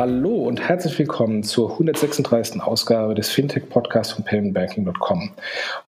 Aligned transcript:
Hallo 0.00 0.46
und 0.48 0.66
herzlich 0.66 0.98
willkommen 0.98 1.42
zur 1.42 1.72
136. 1.72 2.62
Ausgabe 2.62 3.14
des 3.14 3.28
Fintech-Podcasts 3.28 4.14
von 4.14 4.24
paymentbanking.com. 4.24 5.32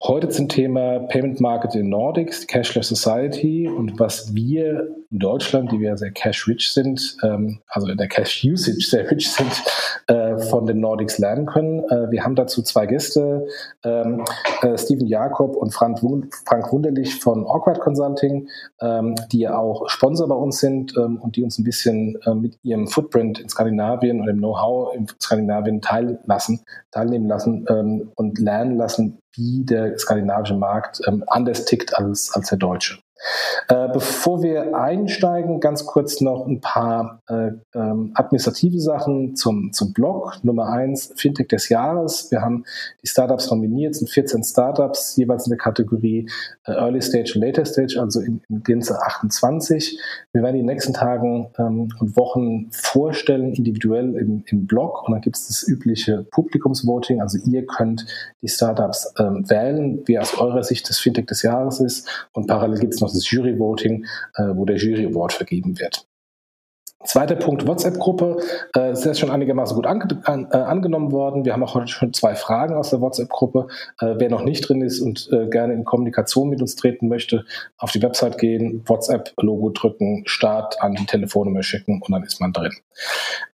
Heute 0.03 0.29
zum 0.29 0.51
Thema 0.51 0.99
Payment 1.09 1.41
Market 1.41 1.75
in 1.77 1.89
Nordics, 1.89 2.47
Cashless 2.47 2.89
Society 2.89 3.67
und 3.67 3.99
was 3.99 4.35
wir 4.35 4.95
in 5.11 5.19
Deutschland, 5.19 5.73
die 5.73 5.81
wir 5.81 5.97
sehr 5.97 6.11
cash-rich 6.11 6.75
sind, 6.75 7.17
ähm, 7.23 7.61
also 7.69 7.89
in 7.89 7.97
der 7.97 8.09
Cash-Usage 8.09 8.83
sehr 8.87 9.11
rich 9.11 9.31
sind, 9.31 9.51
äh, 10.07 10.39
von 10.39 10.67
den 10.67 10.81
Nordics 10.81 11.19
lernen 11.19 11.47
können. 11.47 11.81
Äh, 11.91 12.11
wir 12.11 12.25
haben 12.25 12.35
dazu 12.35 12.63
zwei 12.63 12.87
Gäste, 12.87 13.47
ähm, 13.85 14.25
äh, 14.63 14.77
Steven 14.77 15.07
Jakob 15.07 15.57
und 15.57 15.73
Frank, 15.73 16.01
Frank 16.01 16.73
Wunderlich 16.73 17.21
von 17.21 17.47
Awkward 17.47 17.81
Consulting, 17.81 18.49
ähm, 18.81 19.15
die 19.31 19.41
ja 19.41 19.57
auch 19.57 19.89
Sponsor 19.89 20.29
bei 20.29 20.35
uns 20.35 20.59
sind 20.59 20.97
und 20.97 21.37
die 21.37 21.43
uns 21.43 21.59
ein 21.59 21.65
bisschen 21.65 22.19
mit 22.35 22.59
ihrem 22.63 22.87
Footprint 22.87 23.41
in 23.41 23.49
Skandinavien 23.49 24.21
und 24.21 24.27
dem 24.27 24.39
Know-how 24.39 24.95
in 24.95 25.07
Skandinavien 25.21 25.81
teillassen, 25.81 26.61
teilnehmen 26.91 27.29
lassen 27.29 27.67
und 28.15 28.39
lernen 28.39 28.77
lassen, 28.77 29.19
wie 29.35 29.65
der 29.65 29.99
skandinavische 29.99 30.55
Markt 30.55 31.01
anders 31.29 31.65
tickt 31.65 31.97
als, 31.97 32.33
als 32.35 32.49
der 32.49 32.59
deutsche. 32.59 32.99
Äh, 33.69 33.89
bevor 33.93 34.43
wir 34.43 34.77
einsteigen, 34.77 35.61
ganz 35.61 35.87
kurz 35.87 36.21
noch 36.21 36.47
ein 36.47 36.61
paar 36.61 37.23
äh, 37.29 37.53
ähm, 37.75 38.13
administrative 38.15 38.81
Sachen 38.81 39.37
zum, 39.37 39.73
zum 39.73 39.93
Blog. 39.93 40.39
Nummer 40.43 40.69
eins, 40.69 41.13
Fintech 41.17 41.49
des 41.49 41.69
Jahres. 41.69 42.31
Wir 42.31 42.43
haben 42.43 42.65
die 43.03 43.07
Startups 43.07 43.51
nominiert, 43.51 43.95
sind 43.95 44.11
14 44.11 44.43
Startups, 44.43 45.17
jeweils 45.17 45.47
in 45.47 45.51
der 45.51 45.59
Kategorie 45.59 46.29
äh, 46.65 46.73
Early 46.73 47.01
Stage 47.01 47.33
und 47.35 47.43
Later 47.43 47.65
Stage, 47.65 47.99
also 48.01 48.21
in, 48.21 48.43
in 48.49 48.63
Gänze 48.63 49.01
28. 49.01 49.99
Wir 50.33 50.43
werden 50.43 50.57
die 50.57 50.63
nächsten 50.63 50.93
Tagen 50.93 51.51
ähm, 51.59 51.93
und 52.01 52.17
Wochen 52.17 52.71
vorstellen, 52.73 53.53
individuell 53.53 54.17
im, 54.17 54.45
im 54.47 54.67
Blog. 54.67 55.05
Und 55.07 55.13
dann 55.13 55.21
gibt 55.21 55.37
es 55.37 55.47
das 55.47 55.69
übliche 55.69 56.27
Publikumsvoting. 56.31 57.21
Also 57.21 57.39
ihr 57.45 57.67
könnt 57.67 58.07
die 58.43 58.49
Startups 58.49 59.15
ähm, 59.19 59.49
wählen, 59.49 60.03
wie 60.07 60.19
aus 60.19 60.37
eurer 60.39 60.63
Sicht 60.63 60.89
das 60.89 60.99
Fintech 60.99 61.27
des 61.27 61.43
Jahres 61.43 61.81
ist. 61.81 62.09
Und 62.33 62.47
parallel 62.47 62.81
gibt 62.81 62.95
es 62.95 63.01
noch 63.01 63.12
das 63.15 63.31
Jury-Voting, 63.31 64.07
äh, 64.37 64.43
wo 64.55 64.65
der 64.65 64.77
Jury 64.77 65.07
Award 65.07 65.33
vergeben 65.33 65.79
wird. 65.79 66.07
Zweiter 67.05 67.35
Punkt, 67.35 67.67
WhatsApp-Gruppe. 67.67 68.37
Äh, 68.77 68.93
ist 68.93 69.05
jetzt 69.05 69.19
schon 69.19 69.31
einigermaßen 69.31 69.75
gut 69.75 69.87
an, 69.87 70.21
an, 70.25 70.49
äh, 70.53 70.57
angenommen 70.57 71.11
worden. 71.11 71.45
Wir 71.45 71.53
haben 71.53 71.65
auch 71.65 71.75
heute 71.75 71.89
schon 71.89 72.13
zwei 72.13 72.35
Fragen 72.35 72.75
aus 72.75 72.91
der 72.91 73.01
WhatsApp-Gruppe. 73.01 73.67
Äh, 74.01 74.15
wer 74.19 74.31
noch 74.31 74.45
nicht 74.45 74.69
drin 74.69 74.83
ist 74.83 75.01
und 75.01 75.29
äh, 75.33 75.49
gerne 75.49 75.75
in 75.75 75.85
Kommunikation 75.85 76.49
mit 76.49 76.61
uns 76.61 76.77
treten 76.77 77.09
möchte, 77.09 77.45
auf 77.77 77.91
die 77.91 78.03
Website 78.03 78.39
gehen, 78.39 78.83
WhatsApp-Logo 78.87 79.71
drücken, 79.71 80.23
Start 80.27 80.81
an 80.81 80.95
die 80.95 81.07
Telefonnummer 81.07 81.63
schicken 81.63 82.01
und 82.03 82.13
dann 82.13 82.23
ist 82.23 82.41
man 82.41 82.53
drin. 82.53 82.73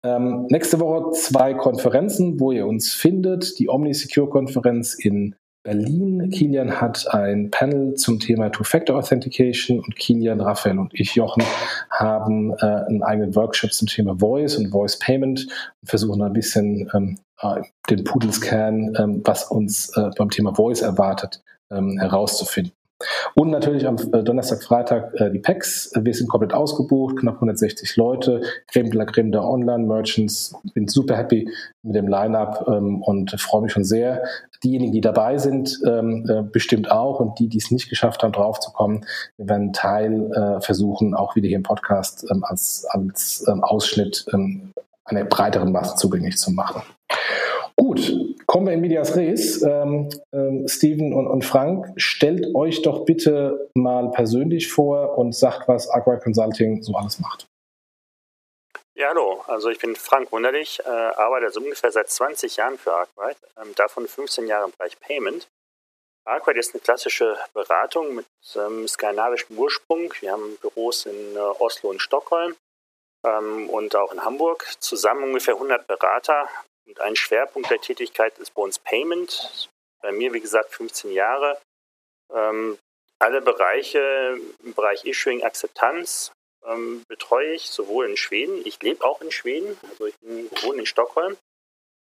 Ähm, 0.03 0.47
nächste 0.51 0.79
Woche 0.79 1.13
zwei 1.13 1.55
Konferenzen, 1.55 2.39
wo 2.41 2.53
ihr 2.53 2.67
uns 2.67 2.93
findet. 2.93 3.59
Die 3.59 3.71
OmniSecure-Konferenz 3.71 4.95
in 4.95 5.35
Berlin. 5.69 6.31
Kilian 6.31 6.81
hat 6.81 7.13
ein 7.13 7.51
Panel 7.51 7.93
zum 7.93 8.19
Thema 8.19 8.51
Two-Factor 8.51 8.97
Authentication 8.97 9.81
und 9.81 9.97
Kilian, 9.97 10.41
Raphael 10.41 10.79
und 10.79 10.95
ich, 10.95 11.15
Jochen, 11.15 11.43
haben 11.91 12.55
äh, 12.55 12.65
einen 12.65 13.03
eigenen 13.03 13.37
Workshop 13.37 13.75
zum 13.75 13.87
Thema 13.87 14.19
Voice 14.19 14.57
und 14.57 14.71
Voice 14.71 14.99
Payment 14.99 15.47
und 15.47 15.89
versuchen 15.89 16.23
ein 16.23 16.33
bisschen 16.33 16.91
ähm, 16.95 17.19
äh, 17.43 17.61
den 17.91 18.03
Pudelskern, 18.05 18.95
ähm, 18.99 19.21
was 19.25 19.45
uns 19.45 19.95
äh, 19.95 20.09
beim 20.17 20.31
Thema 20.31 20.55
Voice 20.55 20.81
erwartet, 20.81 21.43
ähm, 21.71 21.99
herauszufinden. 21.99 22.73
Und 23.35 23.51
natürlich 23.51 23.87
am 23.87 23.97
äh, 24.13 24.23
Donnerstag, 24.23 24.63
Freitag 24.63 25.15
äh, 25.21 25.31
die 25.31 25.39
Packs. 25.39 25.93
Wir 25.95 26.13
sind 26.15 26.29
komplett 26.29 26.53
ausgebucht, 26.53 27.17
knapp 27.19 27.37
160 27.37 27.97
Leute, 27.97 28.43
Creme 28.67 28.91
de 28.91 28.99
la 28.99 29.05
Creme 29.05 29.31
der 29.31 29.45
Online-Merchants. 29.45 30.57
Bin 30.75 30.89
super 30.89 31.17
happy 31.17 31.49
mit 31.83 31.95
dem 31.95 32.09
Line-Up 32.09 32.67
ähm, 32.69 33.03
und 33.03 33.31
freue 33.41 33.63
mich 33.63 33.73
schon 33.73 33.85
sehr. 33.85 34.25
Diejenigen, 34.65 34.93
die 34.93 35.01
dabei 35.01 35.39
sind, 35.39 35.81
ähm, 35.87 36.27
äh, 36.29 36.43
bestimmt 36.43 36.91
auch 36.91 37.21
und 37.21 37.39
die, 37.39 37.49
die 37.49 37.59
es 37.59 37.71
nicht 37.71 37.89
geschafft 37.89 38.25
haben, 38.25 38.33
draufzukommen, 38.33 39.07
werden 39.37 39.73
Teil 39.73 40.33
äh, 40.33 40.61
versuchen, 40.61 41.15
auch 41.15 41.37
wieder 41.37 41.47
hier 41.47 41.59
im 41.59 41.63
Podcast 41.63 42.27
ähm, 42.31 42.43
als, 42.43 42.85
als 42.91 43.45
ähm, 43.49 43.63
Ausschnitt 43.63 44.27
ähm, 44.33 44.73
einer 45.05 45.25
breiteren 45.25 45.71
Masse 45.71 45.95
zugänglich 45.97 46.37
zu 46.37 46.51
machen. 46.51 46.83
Gut, 47.79 48.13
kommen 48.47 48.67
wir 48.67 48.73
in 48.73 48.81
Medias 48.81 49.15
Res. 49.15 49.63
Ähm, 49.63 50.09
ähm, 50.33 50.67
Steven 50.67 51.13
und, 51.13 51.29
und, 51.29 51.45
Frank, 51.45 51.93
stellt 51.97 52.53
euch 52.57 52.83
doch 52.83 53.05
bitte 53.05 53.71
mal 53.75 54.11
persönlich 54.11 54.73
vor 54.73 55.17
und 55.17 55.33
sagt, 55.33 55.69
was 55.69 55.89
Aqua 55.89 56.17
Consulting 56.17 56.83
so 56.83 56.95
alles 56.97 57.21
macht. 57.21 57.47
Ja, 58.97 59.11
hallo. 59.11 59.45
Also 59.47 59.71
ich 59.71 59.79
bin 59.79 59.95
Frank 59.95 60.33
Wunderlich, 60.33 60.81
äh, 60.85 60.89
arbeite 60.89 61.47
also 61.47 61.61
ungefähr 61.61 61.93
seit 61.93 62.11
20 62.11 62.57
Jahren 62.57 62.79
für 62.79 62.93
Arkwright, 62.93 63.37
ähm, 63.63 63.73
davon 63.77 64.09
15 64.09 64.49
Jahre 64.49 64.65
im 64.67 64.73
Bereich 64.77 64.99
Payment. 64.99 65.47
Arkwright 66.25 66.57
ist 66.57 66.75
eine 66.75 66.81
klassische 66.81 67.39
Beratung 67.55 68.17
mit 68.17 68.27
skandinavischem 68.43 69.57
Ursprung. 69.57 70.13
Wir 70.19 70.33
haben 70.33 70.59
Büros 70.61 71.07
in 71.07 71.37
äh, 71.37 71.39
Oslo 71.39 71.91
und 71.91 72.03
Stockholm 72.03 72.57
ähm, 73.25 73.71
und 73.71 73.95
auch 73.95 74.13
in 74.13 74.25
Hamburg. 74.25 74.67
Zusammen 74.81 75.23
ungefähr 75.23 75.55
100 75.55 75.87
Berater, 75.87 76.49
und 76.89 77.01
ein 77.01 77.17
Schwerpunkt 77.17 77.71
der 77.71 77.81
Tätigkeit 77.81 78.39
ist 78.39 78.55
bei 78.55 78.63
uns 78.63 78.79
Payment. 78.79 79.69
Bei 80.01 80.11
mir, 80.11 80.33
wie 80.33 80.41
gesagt, 80.41 80.73
15 80.75 81.13
Jahre. 81.13 81.59
Ähm, 82.33 82.79
alle 83.19 83.43
Bereiche 83.43 84.39
im 84.65 84.75
Bereich 84.75 85.05
Issuing, 85.05 85.43
Akzeptanz 85.43 86.33
ähm, 86.67 87.03
betreue 87.09 87.53
ich, 87.53 87.69
sowohl 87.71 88.09
in 88.09 88.17
Schweden, 88.17 88.63
ich 88.65 88.81
lebe 88.83 89.05
auch 89.05 89.21
in 89.21 89.31
Schweden, 89.31 89.77
also 89.91 90.07
ich 90.07 90.17
bin, 90.21 90.51
wohne 90.63 90.81
in 90.81 90.87
Stockholm 90.87 91.37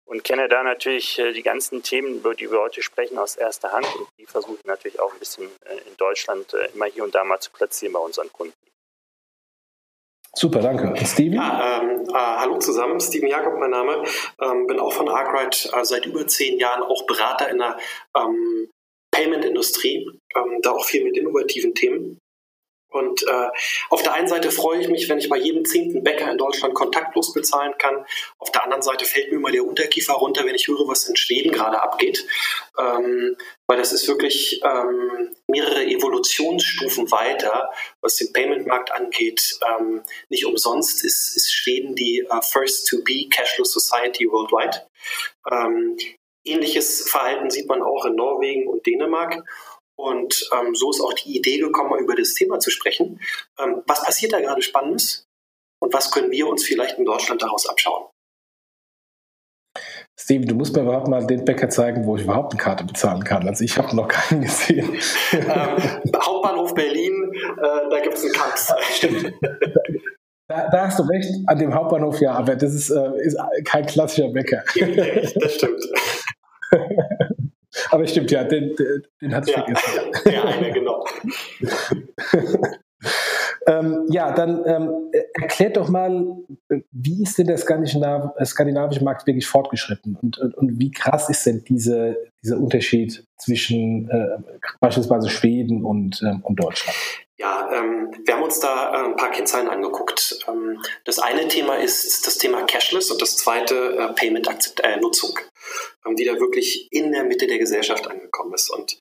und 0.05 0.23
kenne 0.23 0.47
da 0.47 0.63
natürlich 0.63 1.17
äh, 1.19 1.33
die 1.33 1.43
ganzen 1.43 1.83
Themen, 1.83 2.17
über 2.17 2.35
die 2.35 2.49
wir 2.51 2.59
heute 2.59 2.81
sprechen, 2.81 3.17
aus 3.17 3.35
erster 3.35 3.71
Hand 3.71 3.87
und 3.95 4.07
die 4.19 4.25
versuche 4.25 4.57
ich 4.59 4.65
natürlich 4.65 4.99
auch 4.99 5.11
ein 5.11 5.19
bisschen 5.19 5.49
äh, 5.65 5.77
in 5.87 5.97
Deutschland 5.97 6.53
äh, 6.53 6.69
immer 6.73 6.85
hier 6.85 7.03
und 7.03 7.15
da 7.15 7.23
mal 7.23 7.39
zu 7.39 7.51
platzieren 7.51 7.93
bei 7.93 7.99
unseren 7.99 8.31
Kunden. 8.31 8.53
Super, 10.35 10.59
danke. 10.59 11.03
Steven? 11.03 11.33
Ja, 11.33 11.81
ähm, 11.81 11.89
äh, 11.89 11.96
hallo 12.17 12.57
zusammen, 12.57 12.99
Steven 12.99 13.27
Jakob 13.27 13.59
mein 13.59 13.71
Name. 13.71 14.03
Ähm, 14.41 14.67
bin 14.67 14.79
auch 14.79 14.93
von 14.93 15.09
Arkwright 15.09 15.69
äh, 15.73 15.85
seit 15.85 16.05
über 16.05 16.25
zehn 16.27 16.59
Jahren 16.59 16.83
auch 16.83 17.05
Berater 17.05 17.49
in 17.49 17.59
der 17.59 17.77
ähm, 18.15 18.69
Payment-Industrie, 19.11 20.09
ähm, 20.35 20.59
da 20.61 20.71
auch 20.71 20.85
viel 20.85 21.03
mit 21.03 21.17
innovativen 21.17 21.73
Themen. 21.73 22.19
Und 22.89 23.23
äh, 23.23 23.49
auf 23.89 24.01
der 24.03 24.13
einen 24.13 24.27
Seite 24.27 24.51
freue 24.51 24.79
ich 24.79 24.87
mich, 24.87 25.09
wenn 25.09 25.19
ich 25.19 25.29
bei 25.29 25.37
jedem 25.37 25.65
zehnten 25.65 26.03
Bäcker 26.03 26.31
in 26.31 26.37
Deutschland 26.37 26.73
kontaktlos 26.73 27.33
bezahlen 27.33 27.73
kann. 27.77 28.05
Auf 28.39 28.51
der 28.51 28.63
anderen 28.63 28.81
Seite 28.81 29.05
fällt 29.05 29.29
mir 29.31 29.37
immer 29.37 29.51
der 29.51 29.65
Unterkiefer 29.65 30.13
runter, 30.13 30.45
wenn 30.45 30.55
ich 30.55 30.67
höre, 30.67 30.87
was 30.87 31.07
in 31.07 31.15
Schweden 31.15 31.51
gerade 31.51 31.81
abgeht. 31.81 32.25
Ähm, 32.77 33.35
weil 33.67 33.77
das 33.77 33.91
ist 33.91 34.07
wirklich 34.07 34.61
ähm, 34.63 35.35
mehrere 35.47 35.85
Evolutionsstufen 35.85 37.11
weiter, 37.11 37.69
was 38.01 38.15
den 38.15 38.31
Payment-Markt 38.31 38.93
angeht. 38.93 39.59
Ähm, 39.67 40.03
nicht 40.29 40.45
umsonst 40.45 41.03
ist, 41.03 41.35
ist 41.35 41.51
Schweden 41.51 41.93
die 41.95 42.25
uh, 42.31 42.41
First 42.41 42.87
to 42.87 43.03
Be 43.03 43.27
Cashless 43.29 43.73
Society 43.73 44.25
worldwide. 44.31 44.87
Ähm, 45.51 45.97
ähnliches 46.45 47.09
Verhalten 47.09 47.49
sieht 47.49 47.67
man 47.67 47.81
auch 47.81 48.05
in 48.05 48.15
Norwegen 48.15 48.67
und 48.67 48.85
Dänemark. 48.85 49.43
Und 49.97 50.49
ähm, 50.53 50.75
so 50.75 50.91
ist 50.91 51.01
auch 51.01 51.13
die 51.13 51.37
Idee 51.37 51.57
gekommen, 51.57 51.99
über 51.99 52.15
das 52.15 52.33
Thema 52.33 52.59
zu 52.59 52.69
sprechen. 52.69 53.19
Ähm, 53.59 53.81
was 53.87 54.03
passiert 54.03 54.33
da 54.33 54.39
gerade 54.39 54.61
Spannendes? 54.61 55.25
Und 55.79 55.93
was 55.93 56.11
können 56.11 56.31
wir 56.31 56.47
uns 56.47 56.63
vielleicht 56.63 56.97
in 56.97 57.05
Deutschland 57.05 57.41
daraus 57.41 57.67
abschauen? 57.67 58.05
Steve, 60.19 60.45
du 60.45 60.55
musst 60.55 60.75
mir 60.75 60.81
überhaupt 60.81 61.07
mal 61.07 61.25
den 61.25 61.45
Bäcker 61.45 61.69
zeigen, 61.69 62.05
wo 62.05 62.15
ich 62.15 62.23
überhaupt 62.23 62.53
eine 62.53 62.61
Karte 62.61 62.83
bezahlen 62.83 63.23
kann. 63.23 63.47
Also 63.47 63.63
ich 63.63 63.77
habe 63.77 63.95
noch 63.95 64.07
keinen 64.07 64.41
gesehen. 64.41 64.99
Ähm, 65.31 65.41
Hauptbahnhof 66.19 66.73
Berlin, 66.73 67.31
äh, 67.33 67.89
da 67.89 67.99
gibt 68.01 68.15
es 68.15 68.23
einen 68.23 68.33
Kax. 68.33 68.73
Stimmt. 68.93 69.33
Da, 70.47 70.69
da, 70.69 70.87
hast 70.87 70.97
du 70.97 71.03
recht, 71.03 71.29
an 71.45 71.59
dem 71.59 71.73
Hauptbahnhof 71.73 72.19
ja, 72.21 72.33
aber 72.33 72.55
das 72.55 72.73
ist, 72.73 72.89
äh, 72.89 73.11
ist 73.21 73.37
kein 73.65 73.85
klassischer 73.85 74.29
Bäcker. 74.29 74.63
Das 74.75 75.53
stimmt. 75.55 75.83
Aber 77.91 78.07
stimmt, 78.07 78.31
ja, 78.31 78.43
den, 78.43 78.75
den, 78.75 79.03
den 79.21 79.35
hatte 79.35 79.49
ich 79.49 79.55
ja. 79.55 79.63
vergessen. 79.63 80.11
Ja, 80.25 80.31
ja 80.31 80.43
eine, 80.45 80.71
genau. 80.71 81.05
ähm, 83.67 84.05
ja, 84.09 84.31
dann 84.31 84.63
ähm, 84.65 85.11
erklärt 85.39 85.77
doch 85.77 85.89
mal, 85.89 86.37
wie 86.91 87.23
ist 87.23 87.37
denn 87.37 87.47
der 87.47 87.57
skandinav 87.57 88.31
skandinavische 88.43 89.03
Markt 89.03 89.27
wirklich 89.27 89.47
fortgeschritten 89.47 90.17
und, 90.21 90.37
und, 90.37 90.55
und, 90.55 90.79
wie 90.79 90.91
krass 90.91 91.29
ist 91.29 91.45
denn 91.45 91.63
diese, 91.67 92.17
dieser 92.43 92.57
Unterschied 92.57 93.23
zwischen 93.37 94.09
äh, 94.09 94.37
beispielsweise 94.79 95.29
Schweden 95.29 95.83
und, 95.85 96.21
ähm, 96.23 96.41
und 96.43 96.55
Deutschland? 96.55 96.97
Ja, 97.39 97.69
ähm, 97.71 98.11
wir 98.25 98.33
haben 98.33 98.43
uns 98.43 98.59
da 98.59 98.91
äh, 98.91 99.05
ein 99.05 99.15
paar 99.15 99.29
Kennzahlen 99.29 99.67
angeguckt. 99.69 100.39
Ähm, 100.47 100.81
das 101.05 101.19
eine 101.19 101.47
Thema 101.47 101.75
ist 101.75 102.25
das 102.25 102.39
Thema 102.39 102.63
Cashless 102.63 103.11
und 103.11 103.21
das 103.21 103.35
zweite 103.37 103.75
äh, 103.75 104.13
Payment-Nutzung, 104.13 105.37
äh, 105.37 105.43
die 106.15 106.25
da 106.25 106.39
wirklich 106.39 106.87
in 106.91 107.11
der 107.11 107.23
Mitte 107.23 107.47
der 107.47 107.57
Gesellschaft 107.57 108.07
angekommen 108.07 108.53
ist. 108.53 108.69
Und 108.69 108.93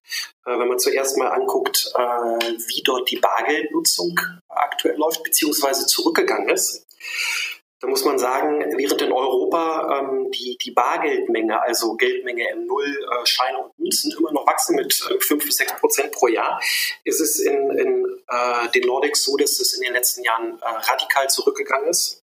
äh, 0.45 0.59
wenn 0.59 0.69
man 0.69 0.79
zuerst 0.79 1.17
mal 1.17 1.29
anguckt, 1.29 1.93
äh, 1.95 2.01
wie 2.01 2.83
dort 2.83 3.11
die 3.11 3.19
Bargeldnutzung 3.19 4.19
aktuell 4.49 4.97
läuft, 4.97 5.23
beziehungsweise 5.23 5.87
zurückgegangen 5.87 6.49
ist, 6.49 6.87
da 7.81 7.89
muss 7.89 8.05
man 8.05 8.19
sagen, 8.19 8.65
während 8.79 9.03
in 9.03 9.13
Europa 9.13 10.01
ähm, 10.01 10.31
die, 10.31 10.57
die 10.63 10.71
Bargeldmenge, 10.71 11.61
also 11.61 11.95
Geldmenge 11.95 12.45
M0, 12.55 12.85
äh, 12.85 13.27
Scheine 13.27 13.59
und 13.59 13.79
Münzen 13.79 14.15
immer 14.19 14.33
noch 14.33 14.47
wachsen 14.47 14.77
mit 14.77 14.99
äh, 15.11 15.21
5 15.21 15.45
bis 15.45 15.57
6 15.57 15.81
Prozent 15.81 16.13
pro 16.13 16.29
Jahr, 16.29 16.61
ist 17.05 17.21
es 17.21 17.39
in, 17.39 17.71
in 17.79 18.23
äh, 18.29 18.71
den 18.71 18.87
Nordics 18.87 19.25
so, 19.25 19.37
dass 19.37 19.61
es 19.61 19.75
in 19.75 19.83
den 19.83 19.93
letzten 19.93 20.25
Jahren 20.25 20.59
äh, 20.59 20.65
radikal 20.65 21.29
zurückgegangen 21.29 21.89
ist. 21.89 22.23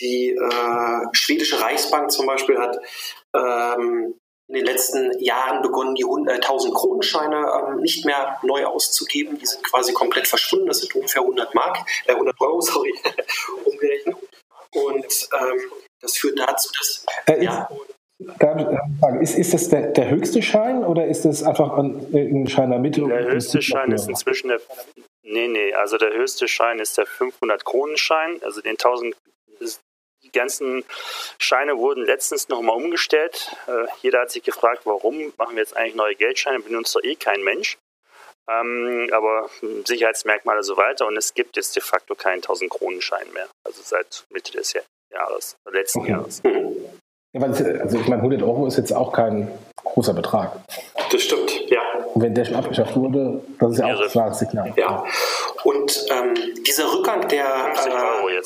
Die 0.00 0.30
äh, 0.30 1.06
schwedische 1.12 1.60
Reichsbank 1.60 2.10
zum 2.10 2.26
Beispiel 2.26 2.58
hat 2.58 2.76
ähm, 3.34 4.14
in 4.48 4.54
den 4.54 4.64
letzten 4.66 5.18
Jahren 5.18 5.62
begonnen, 5.62 5.94
die 5.94 6.04
1000 6.04 6.74
Kronenscheine 6.74 7.46
ähm, 7.68 7.80
nicht 7.80 8.04
mehr 8.04 8.38
neu 8.42 8.66
auszugeben. 8.66 9.38
Die 9.38 9.46
sind 9.46 9.62
quasi 9.64 9.92
komplett 9.92 10.28
verschwunden. 10.28 10.66
Das 10.66 10.80
sind 10.80 10.94
ungefähr 10.94 11.22
100 11.22 11.54
Mark, 11.54 11.78
äh, 12.06 12.12
100 12.12 12.38
Euro, 12.40 12.60
sorry, 12.60 12.92
umgerechnet. 13.64 14.16
Und 14.74 15.28
ähm, 15.40 15.60
das 16.00 16.16
führt 16.16 16.38
dazu, 16.38 16.70
dass. 16.78 17.06
Äh, 17.26 17.44
ja, 17.44 17.68
ist, 19.20 19.38
ist 19.38 19.54
das 19.54 19.68
der, 19.68 19.88
der, 19.88 20.10
höchste 20.10 20.42
Schein 20.42 20.84
oder 20.84 21.06
ist 21.06 21.24
das 21.24 21.42
einfach 21.42 21.76
ein, 21.76 22.06
ein 22.14 22.46
Schein 22.46 22.70
der 22.70 22.78
Mitte? 22.78 23.06
Der 23.06 23.24
höchste 23.24 23.62
Schein 23.62 23.90
ist 23.92 24.08
inzwischen 24.08 24.48
der. 24.48 24.60
Nee, 25.24 25.48
nee, 25.48 25.72
also 25.72 25.96
der 25.98 26.12
höchste 26.12 26.48
Schein 26.48 26.78
ist 26.78 26.98
der 26.98 27.06
500-Kronen-Schein. 27.06 28.40
Also 28.42 28.60
den 28.60 28.72
1000. 28.72 29.16
Die 30.34 30.38
ganzen 30.38 30.84
Scheine 31.38 31.76
wurden 31.76 32.04
letztens 32.06 32.48
nochmal 32.48 32.76
umgestellt. 32.76 33.54
Äh, 33.66 33.86
jeder 34.00 34.20
hat 34.22 34.30
sich 34.30 34.42
gefragt, 34.42 34.82
warum 34.84 35.32
machen 35.36 35.56
wir 35.56 35.62
jetzt 35.62 35.76
eigentlich 35.76 35.94
neue 35.94 36.14
Geldscheine? 36.14 36.60
Benutzt 36.60 36.94
doch 36.94 37.02
eh 37.02 37.16
kein 37.16 37.42
Mensch. 37.42 37.78
Ähm, 38.48 39.08
aber 39.12 39.50
Sicherheitsmerkmale 39.84 40.62
so 40.62 40.76
weiter 40.76 41.06
und 41.06 41.16
es 41.16 41.34
gibt 41.34 41.56
jetzt 41.56 41.76
de 41.76 41.82
facto 41.82 42.14
keinen 42.14 42.38
1000 42.38 42.70
Kronenschein 42.70 43.32
mehr, 43.32 43.48
also 43.64 43.82
seit 43.84 44.24
Mitte 44.30 44.52
des 44.52 44.74
Jahres, 45.10 45.56
letzten 45.70 46.00
okay. 46.00 46.10
Jahres. 46.10 46.42
Ja, 47.32 47.40
also 47.40 47.98
ich 47.98 48.08
meine, 48.08 48.22
100 48.22 48.42
Euro 48.42 48.66
ist 48.66 48.76
jetzt 48.76 48.92
auch 48.92 49.12
kein 49.12 49.50
großer 49.76 50.12
Betrag. 50.12 50.52
Das 51.10 51.22
stimmt, 51.22 51.70
ja. 51.70 51.80
Und 52.14 52.22
wenn 52.22 52.34
der 52.34 52.44
schon 52.44 52.56
abgeschafft 52.56 52.94
wurde, 52.94 53.42
das 53.58 53.72
ist 53.72 53.78
ja 53.78 53.86
auch 53.86 54.02
ein 54.02 54.08
klares 54.08 54.38
Signal. 54.38 54.72
Ja. 54.76 55.04
Und 55.64 56.06
ähm, 56.10 56.34
dieser 56.66 56.92
Rückgang 56.92 57.28
der 57.28 57.44
äh, 57.46 58.42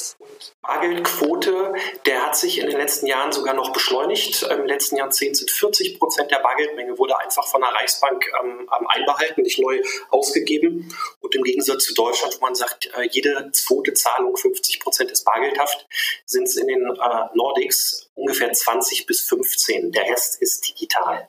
Bargeldquote, 0.63 1.73
der 2.05 2.27
hat 2.27 2.37
sich 2.37 2.61
in 2.61 2.69
den 2.69 2.79
letzten 2.79 3.07
Jahren 3.07 3.33
sogar 3.33 3.55
noch 3.55 3.73
beschleunigt. 3.73 4.43
Im 4.45 4.67
letzten 4.67 4.97
Jahrzehnt 4.97 5.37
sind 5.37 5.51
40 5.51 5.99
Prozent 5.99 6.31
der 6.31 6.39
Bargeldmenge 6.39 6.99
wurde 6.99 7.19
einfach 7.19 7.47
von 7.49 7.63
der 7.63 7.71
Reichsbank 7.71 8.25
ähm, 8.43 8.69
einbehalten, 8.89 9.43
nicht 9.43 9.59
neu 9.59 9.81
ausgegeben. 10.11 10.95
Und 11.21 11.35
im 11.35 11.43
Gegensatz 11.43 11.85
zu 11.85 11.95
Deutschland, 11.95 12.37
wo 12.41 12.45
man 12.45 12.55
sagt, 12.55 12.87
äh, 12.97 13.09
jede 13.11 13.51
zweite 13.53 13.95
Zahlung 13.95 14.37
50 14.37 14.79
Prozent 14.81 15.11
ist 15.11 15.25
bargeldhaft, 15.25 15.87
sind 16.25 16.45
es 16.45 16.57
in 16.57 16.69
den 16.69 16.85
äh, 16.85 17.35
Nordics 17.35 18.06
ungefähr 18.17 18.53
20 18.53 19.07
bis 19.07 19.21
15. 19.23 19.93
Der 19.93 20.05
Rest 20.05 20.43
ist 20.43 20.69
digital. 20.69 21.29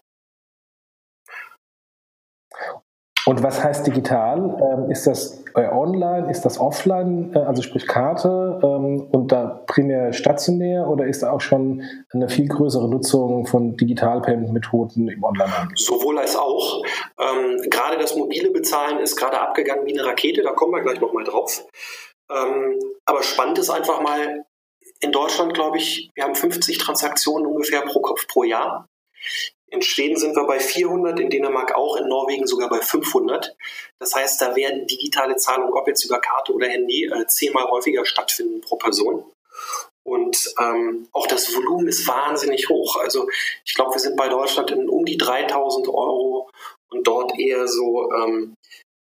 Und 3.27 3.43
was 3.43 3.61
heißt 3.61 3.85
digital? 3.85 4.57
Ähm, 4.61 4.89
ist 4.89 5.05
das 5.05 5.43
äh, 5.55 5.67
online? 5.67 6.31
Ist 6.31 6.45
das 6.45 6.57
offline? 6.61 7.33
Äh, 7.35 7.39
also 7.39 7.61
sprich 7.61 7.85
Karte 7.85 8.57
ähm, 8.63 9.05
und 9.11 9.33
da 9.33 9.63
primär 9.67 10.13
stationär 10.13 10.87
oder 10.87 11.05
ist 11.05 11.23
da 11.23 11.31
auch 11.31 11.41
schon 11.41 11.83
eine 12.13 12.29
viel 12.29 12.47
größere 12.47 12.87
Nutzung 12.89 13.45
von 13.45 13.75
Digital-Payment-Methoden 13.75 15.09
im 15.09 15.23
Onlinehandel? 15.25 15.75
Sowohl 15.75 16.19
als 16.19 16.37
auch. 16.37 16.81
Ähm, 17.19 17.69
gerade 17.69 17.97
das 17.97 18.15
mobile 18.15 18.49
Bezahlen 18.51 18.99
ist 18.99 19.17
gerade 19.17 19.41
abgegangen 19.41 19.85
wie 19.85 19.99
eine 19.99 20.07
Rakete, 20.07 20.41
da 20.41 20.53
kommen 20.53 20.71
wir 20.71 20.81
gleich 20.81 21.01
nochmal 21.01 21.25
drauf. 21.25 21.65
Ähm, 22.31 22.79
aber 23.05 23.23
spannend 23.23 23.59
ist 23.59 23.69
einfach 23.69 23.99
mal, 24.01 24.45
in 24.99 25.11
Deutschland 25.11 25.53
glaube 25.53 25.77
ich, 25.77 26.09
wir 26.15 26.23
haben 26.23 26.35
50 26.35 26.77
Transaktionen 26.77 27.45
ungefähr 27.47 27.81
pro 27.81 28.01
Kopf 28.01 28.27
pro 28.27 28.43
Jahr. 28.43 28.87
In 29.69 29.81
Schweden 29.81 30.15
sind 30.15 30.35
wir 30.35 30.45
bei 30.45 30.59
400, 30.59 31.19
in 31.19 31.29
Dänemark 31.29 31.75
auch, 31.75 31.97
in 31.97 32.07
Norwegen 32.07 32.47
sogar 32.47 32.69
bei 32.69 32.79
500. 32.79 33.55
Das 33.99 34.15
heißt, 34.15 34.41
da 34.41 34.55
werden 34.55 34.87
digitale 34.87 35.35
Zahlungen, 35.35 35.73
ob 35.73 35.87
jetzt 35.87 36.05
über 36.05 36.21
Karte 36.21 36.53
oder 36.53 36.69
Handy, 36.69 37.05
äh, 37.05 37.27
zehnmal 37.27 37.67
häufiger 37.69 38.05
stattfinden 38.05 38.61
pro 38.61 38.77
Person. 38.77 39.25
Und 40.03 40.53
ähm, 40.57 41.09
auch 41.11 41.27
das 41.27 41.53
Volumen 41.53 41.89
ist 41.89 42.07
wahnsinnig 42.07 42.69
hoch. 42.69 42.95
Also 42.95 43.27
ich 43.65 43.73
glaube, 43.73 43.95
wir 43.95 43.99
sind 43.99 44.15
bei 44.15 44.29
Deutschland 44.29 44.71
in 44.71 44.87
um 44.87 45.03
die 45.03 45.17
3000 45.17 45.89
Euro 45.89 46.49
und 46.89 47.05
dort 47.05 47.37
eher 47.37 47.67
so 47.67 48.09
ähm, 48.13 48.53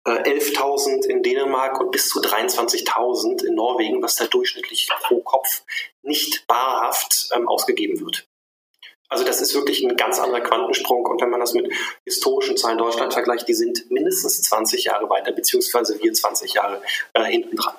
11.000 0.04 1.06
äh, 1.06 1.12
in 1.12 1.22
Dänemark 1.22 1.81
und 1.81 1.90
bis 1.90 2.08
zu 2.08 2.20
23.000 2.20 3.44
in 3.44 3.54
Norwegen, 3.54 4.02
was 4.02 4.16
da 4.16 4.26
durchschnittlich 4.26 4.88
pro 5.02 5.20
Kopf 5.20 5.62
nicht 6.02 6.46
barhaft 6.46 7.28
ähm, 7.34 7.49
ausgegeben 7.49 8.00
wird. 8.00 8.26
Also 9.08 9.25
das 9.25 9.43
ist 9.43 9.54
wirklich 9.54 9.82
ein 9.82 9.96
ganz 9.96 10.19
anderer 10.19 10.40
Quantensprung. 10.40 11.04
Und 11.04 11.20
wenn 11.20 11.28
man 11.28 11.40
das 11.40 11.52
mit 11.52 11.70
historischen 12.04 12.56
Zahlen 12.56 12.78
Deutschland 12.78 13.12
vergleicht, 13.12 13.46
die 13.46 13.54
sind 13.54 13.90
mindestens 13.90 14.40
20 14.43 14.84
Jahre 14.84 15.08
weiter, 15.10 15.32
beziehungsweise 15.32 16.02
wir 16.02 16.12
20 16.12 16.54
Jahre 16.54 16.82
äh, 17.12 17.25
hinten 17.25 17.56
dran. 17.56 17.75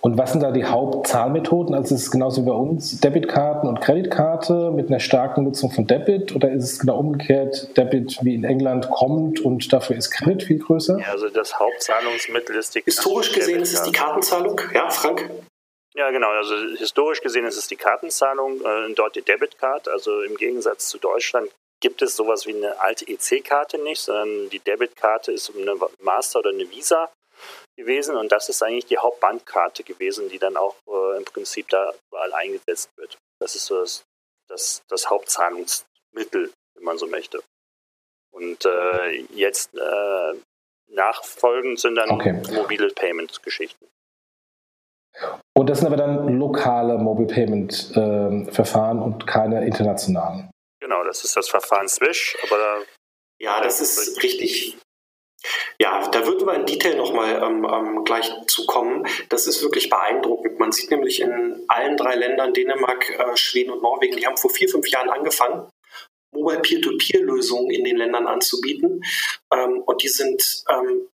Und 0.00 0.18
was 0.18 0.32
sind 0.32 0.42
da 0.42 0.50
die 0.50 0.64
Hauptzahlmethoden? 0.64 1.74
Also 1.74 1.94
ist 1.94 2.02
es 2.02 2.10
genauso 2.10 2.42
wie 2.42 2.46
bei 2.46 2.54
uns 2.54 3.00
Debitkarten 3.00 3.68
und 3.68 3.80
Kreditkarte 3.80 4.70
mit 4.70 4.88
einer 4.88 4.98
starken 4.98 5.44
Nutzung 5.44 5.70
von 5.70 5.86
Debit 5.86 6.34
oder 6.34 6.50
ist 6.50 6.64
es 6.64 6.78
genau 6.78 6.98
umgekehrt, 6.98 7.76
Debit 7.76 8.18
wie 8.22 8.34
in 8.34 8.44
England 8.44 8.90
kommt 8.90 9.40
und 9.40 9.72
dafür 9.72 9.96
ist 9.96 10.10
Kredit 10.10 10.42
viel 10.42 10.58
größer? 10.58 10.98
Ja, 10.98 11.12
also 11.12 11.28
das 11.28 11.58
Hauptzahlungsmittel 11.58 12.56
ist 12.56 12.74
die 12.74 12.82
Historisch 12.82 13.32
gesehen 13.32 13.60
ist 13.60 13.74
es 13.74 13.82
die 13.82 13.92
Kartenzahlung, 13.92 14.60
ja, 14.74 14.90
Frank? 14.90 15.30
Ja, 15.94 16.10
genau. 16.10 16.30
Also 16.30 16.54
historisch 16.78 17.20
gesehen 17.20 17.44
ist 17.44 17.58
es 17.58 17.68
die 17.68 17.76
Kartenzahlung, 17.76 18.60
äh, 18.60 18.94
dort 18.94 19.14
die 19.14 19.22
Debitcard. 19.22 19.88
Also 19.88 20.22
im 20.22 20.36
Gegensatz 20.36 20.88
zu 20.88 20.98
Deutschland 20.98 21.50
gibt 21.80 22.00
es 22.00 22.16
sowas 22.16 22.46
wie 22.46 22.54
eine 22.54 22.80
alte 22.80 23.06
EC-Karte 23.06 23.78
nicht, 23.78 24.00
sondern 24.00 24.48
die 24.48 24.60
Debitkarte 24.60 25.32
ist 25.32 25.52
eine 25.54 25.74
Master 26.00 26.38
oder 26.38 26.50
eine 26.50 26.70
Visa 26.70 27.10
gewesen 27.76 28.16
und 28.16 28.30
das 28.32 28.48
ist 28.48 28.62
eigentlich 28.62 28.86
die 28.86 28.98
Hauptbankkarte 28.98 29.82
gewesen, 29.82 30.28
die 30.28 30.38
dann 30.38 30.56
auch 30.56 30.76
äh, 30.88 31.16
im 31.16 31.24
Prinzip 31.24 31.68
da 31.68 31.92
überall 32.10 32.32
eingesetzt 32.34 32.90
wird. 32.96 33.18
Das 33.40 33.54
ist 33.54 33.66
so 33.66 33.80
das, 33.80 34.04
das, 34.48 34.82
das 34.88 35.10
Hauptzahlungsmittel, 35.10 36.52
wenn 36.74 36.84
man 36.84 36.98
so 36.98 37.06
möchte. 37.06 37.42
Und 38.32 38.64
äh, 38.64 39.24
jetzt 39.34 39.74
äh, 39.74 40.34
nachfolgend 40.88 41.80
sind 41.80 41.96
dann 41.96 42.10
okay. 42.10 42.42
mobile 42.52 42.88
Payment-Geschichten. 42.88 43.86
Und 45.54 45.68
das 45.68 45.78
sind 45.78 45.88
aber 45.88 45.96
dann 45.96 46.38
lokale 46.38 46.96
Mobile 46.96 47.28
Payment 47.28 47.92
äh, 47.94 48.50
Verfahren 48.50 49.00
und 49.00 49.26
keine 49.26 49.64
internationalen. 49.66 50.50
Genau, 50.80 51.04
das 51.04 51.22
ist 51.24 51.36
das 51.36 51.48
Verfahren 51.48 51.88
Swish, 51.88 52.36
aber 52.44 52.56
da 52.56 52.82
ja, 53.42 53.60
das 53.60 53.80
ist 53.80 54.22
richtig. 54.22 54.78
Ja, 55.78 56.08
da 56.08 56.26
würden 56.26 56.46
wir 56.46 56.54
in 56.54 56.66
Detail 56.66 56.96
nochmal 56.96 57.42
ähm, 57.42 57.66
ähm, 57.70 58.04
gleich 58.04 58.30
zu 58.46 58.66
kommen. 58.66 59.06
Das 59.28 59.46
ist 59.46 59.62
wirklich 59.62 59.90
beeindruckend. 59.90 60.58
Man 60.58 60.72
sieht 60.72 60.90
nämlich 60.90 61.20
in 61.20 61.64
allen 61.68 61.96
drei 61.96 62.14
Ländern, 62.14 62.54
Dänemark, 62.54 63.10
äh, 63.10 63.36
Schweden 63.36 63.72
und 63.72 63.82
Norwegen, 63.82 64.16
die 64.16 64.26
haben 64.26 64.36
vor 64.36 64.50
vier, 64.50 64.68
fünf 64.68 64.88
Jahren 64.88 65.10
angefangen, 65.10 65.68
Mobile 66.32 66.60
Peer-to-Peer-Lösungen 66.60 67.70
in 67.70 67.84
den 67.84 67.96
Ländern 67.96 68.26
anzubieten. 68.26 69.02
Ähm, 69.52 69.82
und 69.84 70.02
die 70.02 70.08
sind 70.08 70.64
ähm, 70.70 71.08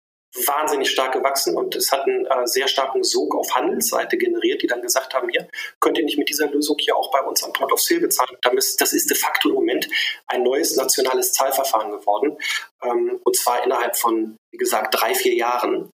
wahnsinnig 0.47 0.91
stark 0.91 1.13
gewachsen 1.13 1.57
und 1.57 1.75
es 1.77 1.93
hat 1.93 2.03
einen 2.07 2.27
äh, 2.27 2.47
sehr 2.47 2.69
starken 2.69 3.03
Sog 3.03 3.35
auf 3.35 3.55
Handelsseite 3.55 4.17
generiert, 4.17 4.63
die 4.63 4.67
dann 4.67 4.83
gesagt 4.83 5.15
haben, 5.15 5.29
hier 5.29 5.49
könnt 5.81 5.99
ihr 5.99 6.05
nicht 6.05 6.19
mit 6.19 6.29
dieser 6.29 6.49
Lösung 6.49 6.77
hier 6.79 6.97
auch 6.97 7.11
bei 7.11 7.21
uns 7.21 7.43
am 7.43 7.53
Point 7.53 7.73
of 7.73 7.81
Sale 7.81 8.01
bezahlen. 8.01 8.37
Das 8.43 8.93
ist 8.93 9.11
de 9.11 9.17
facto 9.17 9.49
im 9.49 9.55
Moment 9.55 9.89
ein 10.27 10.43
neues 10.43 10.77
nationales 10.77 11.33
Zahlverfahren 11.33 11.91
geworden 11.91 12.37
ähm, 12.83 13.21
und 13.25 13.37
zwar 13.37 13.65
innerhalb 13.65 13.97
von, 13.97 14.37
wie 14.53 14.59
gesagt, 14.59 15.01
drei, 15.01 15.15
vier 15.15 15.35
Jahren. 15.35 15.91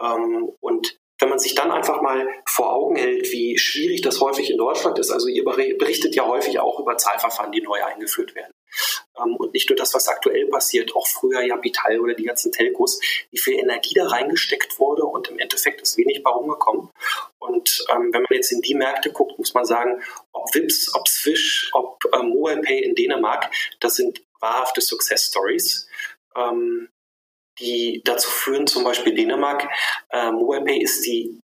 Ähm, 0.00 0.50
und 0.60 0.96
wenn 1.20 1.28
man 1.28 1.38
sich 1.38 1.54
dann 1.54 1.70
einfach 1.70 2.00
mal 2.00 2.26
vor 2.46 2.72
Augen 2.72 2.96
hält, 2.96 3.30
wie 3.30 3.58
schwierig 3.58 4.00
das 4.00 4.20
häufig 4.20 4.50
in 4.50 4.58
Deutschland 4.58 4.98
ist, 4.98 5.10
also 5.10 5.28
ihr 5.28 5.44
berichtet 5.44 6.14
ja 6.14 6.26
häufig 6.26 6.58
auch 6.58 6.80
über 6.80 6.96
Zahlverfahren, 6.96 7.52
die 7.52 7.60
neu 7.60 7.82
eingeführt 7.84 8.34
werden. 8.34 8.52
Ähm, 9.18 9.36
und 9.36 9.52
nicht 9.52 9.68
nur 9.68 9.76
das, 9.76 9.94
was 9.94 10.08
aktuell 10.08 10.46
passiert, 10.46 10.94
auch 10.94 11.06
früher 11.06 11.42
ja 11.42 11.62
Vital 11.62 12.00
oder 12.00 12.14
die 12.14 12.24
ganzen 12.24 12.52
Telcos, 12.52 13.00
wie 13.30 13.38
viel 13.38 13.58
Energie 13.58 13.94
da 13.94 14.06
reingesteckt 14.06 14.78
wurde 14.78 15.04
und 15.04 15.28
im 15.28 15.38
Endeffekt 15.38 15.80
ist 15.80 15.96
wenig 15.96 16.22
bei 16.22 16.30
rumgekommen. 16.30 16.90
Und 17.38 17.84
ähm, 17.90 18.12
wenn 18.12 18.22
man 18.22 18.36
jetzt 18.36 18.52
in 18.52 18.62
die 18.62 18.74
Märkte 18.74 19.12
guckt, 19.12 19.38
muss 19.38 19.54
man 19.54 19.64
sagen, 19.64 20.02
ob 20.32 20.54
Vips, 20.54 20.94
ob 20.94 21.08
Swish, 21.08 21.70
ob 21.72 22.04
äh, 22.12 22.22
MobilePay 22.22 22.80
in 22.80 22.94
Dänemark, 22.94 23.50
das 23.80 23.96
sind 23.96 24.22
wahrhafte 24.40 24.80
Success 24.80 25.26
Stories. 25.26 25.88
Ähm, 26.36 26.88
die 27.58 28.00
dazu 28.04 28.30
führen, 28.30 28.66
zum 28.66 28.84
Beispiel 28.84 29.14
Dänemark, 29.14 29.68
äh, 30.10 30.30
MobilePay 30.30 30.80
ist 30.80 31.04
die 31.04 31.40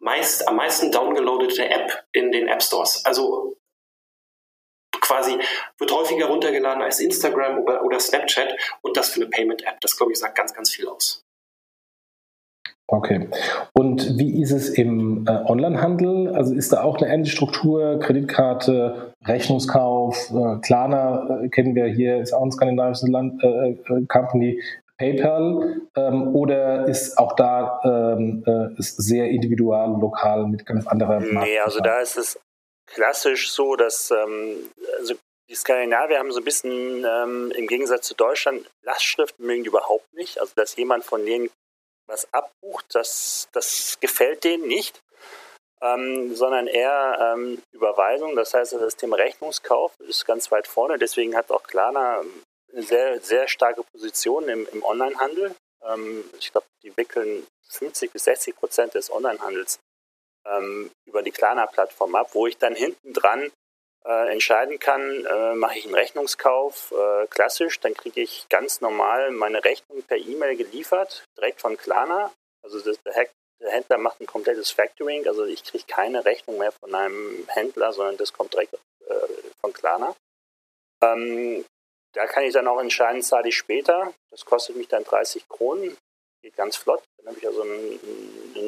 meist, 0.00 0.46
am 0.48 0.56
meisten 0.56 0.90
downgeloadete 0.90 1.68
App 1.68 2.04
in 2.12 2.32
den 2.32 2.48
App 2.48 2.62
Stores. 2.62 3.04
Also 3.04 3.51
quasi 5.12 5.38
wird 5.78 5.92
häufiger 5.92 6.26
runtergeladen 6.26 6.82
als 6.82 7.00
Instagram 7.00 7.60
oder, 7.60 7.84
oder 7.84 8.00
Snapchat 8.00 8.48
und 8.82 8.96
das 8.96 9.10
für 9.10 9.20
eine 9.20 9.30
Payment-App. 9.30 9.80
Das, 9.80 9.96
glaube 9.96 10.12
ich, 10.12 10.18
sagt 10.18 10.36
ganz, 10.36 10.54
ganz 10.54 10.70
viel 10.70 10.88
aus. 10.88 11.22
Okay. 12.88 13.28
Und 13.72 14.18
wie 14.18 14.42
ist 14.42 14.52
es 14.52 14.68
im 14.68 15.26
äh, 15.26 15.30
Onlinehandel? 15.46 16.34
Also 16.34 16.54
ist 16.54 16.72
da 16.72 16.82
auch 16.82 17.00
eine 17.00 17.12
ähnliche 17.12 17.36
Struktur, 17.36 17.98
Kreditkarte, 18.00 19.14
Rechnungskauf, 19.24 20.30
äh, 20.30 20.60
Klarna 20.60 21.42
äh, 21.42 21.48
kennen 21.48 21.74
wir 21.74 21.86
hier, 21.86 22.18
ist 22.20 22.34
auch 22.34 22.42
ein 22.42 22.52
skandinavisches 22.52 23.08
Land, 23.08 23.42
äh, 23.42 23.70
äh, 23.70 24.06
Company, 24.08 24.60
PayPal 24.98 25.80
ähm, 25.96 26.34
oder 26.34 26.86
ist 26.86 27.16
auch 27.16 27.34
da 27.34 27.80
ähm, 27.82 28.44
äh, 28.46 28.78
ist 28.78 29.02
sehr 29.02 29.30
individual, 29.30 29.98
lokal 29.98 30.46
mit 30.46 30.66
ganz 30.66 30.86
anderer 30.86 31.20
Nee, 31.20 31.58
also 31.64 31.80
da 31.80 32.00
ist 32.00 32.18
es 32.18 32.38
klassisch 32.92 33.50
so, 33.50 33.76
dass 33.76 34.10
ähm, 34.10 34.70
also 34.98 35.14
die 35.48 35.54
Skandinavier 35.54 36.18
haben 36.18 36.32
so 36.32 36.40
ein 36.40 36.44
bisschen 36.44 37.04
ähm, 37.04 37.50
im 37.52 37.66
Gegensatz 37.66 38.06
zu 38.06 38.14
Deutschland 38.14 38.70
Lastschrift 38.82 39.38
mögen 39.38 39.64
die 39.64 39.68
überhaupt 39.68 40.12
nicht. 40.14 40.40
Also 40.40 40.52
dass 40.56 40.76
jemand 40.76 41.04
von 41.04 41.24
denen 41.26 41.50
was 42.06 42.32
abbucht, 42.32 42.86
das, 42.94 43.48
das 43.52 43.98
gefällt 44.00 44.44
denen 44.44 44.66
nicht. 44.66 45.02
Ähm, 45.80 46.36
sondern 46.36 46.68
eher 46.68 47.34
ähm, 47.34 47.60
Überweisung. 47.72 48.36
Das 48.36 48.54
heißt, 48.54 48.72
das 48.74 48.96
Thema 48.96 49.16
Rechnungskauf 49.16 49.98
ist 49.98 50.24
ganz 50.26 50.52
weit 50.52 50.68
vorne. 50.68 50.96
Deswegen 50.96 51.34
hat 51.34 51.50
auch 51.50 51.64
Klarna 51.64 52.22
eine 52.72 52.82
sehr, 52.82 53.20
sehr 53.20 53.48
starke 53.48 53.82
Position 53.82 54.48
im, 54.48 54.68
im 54.72 54.84
Onlinehandel. 54.84 55.56
Ähm, 55.84 56.24
ich 56.38 56.52
glaube, 56.52 56.68
die 56.84 56.96
wickeln 56.96 57.46
50 57.68 58.12
bis 58.12 58.24
60 58.24 58.54
Prozent 58.54 58.94
des 58.94 59.10
Onlinehandels 59.10 59.80
ähm, 60.46 60.90
über 61.06 61.22
die 61.22 61.30
Klarna-Plattform 61.30 62.14
ab, 62.14 62.30
wo 62.32 62.46
ich 62.46 62.58
dann 62.58 62.74
hinten 62.74 63.12
dran 63.12 63.50
äh, 64.04 64.32
entscheiden 64.32 64.78
kann, 64.78 65.24
äh, 65.24 65.54
mache 65.54 65.78
ich 65.78 65.84
einen 65.84 65.94
Rechnungskauf 65.94 66.92
äh, 66.92 67.26
klassisch, 67.28 67.78
dann 67.80 67.94
kriege 67.94 68.20
ich 68.20 68.48
ganz 68.48 68.80
normal 68.80 69.30
meine 69.30 69.64
Rechnung 69.64 70.02
per 70.02 70.16
E-Mail 70.16 70.56
geliefert, 70.56 71.24
direkt 71.36 71.60
von 71.60 71.76
Klarna. 71.76 72.32
Also 72.62 72.80
das, 72.80 73.00
der, 73.02 73.14
Hack, 73.14 73.30
der, 73.60 73.70
Händler 73.70 73.98
macht 73.98 74.20
ein 74.20 74.26
komplettes 74.26 74.70
Factoring, 74.70 75.26
also 75.26 75.44
ich 75.44 75.64
kriege 75.64 75.84
keine 75.86 76.24
Rechnung 76.24 76.58
mehr 76.58 76.72
von 76.72 76.94
einem 76.94 77.46
Händler, 77.48 77.92
sondern 77.92 78.16
das 78.16 78.32
kommt 78.32 78.52
direkt 78.52 78.74
äh, 78.74 79.14
von 79.60 79.72
Klarna. 79.72 80.16
Ähm, 81.02 81.64
da 82.12 82.26
kann 82.26 82.44
ich 82.44 82.52
dann 82.52 82.68
auch 82.68 82.80
entscheiden, 82.80 83.22
zahle 83.22 83.48
ich 83.48 83.56
später. 83.56 84.12
Das 84.30 84.44
kostet 84.44 84.76
mich 84.76 84.88
dann 84.88 85.04
30 85.04 85.48
Kronen 85.48 85.96
geht 86.42 86.56
ganz 86.56 86.76
flott. 86.76 87.02
Dann 87.18 87.28
habe 87.28 87.38
ich 87.38 87.46
also 87.46 87.62
eine 87.62 87.98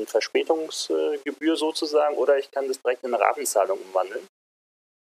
ein 0.04 0.06
Verspätungsgebühr 0.06 1.56
sozusagen 1.56 2.16
oder 2.16 2.38
ich 2.38 2.50
kann 2.50 2.68
das 2.68 2.80
direkt 2.80 3.04
in 3.04 3.14
eine 3.14 3.22
Ratenzahlung 3.22 3.78
umwandeln. 3.78 4.26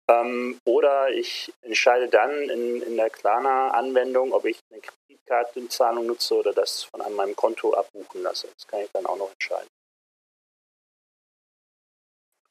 Ähm, 0.09 0.59
oder 0.65 1.11
ich 1.11 1.53
entscheide 1.63 2.09
dann 2.09 2.31
in, 2.49 2.83
in 2.83 2.97
der 2.97 3.11
Klarna-Anwendung, 3.11 4.33
ob 4.33 4.45
ich 4.45 4.59
eine 4.71 4.81
Kreditkartenzahlung 4.81 6.07
nutze 6.07 6.35
oder 6.35 6.53
das 6.53 6.85
von 6.85 7.01
meinem 7.15 7.37
Konto 7.37 7.75
abbuchen 7.75 8.23
lasse. 8.23 8.49
Das 8.55 8.67
kann 8.67 8.81
ich 8.81 8.91
dann 8.93 9.07
auch 9.07 9.17
noch 9.17 9.31
entscheiden. 9.33 9.69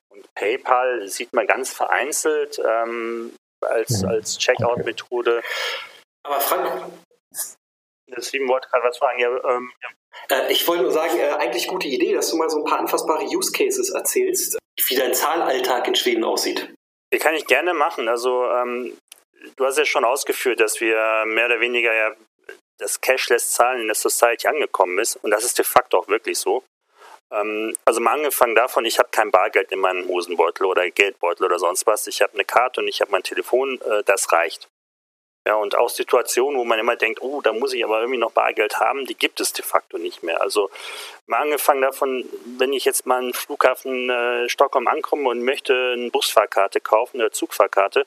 Und 0.09 0.33
PayPal 0.33 1.07
sieht 1.07 1.33
man 1.33 1.45
ganz 1.47 1.71
vereinzelt 1.71 2.59
ähm, 2.65 3.35
als, 3.61 4.03
als 4.03 4.37
Checkout-Methode. 4.37 5.43
Aber 6.23 6.39
Frank, 6.39 6.91
das 8.15 8.31
lieben 8.31 8.47
wollte 8.47 8.67
gerade 8.69 8.87
was 8.87 8.97
fragen. 8.97 9.19
Ja, 9.19 9.29
ähm, 9.29 9.71
ja. 9.81 10.37
Äh, 10.37 10.51
ich 10.51 10.67
wollte 10.67 10.83
nur 10.83 10.91
sagen, 10.91 11.17
äh, 11.17 11.31
eigentlich 11.31 11.67
gute 11.67 11.87
Idee, 11.87 12.13
dass 12.13 12.29
du 12.29 12.37
mal 12.37 12.49
so 12.49 12.59
ein 12.59 12.65
paar 12.65 12.79
anfassbare 12.79 13.23
Use 13.25 13.51
Cases 13.51 13.89
erzählst, 13.89 14.57
wie 14.87 14.95
dein 14.95 15.13
Zahlalltag 15.13 15.87
in 15.87 15.95
Schweden 15.95 16.23
aussieht. 16.23 16.73
Die 17.13 17.19
kann 17.19 17.35
ich 17.35 17.45
gerne 17.47 17.73
machen. 17.73 18.07
Also 18.07 18.45
ähm, 18.45 18.97
du 19.55 19.65
hast 19.65 19.77
ja 19.77 19.85
schon 19.85 20.05
ausgeführt, 20.05 20.59
dass 20.59 20.79
wir 20.81 21.25
mehr 21.25 21.47
oder 21.47 21.59
weniger 21.59 21.93
ja 21.93 22.15
das 22.77 23.01
Cashless-Zahlen 23.01 23.81
in 23.81 23.87
der 23.87 23.95
Society 23.95 24.47
angekommen 24.47 24.97
ist. 24.99 25.17
Und 25.17 25.31
das 25.31 25.43
ist 25.43 25.57
de 25.57 25.65
facto 25.65 25.97
auch 25.97 26.07
wirklich 26.07 26.37
so. 26.37 26.63
Ähm, 27.31 27.75
also 27.85 27.99
mal 27.99 28.13
angefangen 28.13 28.55
davon, 28.55 28.85
ich 28.85 28.99
habe 28.99 29.09
kein 29.11 29.31
Bargeld 29.31 29.71
in 29.71 29.79
meinem 29.79 30.07
Hosenbeutel 30.07 30.65
oder 30.65 30.89
Geldbeutel 30.89 31.45
oder 31.45 31.59
sonst 31.59 31.85
was. 31.85 32.07
Ich 32.07 32.21
habe 32.21 32.33
eine 32.33 32.45
Karte 32.45 32.81
und 32.81 32.87
ich 32.87 33.01
habe 33.01 33.11
mein 33.11 33.23
Telefon, 33.23 33.79
äh, 33.81 34.03
das 34.03 34.31
reicht. 34.31 34.67
Ja, 35.49 35.55
und 35.55 35.75
auch 35.75 35.89
Situationen, 35.89 36.59
wo 36.59 36.63
man 36.63 36.77
immer 36.77 36.95
denkt, 36.95 37.23
oh, 37.23 37.41
da 37.41 37.53
muss 37.53 37.73
ich 37.73 37.83
aber 37.83 38.01
irgendwie 38.01 38.19
noch 38.19 38.33
Bargeld 38.33 38.79
haben, 38.79 39.07
die 39.07 39.15
gibt 39.15 39.39
es 39.39 39.51
de 39.51 39.65
facto 39.65 39.97
nicht 39.97 40.21
mehr. 40.21 40.43
Also 40.43 40.69
mal 41.25 41.41
angefangen 41.41 41.81
davon, 41.81 42.29
wenn 42.59 42.71
ich 42.71 42.85
jetzt 42.85 43.07
mal 43.07 43.17
einen 43.17 43.33
Flughafen 43.33 44.11
äh, 44.11 44.47
Stockholm 44.47 44.85
ankomme 44.87 45.27
und 45.27 45.41
möchte 45.41 45.93
eine 45.97 46.11
Busfahrkarte 46.11 46.81
kaufen, 46.81 47.19
eine 47.19 47.31
Zugfahrkarte, 47.31 48.05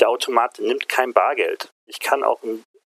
der 0.00 0.10
Automat 0.10 0.58
nimmt 0.58 0.86
kein 0.86 1.14
Bargeld. 1.14 1.72
Ich 1.86 1.98
kann 1.98 2.22
auch 2.22 2.42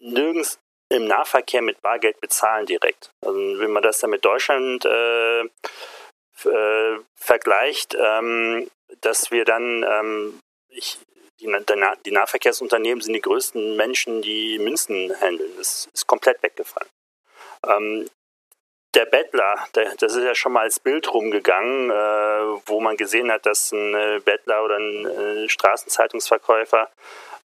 nirgends 0.01 0.59
im 0.89 1.05
Nahverkehr 1.05 1.63
mit 1.63 1.81
Bargeld 1.81 2.21
bezahlen 2.21 2.67
direkt. 2.67 3.13
Also 3.25 3.39
wenn 3.61 3.71
man 3.71 3.85
das 3.85 4.01
dann 4.01 4.11
mit 4.11 4.25
Deutschland 4.25 4.85
äh, 4.87 5.43
äh, 5.43 6.99
vergleicht, 7.15 7.97
ähm, 7.97 8.69
dass 9.03 9.31
wir 9.31 9.45
dann, 9.45 9.87
ähm, 9.89 10.41
ich, 10.69 10.99
die, 11.41 11.47
die 12.05 12.11
Nahverkehrsunternehmen 12.11 13.01
sind 13.01 13.15
die 13.15 13.21
größten 13.21 13.77
Menschen, 13.77 14.23
die 14.23 14.59
Münzen 14.59 15.15
handeln. 15.21 15.53
Das 15.57 15.89
ist 15.93 16.07
komplett 16.07 16.43
weggefallen. 16.43 16.91
Ähm, 17.67 18.09
der 18.95 19.07
Bettler, 19.07 19.67
der, 19.75 19.95
das 19.97 20.17
ist 20.17 20.25
ja 20.25 20.35
schon 20.35 20.53
mal 20.53 20.63
als 20.63 20.81
Bild 20.81 21.13
rumgegangen, 21.13 21.91
äh, 21.91 22.61
wo 22.67 22.81
man 22.81 22.97
gesehen 22.97 23.31
hat, 23.31 23.47
dass 23.47 23.73
ein 23.73 23.95
äh, 23.95 24.21
Bettler 24.25 24.65
oder 24.65 24.77
ein 24.79 25.07
äh, 25.07 25.49
Straßenzeitungsverkäufer 25.49 26.91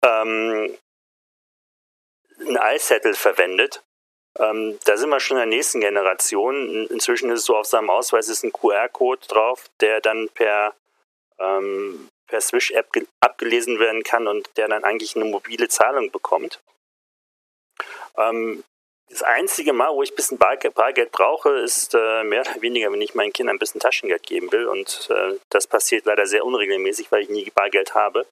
ähm, 0.04 0.78
einen 2.40 2.58
Eiszettel 2.58 3.14
verwendet. 3.14 3.84
Ähm, 4.38 4.80
da 4.86 4.98
sind 4.98 5.10
wir 5.10 5.20
schon 5.20 5.38
in 5.38 5.50
der 5.50 5.58
nächsten 5.58 5.82
Generation. 5.82 6.88
Inzwischen 6.88 7.30
ist 7.30 7.40
es 7.40 7.46
so, 7.46 7.58
auf 7.58 7.68
seinem 7.68 7.90
Ausweis 7.90 8.28
ist 8.28 8.44
ein 8.44 8.52
QR-Code 8.52 9.28
drauf, 9.28 9.70
der 9.80 10.02
dann 10.02 10.30
per 10.30 10.74
ähm, 11.40 12.10
per 12.28 12.42
Swish-App 12.42 12.90
abgelesen 13.20 13.80
werden 13.80 14.04
kann 14.04 14.28
und 14.28 14.50
der 14.58 14.68
dann 14.68 14.84
eigentlich 14.84 15.16
eine 15.16 15.26
mobile 15.26 15.68
Zahlung 15.68 16.12
bekommt. 16.12 16.62
Ähm, 18.18 18.64
das 19.10 19.22
einzige 19.22 19.72
Mal, 19.72 19.94
wo 19.94 20.02
ich 20.02 20.12
ein 20.12 20.16
bisschen 20.16 20.38
Bargeld, 20.38 20.74
Bargeld 20.74 21.12
brauche, 21.12 21.50
ist 21.60 21.94
äh, 21.94 22.24
mehr 22.24 22.42
oder 22.42 22.62
weniger, 22.62 22.92
wenn 22.92 23.02
ich 23.02 23.14
meinen 23.14 23.34
Kindern 23.34 23.56
ein 23.56 23.60
bisschen 23.60 23.80
Taschengeld 23.80 24.24
geben 24.24 24.52
will. 24.52 24.68
Und 24.68 25.08
äh, 25.12 25.38
das 25.50 25.68
passiert 25.68 26.06
leider 26.06 26.26
sehr 26.26 26.44
unregelmäßig, 26.44 27.12
weil 27.12 27.22
ich 27.22 27.30
nie 27.30 27.52
Bargeld 27.54 27.94
habe. 27.94 28.26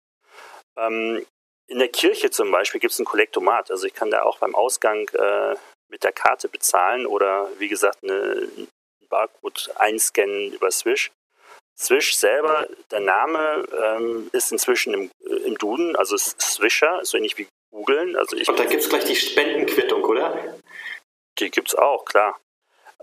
Ähm, 0.77 1.25
in 1.67 1.79
der 1.79 1.89
Kirche 1.89 2.31
zum 2.31 2.51
Beispiel 2.51 2.81
gibt 2.81 2.93
es 2.93 2.99
ein 2.99 3.05
Kollektomat. 3.05 3.69
Also 3.71 3.85
ich 3.85 3.93
kann 3.93 4.11
da 4.11 4.23
auch 4.23 4.39
beim 4.39 4.55
Ausgang 4.55 5.07
äh, 5.09 5.55
mit 5.89 6.03
der 6.03 6.11
Karte 6.11 6.49
bezahlen 6.49 7.05
oder 7.05 7.49
wie 7.59 7.67
gesagt 7.67 7.99
eine, 8.03 8.49
einen 8.57 8.67
Barcode 9.09 9.71
einscannen 9.75 10.53
über 10.53 10.71
Swish. 10.71 11.11
Swish 11.77 12.15
selber, 12.15 12.67
der 12.91 12.99
Name 12.99 13.65
ähm, 13.81 14.29
ist 14.31 14.51
inzwischen 14.51 14.93
im, 14.93 15.11
äh, 15.25 15.33
im 15.47 15.57
Duden, 15.57 15.95
also 15.95 16.15
Swisher, 16.17 16.99
so 17.03 17.17
ähnlich 17.17 17.37
wie 17.37 17.47
googeln. 17.71 18.15
Also 18.15 18.35
und 18.35 18.59
da 18.59 18.65
gibt 18.65 18.83
es 18.83 18.89
gleich 18.89 19.05
die 19.05 19.15
Spendenquittung, 19.15 20.03
oder? 20.03 20.55
Die 21.39 21.49
gibt 21.49 21.69
es 21.69 21.75
auch, 21.75 22.05
klar. 22.05 22.39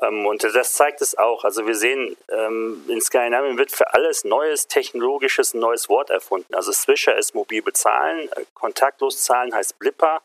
Ähm, 0.00 0.27
und 0.27 0.43
das 0.45 0.75
zeigt 0.75 1.00
es 1.00 1.19
auch. 1.19 1.45
Also 1.45 1.67
wir 1.67 1.75
sehen, 1.75 2.17
ähm, 2.31 2.85
in 2.89 3.00
Skandinavien 3.00 3.59
wird 3.59 3.73
für 3.73 3.93
alles 3.93 4.25
Neues, 4.25 4.69
Technologisches 4.69 5.55
ein 5.55 5.61
neues 5.61 5.89
Wort 5.89 6.11
erfunden. 6.11 6.55
Also 6.55 6.73
Swisher 6.73 7.17
ist 7.17 7.35
mobil 7.35 7.62
bezahlen, 7.62 8.29
äh, 8.37 8.45
kontaktlos 8.55 9.23
zahlen 9.23 9.55
heißt 9.55 9.79
Blipper, 9.79 10.23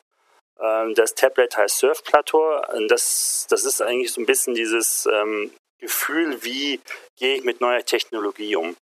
ähm, 0.60 0.94
das 0.96 1.16
Tablet 1.16 1.58
heißt 1.58 1.78
Surfplateau. 1.78 2.62
Das, 2.88 3.48
das 3.50 3.66
ist 3.66 3.82
eigentlich 3.82 4.14
so 4.14 4.22
ein 4.22 4.25
bisschen 4.25 4.54
dieses 4.54 5.08
ähm, 5.12 5.52
Gefühl, 5.86 6.44
wie 6.44 6.80
gehe 7.18 7.38
ich 7.38 7.44
mit 7.44 7.62
neuer 7.62 7.84
Technologie 7.84 8.56
um. 8.56 8.75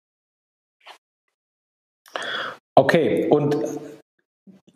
Okay, 2.75 3.29
und 3.29 3.57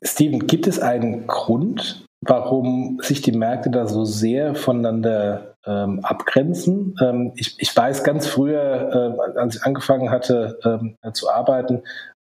Steven, 0.03 0.47
gibt 0.47 0.67
es 0.67 0.79
einen 0.79 1.27
Grund, 1.27 2.05
warum 2.21 3.01
sich 3.03 3.23
die 3.23 3.33
Märkte 3.33 3.71
da 3.71 3.87
so 3.87 4.05
sehr 4.05 4.55
voneinander 4.55 5.57
ähm, 5.67 6.01
abgrenzen? 6.05 6.95
Ähm, 7.01 7.33
ich, 7.37 7.57
ich, 7.59 7.75
weiß 7.75 8.05
ganz 8.05 8.27
früher, 8.27 9.17
äh, 9.19 9.39
als 9.39 9.57
ich 9.57 9.63
angefangen 9.63 10.11
hatte 10.11 10.59
ähm, 10.65 10.97
zu 11.15 11.31
arbeiten, 11.31 11.83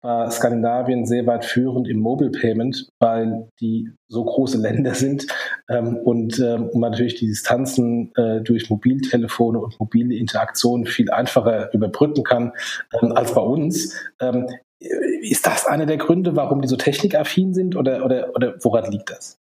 war 0.04 0.30
Skandinavien 0.30 1.06
sehr 1.06 1.26
weit 1.26 1.46
führend 1.46 1.88
im 1.88 1.99
Mobile 1.99 2.30
Payment, 2.30 2.88
weil 2.99 3.49
die 3.58 3.90
so 4.06 4.23
große 4.23 4.58
Länder 4.58 4.94
sind 4.94 5.26
ähm, 5.68 5.96
und 5.96 6.38
ähm, 6.38 6.70
man 6.75 6.90
natürlich 6.90 7.14
die 7.14 7.26
Distanzen 7.26 8.12
äh, 8.14 8.42
durch 8.42 8.68
Mobiltelefone 8.68 9.58
und 9.58 9.80
mobile 9.80 10.14
Interaktionen 10.14 10.87
viel 10.87 11.11
einfacher 11.11 11.73
überbrücken 11.73 12.23
kann 12.23 12.52
ähm, 13.00 13.12
als 13.12 13.34
bei 13.34 13.40
uns. 13.40 13.99
Ähm, 14.20 14.46
ist 14.78 15.46
das 15.46 15.66
einer 15.66 15.87
der 15.87 15.96
Gründe, 15.96 16.37
warum 16.37 16.61
die 16.61 16.68
so 16.68 16.76
technikaffin 16.76 17.54
sind 17.54 17.75
oder, 17.75 18.04
oder, 18.04 18.34
oder 18.34 18.56
woran 18.62 18.92
liegt 18.92 19.11
das? 19.11 19.38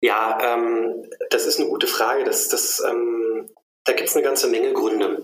Ja, 0.00 0.36
ähm, 0.42 1.04
das 1.30 1.46
ist 1.46 1.60
eine 1.60 1.68
gute 1.68 1.86
Frage. 1.86 2.24
Das, 2.24 2.48
das, 2.48 2.82
ähm, 2.90 3.48
da 3.84 3.92
gibt 3.92 4.08
es 4.08 4.16
eine 4.16 4.24
ganze 4.24 4.48
Menge 4.48 4.72
Gründe. 4.72 5.22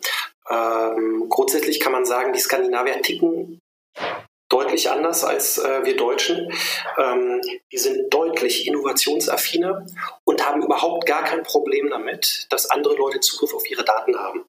Ähm, 0.49 1.27
grundsätzlich 1.29 1.81
kann 1.81 1.93
man 1.93 2.05
sagen, 2.05 2.33
die 2.33 2.39
Skandinavier 2.39 3.03
ticken 3.03 3.59
deutlich 4.53 4.91
anders 4.91 5.25
als 5.25 5.59
äh, 5.59 5.85
wir 5.85 5.97
Deutschen. 5.97 6.53
Ähm, 6.99 7.41
die 7.73 7.79
sind 7.79 8.13
deutlich 8.13 8.67
innovationsaffiner 8.67 9.87
und 10.25 10.47
haben 10.47 10.63
überhaupt 10.63 11.07
gar 11.07 11.25
kein 11.25 11.43
Problem 11.43 11.89
damit, 11.89 12.47
dass 12.51 12.71
andere 12.71 12.95
Leute 12.95 13.21
Zugriff 13.21 13.55
auf 13.55 13.69
ihre 13.71 13.85
Daten 13.85 14.19
haben. 14.19 14.45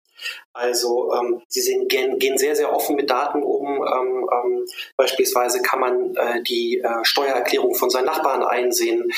Also 0.54 1.14
ähm, 1.14 1.42
sie 1.48 1.62
sind, 1.62 1.90
gehen, 1.90 2.20
gehen, 2.20 2.38
sehr, 2.38 2.56
sehr 2.56 2.74
offen 2.74 2.96
mit 2.96 3.10
Daten 3.10 3.44
um. 3.44 3.68
Ähm, 3.68 4.30
ähm, 4.32 4.66
beispielsweise 4.98 5.62
kann 5.62 5.80
man 5.80 6.16
äh, 6.16 6.44
die 6.44 6.80
äh, 6.80 7.04
Steuererklärung 7.04 7.76
von 7.76 7.90
seinen 7.90 8.06
Nachbarn 8.06 8.44
einsehen 8.44 9.12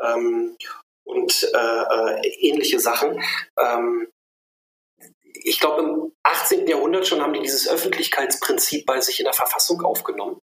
ähm, 0.00 0.56
und 1.04 1.50
äh, 1.54 2.18
äh, 2.18 2.28
ähnliche 2.40 2.80
Sachen. 2.80 3.20
Ich 5.44 5.60
glaube, 5.60 5.82
im 5.82 6.12
18. 6.22 6.66
Jahrhundert 6.66 7.06
schon 7.06 7.20
haben 7.20 7.32
die 7.32 7.40
dieses 7.40 7.68
Öffentlichkeitsprinzip 7.68 8.86
bei 8.86 9.00
sich 9.00 9.18
in 9.18 9.24
der 9.24 9.34
Verfassung 9.34 9.82
aufgenommen. 9.82 10.40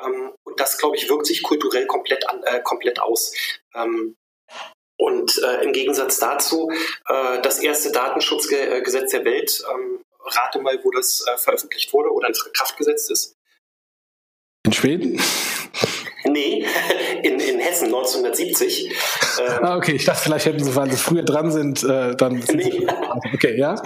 Ähm, 0.00 0.32
und 0.44 0.60
das, 0.60 0.78
glaube 0.78 0.96
ich, 0.96 1.08
wirkt 1.08 1.26
sich 1.26 1.42
kulturell 1.42 1.86
komplett, 1.86 2.28
an, 2.28 2.42
äh, 2.44 2.60
komplett 2.62 3.00
aus. 3.00 3.32
Ähm, 3.74 4.16
und 4.98 5.38
äh, 5.42 5.62
im 5.62 5.72
Gegensatz 5.72 6.18
dazu, 6.18 6.70
äh, 7.08 7.40
das 7.42 7.58
erste 7.58 7.92
Datenschutzgesetz 7.92 9.10
der 9.10 9.24
Welt, 9.24 9.62
ähm, 9.70 10.02
rate 10.24 10.60
mal, 10.60 10.78
wo 10.82 10.90
das 10.90 11.24
äh, 11.26 11.36
veröffentlicht 11.36 11.92
wurde 11.92 12.10
oder 12.10 12.28
in 12.28 12.34
Kraft 12.52 12.76
gesetzt 12.76 13.10
ist. 13.10 13.36
In 14.64 14.72
Schweden? 14.72 15.22
Nee, 16.36 16.66
in, 17.22 17.40
in 17.40 17.58
Hessen 17.60 17.86
1970. 17.86 18.86
Ähm, 18.86 18.94
ah, 19.62 19.76
okay, 19.76 19.92
ich 19.92 20.04
dachte, 20.04 20.22
vielleicht 20.22 20.46
hätten 20.46 20.62
sie, 20.62 20.74
weil 20.74 20.90
sie 20.90 20.96
früher 20.96 21.22
dran 21.22 21.50
sind, 21.50 21.82
äh, 21.84 22.16
dann. 22.16 22.42
Nee. 22.52 22.86
Okay, 23.34 23.56
ja. 23.58 23.74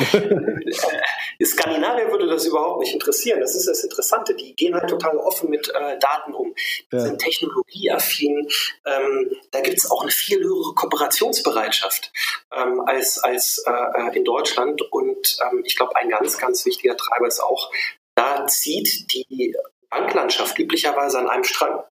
Skandinavier 1.42 2.11
würde 2.11 2.26
das 2.26 2.44
überhaupt 2.44 2.80
nicht 2.80 2.92
interessieren. 2.92 3.40
Das 3.40 3.54
ist 3.54 3.66
das 3.66 3.82
Interessante. 3.82 4.35
Die 4.35 4.54
gehen 4.54 4.75
halt 4.75 4.90
total 4.90 5.16
offen 5.16 5.50
mit 5.50 5.68
äh, 5.68 5.99
Daten 5.99 6.35
um. 6.35 6.54
Die 6.92 6.97
ja. 6.97 7.02
sind 7.02 7.18
technologieaffin. 7.18 8.47
Ähm, 8.85 9.30
da 9.50 9.61
gibt 9.61 9.78
es 9.78 9.90
auch 9.90 10.02
eine 10.02 10.11
viel 10.11 10.42
höhere 10.42 10.75
Kooperationsbereitschaft 10.75 12.12
ähm, 12.54 12.82
als, 12.87 13.18
als 13.18 13.64
äh, 13.66 13.70
äh 13.70 14.16
in 14.16 14.25
Deutschland. 14.25 14.82
Und 14.92 15.38
ähm, 15.50 15.62
ich 15.64 15.76
glaube, 15.76 15.97
ein 15.97 16.11
ganz, 16.11 16.37
ganz 16.38 16.66
wichtiger 16.66 16.97
Treiber 16.97 17.26
ist 17.26 17.40
auch, 17.40 17.70
da 18.14 18.47
zieht 18.47 19.12
die 19.12 19.54
Banklandschaft 19.90 20.59
üblicherweise 20.59 21.18
an 21.18 21.28
einem 21.28 21.44
Strang. 21.44 21.82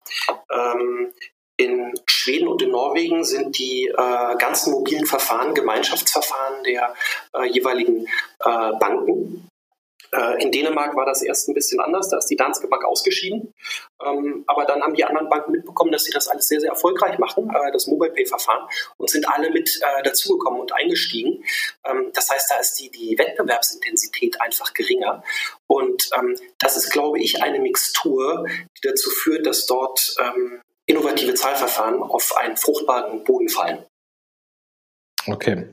Ähm, 0.51 1.13
in 1.57 1.93
Schweden 2.05 2.47
und 2.47 2.61
in 2.61 2.71
Norwegen 2.71 3.25
sind 3.25 3.57
die 3.59 3.87
äh, 3.87 4.35
ganzen 4.37 4.71
mobilen 4.71 5.05
Verfahren 5.05 5.53
Gemeinschaftsverfahren 5.53 6.63
der 6.63 6.95
äh, 7.33 7.45
jeweiligen 7.49 8.07
äh, 8.39 8.71
Banken. 8.79 9.49
Äh, 10.11 10.41
in 10.41 10.51
Dänemark 10.51 10.95
war 10.95 11.05
das 11.05 11.21
erst 11.21 11.47
ein 11.47 11.53
bisschen 11.53 11.79
anders, 11.79 12.09
da 12.09 12.17
ist 12.17 12.27
die 12.27 12.35
Danske 12.35 12.67
Bank 12.67 12.83
ausgeschieden. 12.85 13.53
Ähm, 14.03 14.43
aber 14.47 14.65
dann 14.65 14.81
haben 14.81 14.93
die 14.93 15.03
anderen 15.03 15.29
Banken 15.29 15.51
mitbekommen, 15.51 15.91
dass 15.91 16.03
sie 16.03 16.11
das 16.11 16.27
alles 16.27 16.47
sehr, 16.47 16.59
sehr 16.59 16.71
erfolgreich 16.71 17.19
machen, 17.19 17.49
äh, 17.49 17.71
das 17.71 17.87
Mobile 17.87 18.11
Pay-Verfahren, 18.11 18.67
und 18.97 19.09
sind 19.09 19.27
alle 19.27 19.51
mit 19.51 19.79
äh, 19.81 20.03
dazugekommen 20.03 20.59
und 20.61 20.73
eingestiegen. 20.73 21.43
Ähm, 21.85 22.11
das 22.13 22.29
heißt, 22.29 22.49
da 22.51 22.59
ist 22.59 22.79
die, 22.79 22.89
die 22.89 23.17
Wettbewerbsintensität 23.17 24.41
einfach 24.41 24.73
geringer. 24.73 25.23
Und 25.67 26.09
ähm, 26.17 26.35
das 26.57 26.77
ist, 26.77 26.89
glaube 26.89 27.19
ich, 27.19 27.43
eine 27.43 27.59
Mixtur, 27.59 28.45
die 28.47 28.87
dazu 28.87 29.09
führt, 29.09 29.45
dass 29.45 29.65
dort 29.65 30.15
innovative 30.85 31.33
Zahlverfahren 31.35 32.01
auf 32.01 32.35
einen 32.37 32.57
fruchtbaren 32.57 33.23
Boden 33.23 33.49
fallen. 33.49 33.85
Okay. 35.27 35.69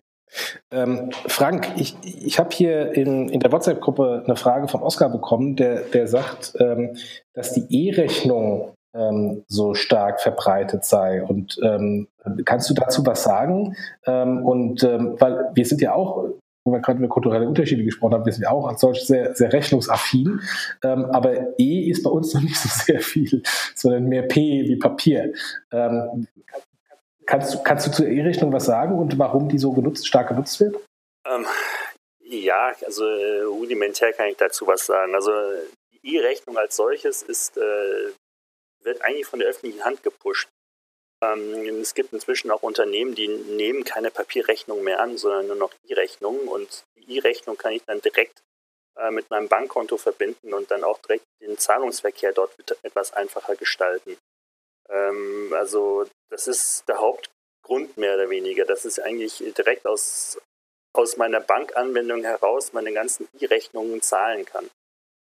Ähm, 0.71 1.11
Frank, 1.27 1.73
ich, 1.77 1.97
ich 2.03 2.39
habe 2.39 2.51
hier 2.53 2.93
in, 2.93 3.29
in 3.29 3.41
der 3.41 3.53
WhatsApp-Gruppe 3.53 4.23
eine 4.25 4.37
Frage 4.37 4.69
von 4.69 4.83
Oskar 4.83 5.11
bekommen, 5.11 5.57
der, 5.57 5.81
der 5.83 6.07
sagt, 6.07 6.55
ähm, 6.59 6.97
dass 7.35 7.53
die 7.53 7.67
E-Rechnung 7.71 8.73
ähm, 8.95 9.45
so 9.49 9.75
stark 9.75 10.21
verbreitet 10.21 10.85
sei. 10.85 11.23
Und 11.23 11.59
ähm, 11.63 12.09
kannst 12.45 12.69
du 12.71 12.75
dazu 12.75 13.05
was 13.07 13.23
sagen? 13.23 13.77
Ähm, 14.07 14.45
und 14.45 14.83
ähm, 14.83 15.17
weil 15.19 15.51
wir 15.55 15.65
sind 15.65 15.81
ja 15.81 15.95
auch 15.95 16.25
wo 16.65 16.73
wir 16.73 16.81
gerade 16.81 16.99
über 16.99 17.07
kulturelle 17.07 17.47
Unterschiede 17.47 17.85
gesprochen 17.85 18.15
haben, 18.15 18.27
wir 18.27 18.33
sind 18.33 18.43
ja 18.43 18.51
auch 18.51 18.67
als 18.67 18.81
solch 18.81 19.07
sehr, 19.07 19.37
sehr 19.37 19.53
rechnungsaffin. 19.53 20.41
Aber 20.83 21.57
E 21.61 21.89
ist 21.89 22.03
bei 22.03 22.11
uns 22.11 22.35
noch 22.35 22.43
nicht 22.43 22.59
so 22.59 22.69
sehr 22.69 22.99
viel, 22.99 23.41
sondern 23.77 24.07
mehr 24.07 24.23
P 24.23 24.65
wie 24.67 24.75
Papier. 24.75 25.33
Kannst 27.27 27.55
du, 27.55 27.63
kannst 27.63 27.87
du 27.87 27.91
zur 27.91 28.07
E-Rechnung 28.07 28.53
was 28.53 28.67
sagen 28.67 28.99
und 28.99 29.19
warum 29.19 29.49
die 29.49 29.59
so 29.59 29.73
genutzt, 29.73 30.07
stark 30.07 30.29
genutzt 30.29 30.61
wird? 30.61 30.77
Ähm, 31.27 31.45
ja, 32.21 32.73
also 32.85 33.05
äh, 33.05 33.43
rudimentär 33.43 34.13
kann 34.13 34.29
ich 34.29 34.37
dazu 34.37 34.67
was 34.67 34.87
sagen. 34.87 35.15
Also 35.15 35.31
die 35.93 36.15
E-Rechnung 36.15 36.57
als 36.57 36.77
solches 36.77 37.23
ist, 37.23 37.57
äh, 37.57 38.13
wird 38.83 39.03
eigentlich 39.03 39.27
von 39.27 39.41
der 39.41 39.49
öffentlichen 39.49 39.85
Hand 39.85 40.03
gepusht. 40.05 40.49
Ähm, 41.23 41.81
es 41.81 41.95
gibt 41.95 42.13
inzwischen 42.13 42.51
auch 42.51 42.63
Unternehmen, 42.63 43.15
die 43.15 43.29
nehmen 43.29 43.85
keine 43.85 44.11
Papierrechnung 44.11 44.85
mehr 44.85 45.01
an, 45.01 45.19
sondern 45.19 45.49
nur 45.49 45.57
noch 45.57 45.73
E-Rechnungen. 45.89 46.47
Und 46.47 46.85
die 46.97 47.17
E-Rechnung 47.17 47.57
kann 47.57 47.73
ich 47.73 47.83
dann 47.85 48.01
direkt 48.01 48.43
äh, 48.97 49.11
mit 49.11 49.31
meinem 49.31 49.49
Bankkonto 49.49 49.97
verbinden 49.97 50.55
und 50.55 50.71
dann 50.71 50.85
auch 50.85 50.99
direkt 50.99 51.25
den 51.41 51.59
Zahlungsverkehr 51.59 52.33
dort 52.33 52.53
etwas 52.83 53.13
einfacher 53.13 53.57
gestalten. 53.57 54.17
Ähm, 54.89 55.53
also 55.53 56.07
das 56.31 56.47
ist 56.49 56.85
der 56.89 56.99
Hauptgrund 56.99 57.97
mehr 57.97 58.15
oder 58.15 58.31
weniger. 58.31 58.65
Das 58.65 58.85
ist 58.85 58.99
eigentlich 59.01 59.43
direkt 59.57 59.87
aus, 59.87 60.39
aus 60.93 61.17
meiner 61.17 61.41
Bankanwendung 61.41 62.23
heraus 62.25 62.73
meine 62.73 62.93
ganzen 62.93 63.29
E-Rechnungen 63.39 64.03
zahlen 64.03 64.45
kann. 64.45 64.71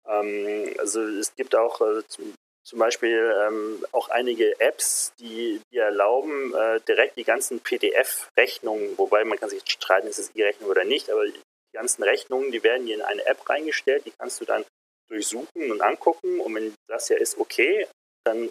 Ähm, 0.07 0.73
also 0.79 1.01
es 1.01 1.35
gibt 1.35 1.55
auch 1.55 1.81
äh, 1.81 2.05
zum, 2.07 2.33
zum, 2.63 2.79
Beispiel 2.79 3.33
ähm, 3.47 3.85
auch 3.91 4.09
einige 4.09 4.59
Apps, 4.59 5.13
die, 5.19 5.61
die 5.71 5.77
erlauben, 5.77 6.53
äh, 6.53 6.79
direkt 6.81 7.17
die 7.17 7.23
ganzen 7.23 7.59
PDF-Rechnungen, 7.59 8.97
wobei 8.97 9.23
man 9.23 9.39
kann 9.39 9.49
sich 9.49 9.63
streiten, 9.65 10.07
ist 10.07 10.19
es 10.19 10.35
E-Rechnung 10.35 10.69
oder 10.69 10.83
nicht, 10.83 11.09
aber 11.09 11.25
die 11.25 11.33
ganzen 11.73 12.03
Rechnungen, 12.03 12.51
die 12.51 12.63
werden 12.63 12.85
hier 12.85 12.95
in 12.95 13.01
eine 13.01 13.25
App 13.25 13.49
reingestellt, 13.49 14.05
die 14.05 14.13
kannst 14.17 14.39
du 14.41 14.45
dann 14.45 14.65
durchsuchen 15.09 15.71
und 15.71 15.81
angucken 15.81 16.39
und 16.39 16.55
wenn 16.55 16.73
das 16.87 17.09
ja 17.09 17.17
ist 17.17 17.37
okay, 17.37 17.87
dann 18.23 18.49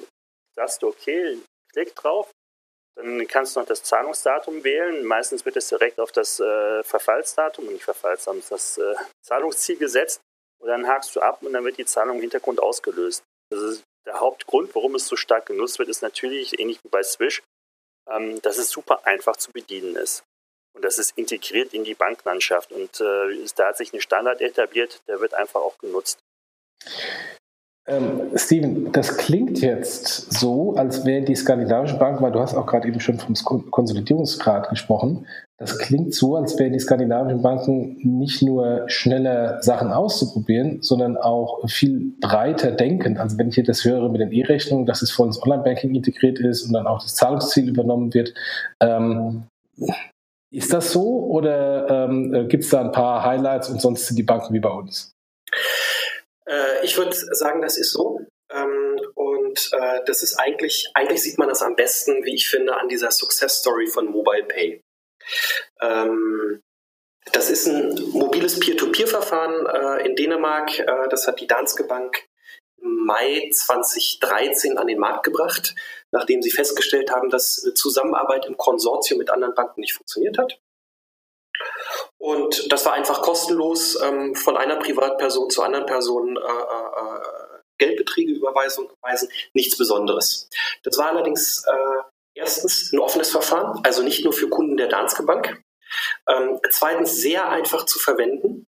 sagst 0.57 0.83
du, 0.83 0.89
okay, 0.89 1.39
klick 1.73 1.95
drauf, 1.95 2.31
dann 2.97 3.27
kannst 3.27 3.57
du 3.57 3.61
noch 3.61 3.67
das 3.67 3.83
Zahlungsdatum 3.83 4.63
wählen. 4.63 5.05
Meistens 5.05 5.45
wird 5.45 5.57
es 5.57 5.69
direkt 5.69 5.99
auf 5.99 6.13
das 6.13 6.39
äh, 6.39 6.83
Verfallsdatum, 6.85 7.67
nicht 7.67 7.85
Verfallsdatum, 7.85 8.43
das 8.49 8.79
äh, 8.79 8.95
Zahlungsziel 9.23 9.77
gesetzt. 9.77 10.21
Und 10.61 10.69
dann 10.69 10.87
hakst 10.87 11.15
du 11.17 11.21
ab 11.21 11.43
und 11.43 11.53
dann 11.53 11.65
wird 11.65 11.79
die 11.79 11.85
Zahlung 11.85 12.17
im 12.17 12.23
Hintergrund 12.23 12.61
ausgelöst. 12.61 13.23
Das 13.51 13.61
ist 13.61 13.83
der 14.07 14.21
Hauptgrund, 14.21 14.75
warum 14.75 14.95
es 14.95 15.07
so 15.07 15.17
stark 15.17 15.47
genutzt 15.47 15.79
wird, 15.79 15.89
ist 15.89 16.03
natürlich, 16.03 16.59
ähnlich 16.59 16.79
wie 16.85 16.89
bei 16.89 17.03
Swish, 17.03 17.43
ähm, 18.09 18.41
dass 18.43 18.59
es 18.59 18.71
super 18.71 19.05
einfach 19.07 19.37
zu 19.37 19.51
bedienen 19.51 19.97
ist. 19.97 20.23
Und 20.75 20.85
das 20.85 20.99
ist 20.99 21.17
integriert 21.17 21.73
in 21.73 21.85
die 21.85 21.95
Banklandschaft. 21.95 22.73
Und 22.73 23.01
äh, 23.01 23.45
da 23.57 23.69
hat 23.69 23.77
sich 23.77 23.93
ein 23.93 24.01
Standard 24.01 24.41
etabliert, 24.41 25.01
der 25.09 25.21
wird 25.21 25.35
einfach 25.35 25.61
auch 25.61 25.79
genutzt. 25.79 26.19
Ähm, 27.87 28.31
Steven, 28.35 28.93
das 28.93 29.19
klingt 29.19 29.61
jetzt 29.61 30.33
so, 30.33 30.75
als 30.75 31.05
wären 31.05 31.27
die 31.27 31.35
skandinavischen 31.35 31.99
Banken, 31.99 32.23
weil 32.23 32.33
du 32.33 32.41
hast 32.41 32.55
auch 32.55 32.65
gerade 32.65 32.89
eben 32.89 32.99
schon 32.99 33.19
vom 33.19 33.35
Konsolidierungsgrad 33.71 34.71
gesprochen, 34.71 35.27
das 35.59 35.79
klingt 35.79 36.15
so, 36.15 36.35
als 36.35 36.59
wären 36.59 36.73
die 36.73 36.81
skandinavischen 36.81 37.43
Banken 37.43 37.99
nicht 38.03 38.43
nur 38.43 38.85
schneller 38.87 39.63
Sachen 39.63 39.93
auszuprobieren, 39.93 40.83
sondern 40.83 41.17
auch 41.17 41.69
viel 41.69 42.15
breiter 42.21 42.73
denken. 42.73 43.19
Also 43.19 43.39
wenn 43.39 43.49
ich 43.49 43.55
hier 43.55 43.65
das 43.65 43.85
höre 43.85 44.09
mit 44.09 44.21
den 44.21 44.33
E-Rechnungen, 44.33 44.87
dass 44.87 45.03
es 45.03 45.13
voll 45.13 45.29
ins 45.29 45.41
Online-Banking 45.43 45.95
integriert 45.95 46.41
ist 46.41 46.65
und 46.65 46.73
dann 46.73 46.87
auch 46.87 47.03
das 47.03 47.15
Zahlungsziel 47.15 47.69
übernommen 47.69 48.13
wird. 48.15 48.35
Ähm, 48.81 49.45
ist 50.51 50.73
das 50.73 50.91
so 50.91 51.25
oder 51.27 52.09
ähm, 52.09 52.49
gibt 52.49 52.65
es 52.65 52.71
da 52.71 52.81
ein 52.81 52.93
paar 52.93 53.25
Highlights 53.25 53.69
und 53.69 53.81
sonst 53.81 54.07
sind 54.07 54.17
die 54.17 54.23
Banken 54.23 54.55
wie 54.55 54.61
bei 54.61 54.71
uns? 54.71 55.13
Äh, 56.55 56.85
ich 56.85 56.97
würde 56.97 57.15
sagen, 57.15 57.61
das 57.63 57.79
ist 57.79 57.93
so. 57.93 58.21
Ähm, 58.51 59.01
und 59.15 59.71
äh, 59.73 60.01
das 60.07 60.23
ist 60.23 60.39
eigentlich, 60.39 60.89
eigentlich 60.95 61.23
sieht 61.23 61.39
man 61.39 61.49
das 61.49 61.63
am 61.63 61.77
besten, 61.77 62.25
wie 62.25 62.35
ich 62.35 62.49
finde, 62.49 62.77
an 62.77 62.89
dieser 62.89 63.11
Success 63.11 63.59
Story 63.61 63.87
von 63.87 64.07
Mobile 64.07 64.45
Pay. 64.45 64.81
Ähm, 65.81 66.63
das 67.33 67.51
ist 67.51 67.67
ein 67.67 67.95
mobiles 68.13 68.61
Peer-to-Peer-Verfahren 68.61 69.67
äh, 69.67 70.07
in 70.07 70.15
Dänemark. 70.15 70.79
Äh, 70.79 71.09
das 71.09 71.27
hat 71.27 71.41
die 71.41 71.47
Danske 71.47 71.85
Bank 71.85 72.27
im 72.77 73.07
Mai 73.07 73.49
2013 73.51 74.77
an 74.77 74.87
den 74.87 74.99
Markt 74.99 75.25
gebracht, 75.25 75.75
nachdem 76.13 76.43
sie 76.43 76.51
festgestellt 76.51 77.11
haben, 77.11 77.31
dass 77.31 77.63
eine 77.65 77.75
Zusammenarbeit 77.75 78.47
im 78.47 78.59
Konsortium 78.59 79.19
mit 79.19 79.31
anderen 79.31 79.55
Banken 79.55 79.81
nicht 79.81 79.95
funktioniert 79.95 80.37
hat. 80.39 80.61
Und 82.19 82.73
das 82.73 82.85
war 82.87 82.95
einfach 82.95 83.23
kostenlos 83.23 84.01
ähm, 84.03 84.35
von 84.35 84.57
einer 84.57 84.77
Privatperson 84.77 85.51
zu 85.51 85.63
anderen 85.63 85.87
Personen 85.87 86.37
äh, 86.37 86.41
äh, 86.41 87.55
Geldbeträge 87.79 88.33
überweisen, 88.33 88.89
nichts 89.53 89.77
Besonderes. 89.77 90.49
Das 90.85 90.97
war 90.99 91.09
allerdings 91.09 91.65
äh, 91.67 92.03
erstens 92.35 92.93
ein 92.93 92.99
offenes 92.99 93.31
Verfahren, 93.31 93.81
also 93.85 94.03
nicht 94.03 94.25
nur 94.25 94.33
für 94.33 94.49
Kunden 94.49 94.77
der 94.77 94.89
Danske 94.89 95.23
Bank. 95.23 95.63
Ähm, 96.29 96.61
zweitens 96.71 97.17
sehr 97.17 97.49
einfach 97.49 97.87
zu 97.87 97.99
verwenden. 97.99 98.67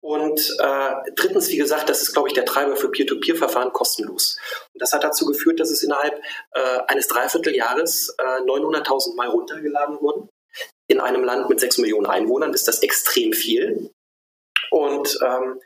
Und 0.00 0.40
äh, 0.58 1.12
drittens, 1.14 1.48
wie 1.48 1.56
gesagt, 1.56 1.88
das 1.88 2.02
ist, 2.02 2.12
glaube 2.12 2.28
ich, 2.28 2.34
der 2.34 2.44
Treiber 2.44 2.74
für 2.74 2.90
Peer-to-Peer-Verfahren 2.90 3.72
kostenlos. 3.72 4.36
Und 4.74 4.82
das 4.82 4.92
hat 4.92 5.04
dazu 5.04 5.26
geführt, 5.26 5.60
dass 5.60 5.70
es 5.70 5.84
innerhalb 5.84 6.20
äh, 6.52 6.78
eines 6.88 7.06
Dreivierteljahres 7.06 8.16
äh, 8.18 8.40
900.000 8.40 9.14
Mal 9.14 9.28
runtergeladen 9.28 10.00
wurden. 10.00 10.28
In 10.92 11.00
einem 11.00 11.24
Land 11.24 11.48
mit 11.48 11.58
6 11.58 11.78
Millionen 11.78 12.04
Einwohnern 12.04 12.52
ist 12.52 12.68
das 12.68 12.82
extrem 12.82 13.32
viel. 13.32 13.90
Und 14.70 15.18
ähm, 15.24 15.58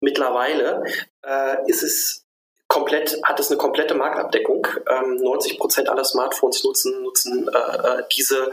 mittlerweile 0.00 0.84
äh, 1.22 1.56
ist 1.66 1.82
es 1.82 2.24
komplett, 2.66 3.20
hat 3.24 3.38
es 3.38 3.50
eine 3.50 3.58
komplette 3.58 3.94
Marktabdeckung. 3.94 4.66
Ähm, 4.88 5.16
90 5.16 5.58
Prozent 5.58 5.90
aller 5.90 6.04
Smartphones 6.04 6.64
nutzen, 6.64 7.02
nutzen 7.02 7.46
äh, 7.52 7.58
äh 7.58 8.04
diese, 8.16 8.52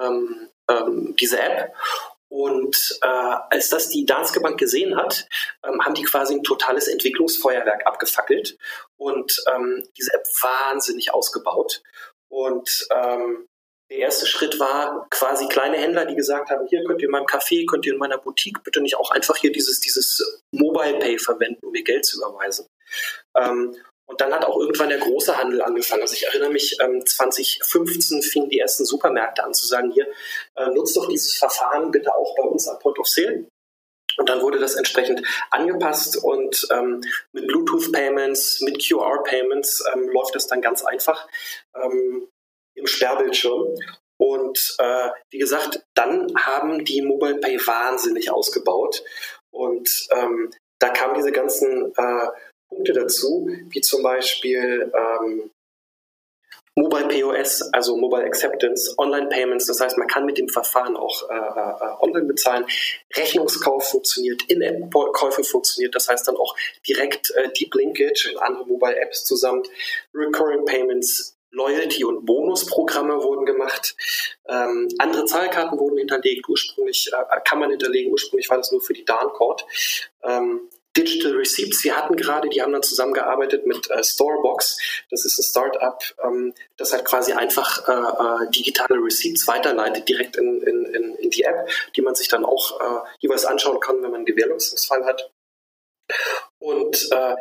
ähm, 0.00 0.48
ähm, 0.68 1.16
diese 1.18 1.40
App. 1.40 1.74
Und 2.28 3.00
äh, 3.02 3.34
als 3.50 3.68
das 3.70 3.88
die 3.88 4.06
Danske 4.06 4.38
Bank 4.38 4.56
gesehen 4.56 4.96
hat, 4.96 5.26
ähm, 5.64 5.84
haben 5.84 5.94
die 5.94 6.04
quasi 6.04 6.34
ein 6.34 6.44
totales 6.44 6.86
Entwicklungsfeuerwerk 6.86 7.84
abgefackelt 7.84 8.56
und 8.96 9.42
ähm, 9.52 9.82
diese 9.96 10.14
App 10.14 10.24
wahnsinnig 10.40 11.12
ausgebaut. 11.12 11.82
Und 12.28 12.86
ähm, 12.94 13.48
der 13.94 14.06
erste 14.06 14.26
Schritt 14.26 14.58
war 14.58 15.06
quasi 15.10 15.46
kleine 15.46 15.76
Händler, 15.76 16.04
die 16.04 16.16
gesagt 16.16 16.50
haben, 16.50 16.66
hier 16.66 16.82
könnt 16.84 17.00
ihr 17.00 17.06
in 17.06 17.12
meinem 17.12 17.26
Café, 17.26 17.64
könnt 17.64 17.86
ihr 17.86 17.92
in 17.92 17.98
meiner 17.98 18.18
Boutique 18.18 18.62
bitte 18.64 18.80
nicht 18.80 18.96
auch 18.96 19.12
einfach 19.12 19.36
hier 19.36 19.52
dieses, 19.52 19.78
dieses 19.78 20.42
Mobile 20.50 20.98
Pay 20.98 21.18
verwenden, 21.18 21.64
um 21.64 21.70
mir 21.70 21.84
Geld 21.84 22.04
zu 22.04 22.18
überweisen. 22.18 22.66
Ähm, 23.36 23.76
und 24.06 24.20
dann 24.20 24.32
hat 24.32 24.44
auch 24.44 24.58
irgendwann 24.58 24.88
der 24.88 24.98
große 24.98 25.36
Handel 25.36 25.62
angefangen. 25.62 26.02
Also 26.02 26.14
ich 26.14 26.26
erinnere 26.26 26.50
mich, 26.50 26.76
2015 26.76 28.16
ähm, 28.16 28.22
fingen 28.22 28.48
die 28.50 28.58
ersten 28.58 28.84
Supermärkte 28.84 29.44
an 29.44 29.54
zu 29.54 29.66
sagen, 29.66 29.92
hier, 29.92 30.08
äh, 30.56 30.66
nutzt 30.70 30.96
doch 30.96 31.08
dieses 31.08 31.34
Verfahren 31.34 31.92
bitte 31.92 32.14
auch 32.14 32.34
bei 32.36 32.42
uns 32.42 32.66
am 32.66 32.78
Point 32.80 32.98
of 32.98 33.06
Sale. 33.06 33.46
Und 34.16 34.28
dann 34.28 34.42
wurde 34.42 34.58
das 34.58 34.74
entsprechend 34.74 35.22
angepasst 35.50 36.16
und 36.22 36.66
ähm, 36.72 37.00
mit 37.32 37.46
Bluetooth-Payments, 37.46 38.60
mit 38.60 38.86
QR-Payments 38.86 39.84
ähm, 39.92 40.08
läuft 40.08 40.34
das 40.34 40.46
dann 40.46 40.60
ganz 40.60 40.84
einfach 40.84 41.26
ähm, 41.74 42.28
im 42.74 42.86
Sperrbildschirm. 42.86 43.76
Und 44.16 44.76
äh, 44.78 45.10
wie 45.30 45.38
gesagt, 45.38 45.84
dann 45.94 46.32
haben 46.36 46.84
die 46.84 47.02
Mobile 47.02 47.36
Pay 47.36 47.58
wahnsinnig 47.66 48.30
ausgebaut. 48.30 49.02
Und 49.50 50.08
ähm, 50.12 50.50
da 50.78 50.88
kamen 50.88 51.14
diese 51.14 51.32
ganzen 51.32 51.92
äh, 51.96 52.28
Punkte 52.68 52.92
dazu, 52.92 53.48
wie 53.70 53.80
zum 53.80 54.02
Beispiel 54.02 54.92
ähm, 54.94 55.50
Mobile 56.76 57.06
POS, 57.06 57.62
also 57.72 57.96
Mobile 57.96 58.24
Acceptance, 58.24 58.94
Online 58.98 59.28
Payments, 59.28 59.66
das 59.66 59.80
heißt, 59.80 59.96
man 59.96 60.08
kann 60.08 60.26
mit 60.26 60.38
dem 60.38 60.48
Verfahren 60.48 60.96
auch 60.96 61.30
äh, 61.30 61.34
äh, 61.34 62.02
online 62.02 62.26
bezahlen. 62.26 62.66
Rechnungskauf 63.16 63.90
funktioniert, 63.90 64.42
In-App-Käufe 64.48 65.44
funktioniert, 65.44 65.94
das 65.94 66.08
heißt 66.08 66.26
dann 66.26 66.36
auch 66.36 66.56
direkt 66.88 67.30
äh, 67.36 67.48
Deep 67.52 67.74
Linkage 67.76 68.30
in 68.32 68.38
andere 68.38 68.66
Mobile 68.66 68.96
Apps 68.96 69.24
zusammen. 69.24 69.62
Recurring 70.12 70.64
Payments, 70.64 71.33
Loyalty- 71.54 72.04
und 72.04 72.24
Bonusprogramme 72.24 73.22
wurden 73.22 73.46
gemacht. 73.46 73.96
Ähm, 74.46 74.88
andere 74.98 75.24
Zahlkarten 75.24 75.78
wurden 75.78 75.98
hinterlegt. 75.98 76.48
Ursprünglich 76.48 77.10
äh, 77.12 77.40
kann 77.44 77.58
man 77.58 77.70
hinterlegen. 77.70 78.12
Ursprünglich 78.12 78.50
war 78.50 78.58
das 78.58 78.72
nur 78.72 78.82
für 78.82 78.92
die 78.92 79.04
Darncode. 79.04 79.64
Ähm, 80.22 80.68
Digital 80.96 81.32
Receipts. 81.32 81.82
Wir 81.82 81.96
hatten 81.96 82.14
gerade, 82.16 82.48
die 82.48 82.62
haben 82.62 82.72
dann 82.72 82.82
zusammengearbeitet 82.82 83.66
mit 83.66 83.90
äh, 83.90 84.02
Storebox. 84.02 84.78
Das 85.10 85.24
ist 85.24 85.38
ein 85.38 85.42
Startup, 85.42 86.00
ähm, 86.22 86.54
das 86.76 86.92
halt 86.92 87.04
quasi 87.04 87.32
einfach 87.32 87.88
äh, 87.88 88.44
äh, 88.44 88.50
digitale 88.50 89.02
Receipts 89.02 89.48
weiterleitet 89.48 90.08
direkt 90.08 90.36
in, 90.36 90.62
in, 90.62 90.84
in, 90.86 91.14
in, 91.16 91.30
die 91.30 91.42
App, 91.42 91.68
die 91.96 92.02
man 92.02 92.14
sich 92.14 92.28
dann 92.28 92.44
auch 92.44 92.80
äh, 92.80 93.08
jeweils 93.18 93.44
anschauen 93.44 93.80
kann, 93.80 93.96
wenn 93.96 94.10
man 94.10 94.14
einen 94.16 94.26
Gewährleistungsfall 94.26 95.04
hat. 95.04 95.32
Und 96.58 97.08
äh, 97.10 97.36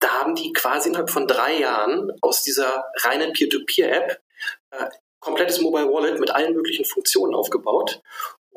da 0.00 0.08
haben 0.20 0.34
die 0.34 0.52
quasi 0.52 0.88
innerhalb 0.88 1.10
von 1.10 1.26
drei 1.26 1.58
Jahren 1.58 2.12
aus 2.20 2.42
dieser 2.42 2.84
reinen 3.02 3.32
Peer-to-Peer-App 3.32 4.20
äh, 4.70 4.86
komplettes 5.20 5.60
Mobile 5.60 5.92
Wallet 5.92 6.20
mit 6.20 6.30
allen 6.30 6.54
möglichen 6.54 6.84
Funktionen 6.84 7.34
aufgebaut 7.34 8.00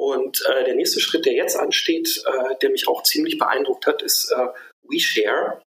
und 0.02 0.44
äh, 0.50 0.64
der 0.64 0.74
nächste 0.74 1.00
Schritt, 1.00 1.28
der 1.28 1.34
jetzt 1.34 1.56
ansteht, 1.56 2.24
äh, 2.26 2.56
der 2.62 2.72
mich 2.72 2.88
auch 2.88 3.04
ziemlich 3.04 3.38
beeindruckt 3.38 3.86
hat, 3.86 4.02
ist 4.02 4.32
äh, 4.32 4.48
WeShare. 4.84 5.62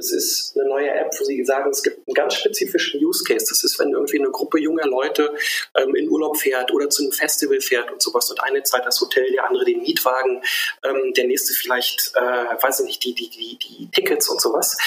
Das 0.00 0.12
ist 0.12 0.56
eine 0.56 0.66
neue 0.66 0.90
App, 0.90 1.12
wo 1.18 1.24
Sie 1.24 1.44
sagen, 1.44 1.68
es 1.68 1.82
gibt 1.82 1.98
einen 2.08 2.14
ganz 2.14 2.32
spezifischen 2.32 3.04
Use 3.04 3.22
Case. 3.22 3.44
Das 3.46 3.62
ist, 3.62 3.78
wenn 3.78 3.90
irgendwie 3.90 4.18
eine 4.18 4.30
Gruppe 4.30 4.58
junger 4.58 4.86
Leute 4.86 5.34
ähm, 5.76 5.94
in 5.94 6.08
Urlaub 6.08 6.38
fährt 6.38 6.72
oder 6.72 6.88
zu 6.88 7.02
einem 7.02 7.12
Festival 7.12 7.60
fährt 7.60 7.92
und 7.92 8.00
sowas 8.00 8.30
und 8.30 8.42
eine 8.42 8.62
zahlt 8.62 8.86
das 8.86 8.98
Hotel, 9.02 9.30
der 9.30 9.46
andere 9.46 9.66
den 9.66 9.82
Mietwagen, 9.82 10.42
ähm, 10.84 11.12
der 11.12 11.26
nächste 11.26 11.52
vielleicht, 11.52 12.12
äh, 12.14 12.20
weiß 12.20 12.80
ich 12.80 12.86
nicht, 12.86 13.04
die, 13.04 13.14
die, 13.14 13.28
die, 13.28 13.58
die 13.58 13.90
Tickets 13.90 14.30
und 14.30 14.40
sowas. 14.40 14.78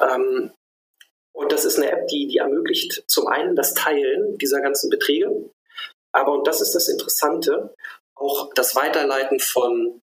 Ähm, 0.00 0.52
und 1.34 1.52
das 1.52 1.66
ist 1.66 1.76
eine 1.76 1.90
App, 1.90 2.08
die, 2.08 2.26
die 2.28 2.38
ermöglicht 2.38 3.04
zum 3.08 3.26
einen 3.26 3.54
das 3.54 3.74
Teilen 3.74 4.38
dieser 4.38 4.62
ganzen 4.62 4.88
Beträge, 4.88 5.50
aber, 6.12 6.32
und 6.32 6.46
das 6.46 6.62
ist 6.62 6.74
das 6.74 6.88
Interessante, 6.88 7.74
auch 8.14 8.52
das 8.54 8.74
Weiterleiten 8.74 9.38
von 9.38 10.00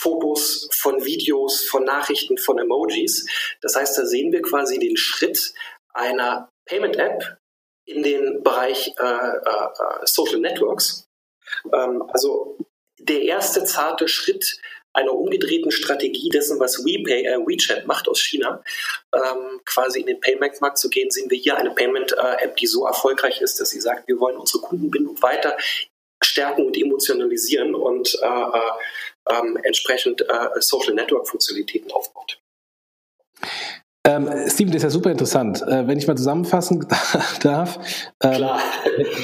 Fotos, 0.00 0.68
von 0.72 1.04
Videos, 1.04 1.62
von 1.64 1.84
Nachrichten, 1.84 2.38
von 2.38 2.58
Emojis. 2.58 3.26
Das 3.60 3.76
heißt, 3.76 3.98
da 3.98 4.06
sehen 4.06 4.32
wir 4.32 4.40
quasi 4.40 4.78
den 4.78 4.96
Schritt 4.96 5.52
einer 5.92 6.48
Payment-App 6.66 7.38
in 7.84 8.02
den 8.02 8.42
Bereich 8.42 8.94
äh, 8.98 9.04
äh, 9.04 10.06
Social 10.06 10.40
Networks. 10.40 11.06
Ähm, 11.72 12.02
also 12.08 12.56
der 12.98 13.22
erste 13.22 13.64
zarte 13.64 14.08
Schritt 14.08 14.58
einer 14.92 15.12
umgedrehten 15.12 15.70
Strategie 15.70 16.30
dessen, 16.30 16.58
was 16.58 16.84
WePay, 16.84 17.24
äh, 17.26 17.38
WeChat 17.38 17.86
macht 17.86 18.08
aus 18.08 18.20
China, 18.20 18.62
ähm, 19.12 19.60
quasi 19.64 20.00
in 20.00 20.06
den 20.06 20.20
Payment-Markt 20.20 20.78
zu 20.78 20.88
gehen, 20.88 21.10
sehen 21.10 21.30
wir 21.30 21.38
hier 21.38 21.56
eine 21.56 21.70
Payment-App, 21.72 22.56
die 22.56 22.66
so 22.66 22.86
erfolgreich 22.86 23.40
ist, 23.40 23.60
dass 23.60 23.70
sie 23.70 23.80
sagt, 23.80 24.08
wir 24.08 24.18
wollen 24.18 24.36
unsere 24.36 24.62
Kundenbindung 24.62 25.20
weiter 25.22 25.56
stärken 26.22 26.66
und 26.66 26.76
emotionalisieren 26.76 27.74
und 27.74 28.14
äh, 28.22 28.26
äh, 28.26 28.70
ähm, 29.30 29.58
entsprechend 29.62 30.22
äh, 30.22 30.60
Social 30.60 30.94
Network 30.94 31.28
Funktionalitäten 31.28 31.90
aufbaut. 31.92 32.40
Ähm, 34.02 34.30
Steven, 34.48 34.72
das 34.72 34.76
ist 34.78 34.82
ja 34.84 34.90
super 34.90 35.10
interessant. 35.10 35.62
Äh, 35.62 35.86
wenn 35.86 35.98
ich 35.98 36.06
mal 36.06 36.16
zusammenfassen 36.16 36.86
darf, 37.42 37.78
ähm, 38.22 38.48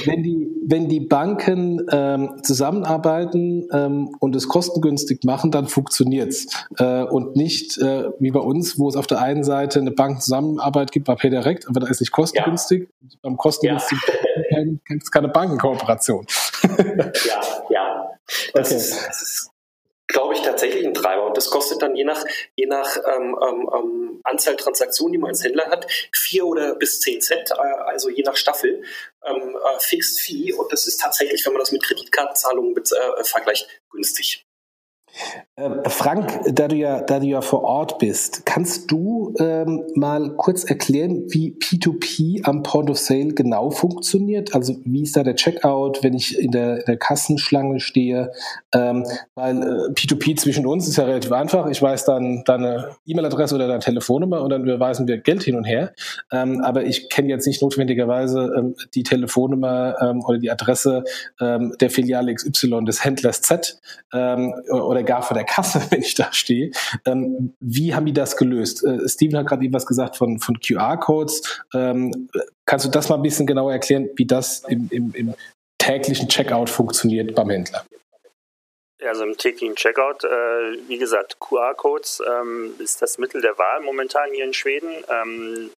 wenn, 0.05 0.23
die, 0.23 0.49
wenn 0.67 0.89
die 0.89 1.01
Banken 1.01 1.87
ähm, 1.91 2.43
zusammenarbeiten 2.43 3.67
ähm, 3.73 4.15
und 4.21 4.37
es 4.37 4.49
kostengünstig 4.49 5.25
machen, 5.25 5.51
dann 5.51 5.67
funktioniert's 5.67 6.67
äh, 6.77 7.05
und 7.05 7.37
nicht 7.37 7.79
äh, 7.79 8.11
wie 8.19 8.31
bei 8.31 8.41
uns, 8.41 8.79
wo 8.79 8.89
es 8.91 8.97
auf 8.97 9.07
der 9.07 9.21
einen 9.21 9.45
Seite 9.45 9.81
eine 9.81 9.93
Bankenzusammenarbeit 9.93 10.93
gibt 10.93 11.07
bei 11.07 11.15
PayDirect, 11.15 11.69
aber 11.69 11.81
da 11.81 11.87
ist 11.87 12.01
nicht 12.01 12.13
kostengünstig. 12.13 12.89
Ja. 13.01 13.09
Beim 13.23 13.39
kostengünstigen 13.39 14.03
ja. 14.51 14.63
gibt 14.87 15.03
es 15.05 15.11
keine 15.11 15.29
Bankenkooperation. 15.29 16.27
ja, 16.79 17.41
ja. 17.71 18.11
Das, 18.53 18.69
okay. 18.69 18.77
ist, 18.77 19.07
das 19.07 19.23
ist 19.23 19.51
glaube 20.07 20.35
ich, 20.35 20.43
tatsächlich 20.43 20.87
ein 20.87 20.95
Treiber. 20.95 21.27
Und 21.27 21.37
das 21.37 21.51
kostet 21.51 21.83
dann 21.83 21.97
je 21.97 22.05
nach, 22.05 22.25
je 22.55 22.67
nach 22.67 22.97
ähm, 22.97 23.37
ähm, 23.43 23.71
ähm, 23.75 24.21
Anzahl 24.25 24.57
Transaktionen, 24.57 25.13
die 25.13 25.19
man 25.19 25.31
als 25.31 25.45
Händler 25.45 25.67
hat, 25.67 25.87
vier 26.13 26.47
oder 26.47 26.75
bis 26.75 27.01
zehn 27.01 27.21
Cent, 27.21 27.51
äh, 27.51 27.55
also 27.55 28.09
je 28.09 28.23
nach 28.23 28.37
Staffel, 28.37 28.83
ähm, 29.25 29.57
äh, 29.57 29.81
Fixed 29.81 30.21
Fee. 30.21 30.53
Und 30.53 30.73
das 30.73 30.87
ist 30.87 31.01
tatsächlich, 31.01 31.45
wenn 31.45 31.53
man 31.53 31.61
das 31.61 31.73
mit 31.73 31.83
Kreditkartenzahlungen 31.83 32.77
äh, 32.77 33.25
vergleicht, 33.25 33.69
günstig. 33.91 34.46
Ähm, 35.59 35.81
Frank, 35.87 36.41
da 36.53 36.69
du 36.69 36.77
ja, 36.77 37.01
da 37.01 37.19
du 37.19 37.27
ja 37.27 37.41
vor 37.41 37.65
Ort 37.65 37.99
bist, 37.99 38.45
kannst 38.45 38.91
du 38.91 39.33
ähm, 39.39 39.85
mal 39.95 40.37
kurz 40.37 40.65
erklären, 40.65 41.25
wie 41.29 41.57
P2P 41.59 42.45
am 42.45 42.63
Point 42.63 42.91
of 42.91 42.99
Sale 42.99 43.29
genau 43.29 43.71
funktioniert? 43.71 44.55
Also 44.55 44.77
wie 44.85 45.03
ist 45.03 45.17
da 45.17 45.23
der 45.23 45.35
Checkout, 45.35 46.03
wenn 46.03 46.13
ich 46.13 46.39
in 46.39 46.51
der, 46.51 46.81
in 46.81 46.85
der 46.87 46.99
Kassenschlange 46.99 47.81
stehe? 47.81 48.33
Ähm, 48.75 49.07
weil 49.35 49.63
äh, 49.63 49.93
P2P 49.93 50.37
zwischen 50.37 50.67
uns 50.67 50.89
ist 50.89 50.97
ja 50.97 51.05
relativ 51.05 51.33
einfach. 51.33 51.69
Ich 51.69 51.81
weiß 51.81 52.05
dann 52.05 52.43
deine 52.45 52.91
E-Mail-Adresse 53.07 53.55
oder 53.55 53.67
deine 53.67 53.81
Telefonnummer 53.81 54.43
und 54.43 54.51
dann 54.51 54.63
überweisen 54.63 55.09
wir 55.09 55.17
Geld 55.17 55.43
hin 55.43 55.57
und 55.57 55.65
her. 55.65 55.95
Ähm, 56.31 56.61
aber 56.61 56.85
ich 56.85 57.09
kenne 57.09 57.29
jetzt 57.29 57.47
nicht 57.47 57.63
notwendigerweise 57.63 58.53
ähm, 58.59 58.75
die 58.95 59.05
Telefonnummer 59.05 59.97
ähm, 60.03 60.23
oder 60.27 60.39
die 60.39 60.51
Adresse 60.51 61.05
der 61.41 61.91
Filiale 61.91 62.35
XY 62.35 62.85
des 62.85 63.05
Händlers 63.05 63.41
Z 63.41 63.81
oder 64.13 65.03
gar 65.07 65.23
vor 65.23 65.35
der 65.35 65.45
Kasse, 65.45 65.81
wenn 65.91 66.03
ich 66.03 66.15
da 66.15 66.33
stehe. 66.33 66.71
Ähm, 67.07 67.55
wie 67.61 67.95
haben 67.95 68.07
die 68.07 68.13
das 68.13 68.37
gelöst? 68.37 68.85
Äh, 68.85 69.09
Steven 69.09 69.39
hat 69.39 69.47
gerade 69.47 69.65
eben 69.65 69.75
was 69.75 69.87
gesagt 69.87 70.17
von, 70.17 70.39
von 70.39 70.61
QR-Codes. 70.61 71.63
Ähm, 71.75 72.29
kannst 72.67 72.85
du 72.85 72.91
das 72.91 73.09
mal 73.09 73.17
ein 73.17 73.23
bisschen 73.23 73.47
genauer 73.47 73.73
erklären, 73.73 74.11
wie 74.17 74.27
das 74.27 74.61
im, 74.69 74.89
im, 74.91 75.13
im 75.15 75.35
täglichen 75.79 76.29
Checkout 76.29 76.69
funktioniert 76.69 77.35
beim 77.35 77.51
Händler? 77.51 77.85
Also 79.05 79.25
im 79.25 79.37
täglichen 79.37 79.77
Checkout, 79.77 80.25
äh, 80.25 80.89
wie 80.89 80.99
gesagt, 80.99 81.39
QR-Codes 81.39 82.23
ähm, 82.27 82.75
ist 82.79 83.03
das 83.03 83.19
Mittel 83.19 83.41
der 83.41 83.59
Wahl 83.59 83.81
momentan 83.81 84.31
hier 84.33 84.45
in 84.45 84.55
Schweden. 84.55 85.05
Ähm, 85.09 85.71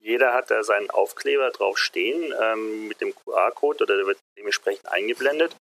Jeder 0.00 0.34
hat 0.34 0.50
da 0.50 0.62
seinen 0.62 0.90
Aufkleber 0.90 1.50
drauf 1.50 1.78
stehen 1.78 2.34
ähm, 2.40 2.88
mit 2.88 3.00
dem 3.00 3.14
QR-Code 3.14 3.84
oder 3.84 3.96
der 3.96 4.06
wird 4.06 4.18
dementsprechend 4.36 4.86
eingeblendet. 4.88 5.56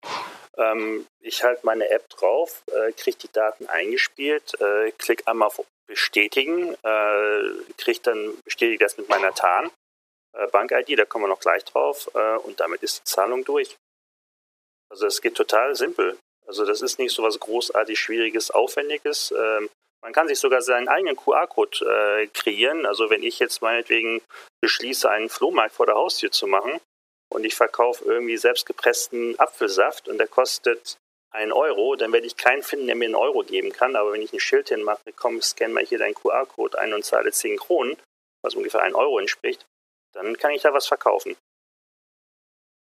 Ähm, 0.58 1.08
ich 1.20 1.43
halte 1.43 1.65
meine 1.65 1.89
App 1.89 2.10
drauf, 2.10 2.63
äh, 2.67 2.91
kriege 2.91 3.17
die 3.17 3.32
Daten 3.32 3.67
eingespielt, 3.67 4.60
äh, 4.60 4.91
klicke 4.91 5.28
einmal 5.28 5.48
auf 5.48 5.63
Bestätigen, 5.88 6.74
äh, 6.84 7.41
kriege 7.78 8.00
dann 8.04 8.38
bestätige 8.43 8.84
das 8.84 8.98
mit 8.98 9.08
meiner 9.10 9.34
TAN. 9.34 9.70
Bank-ID, 10.52 11.00
da 11.00 11.06
kommen 11.06 11.24
wir 11.24 11.30
noch 11.30 11.39
gleich 11.39 11.65
drauf 11.65 12.08
und 12.43 12.60
damit 12.60 12.84
ist 12.84 13.00
die 13.00 13.04
Zahlung 13.06 13.43
durch. 13.43 13.76
Also 14.88 15.08
es 15.08 15.20
geht 15.20 15.34
total 15.34 15.76
simpel. 15.76 16.15
Also 16.46 16.63
das 16.63 16.84
ist 16.84 17.00
nicht 17.00 17.12
so 17.12 17.24
was 17.24 17.39
großartig 17.39 18.00
Schwieriges, 18.00 18.52
Aufwendiges. 18.52 19.34
Ähm, 19.36 19.67
man 20.04 20.13
kann 20.13 20.28
sich 20.28 20.38
sogar 20.38 20.62
seinen 20.62 20.89
eigenen 20.89 21.15
QR-Code 21.15 22.30
kreieren. 22.36 22.86
Also 22.86 23.10
wenn 23.10 23.24
ich 23.24 23.39
jetzt 23.39 23.63
meinetwegen 23.63 24.22
beschließe, 24.62 25.10
einen 25.10 25.30
Flohmarkt 25.30 25.74
vor 25.74 25.88
der 25.88 25.96
Haustür 25.96 26.30
zu 26.30 26.46
machen 26.46 26.80
und 27.30 27.46
ich 27.46 27.56
verkaufe 27.56 28.06
irgendwie 28.06 28.38
selbstgepressten 28.38 29.40
Apfelsaft 29.40 30.08
und 30.08 30.18
der 30.18 30.28
kostet 30.28 30.98
einen 31.32 31.52
Euro, 31.52 31.96
dann 31.96 32.12
werde 32.13 32.26
ich 32.26 32.38
keinen 32.38 32.63
finden, 32.63 32.88
der 32.88 32.96
mir 32.96 33.06
einen 33.06 33.16
Euro 33.16 33.44
geben 33.44 33.72
kann. 33.72 33.96
Aber 33.96 34.13
wenn 34.13 34.22
ich 34.22 34.34
ein 34.34 34.40
Schild 34.40 34.70
hinmache, 34.70 35.13
komm, 35.16 35.42
scan 35.42 35.72
mal 35.72 35.86
hier 35.86 36.00
deinen 36.00 36.16
QR-Code 36.16 36.80
ein 36.80 36.94
und 36.94 37.06
zahle 37.06 37.32
10 37.32 37.58
Kronen, 37.58 37.98
was 38.42 38.56
ungefähr 38.56 38.82
einen 38.82 38.96
Euro 38.96 39.20
entspricht, 39.20 39.66
dann 40.13 40.38
kann 40.38 40.52
ich 40.52 40.62
da 40.62 40.74
was 40.74 40.88
verkaufen. 40.88 41.36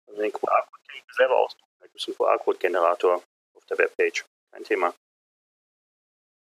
Also 0.07 0.21
den 0.21 0.33
QR-Code 0.33 0.83
kann 0.87 0.97
ich 0.97 1.07
mir 1.07 1.15
selber 1.15 1.39
ausdrucken. 1.39 1.73
Da 1.81 1.87
gibt 1.87 2.01
es 2.01 2.07
einen 2.07 2.17
QR-Code-Generator 2.17 3.23
auf 3.57 3.65
der 3.67 3.79
Webpage. 3.79 4.25
Kein 4.53 4.65
Thema. 4.65 4.95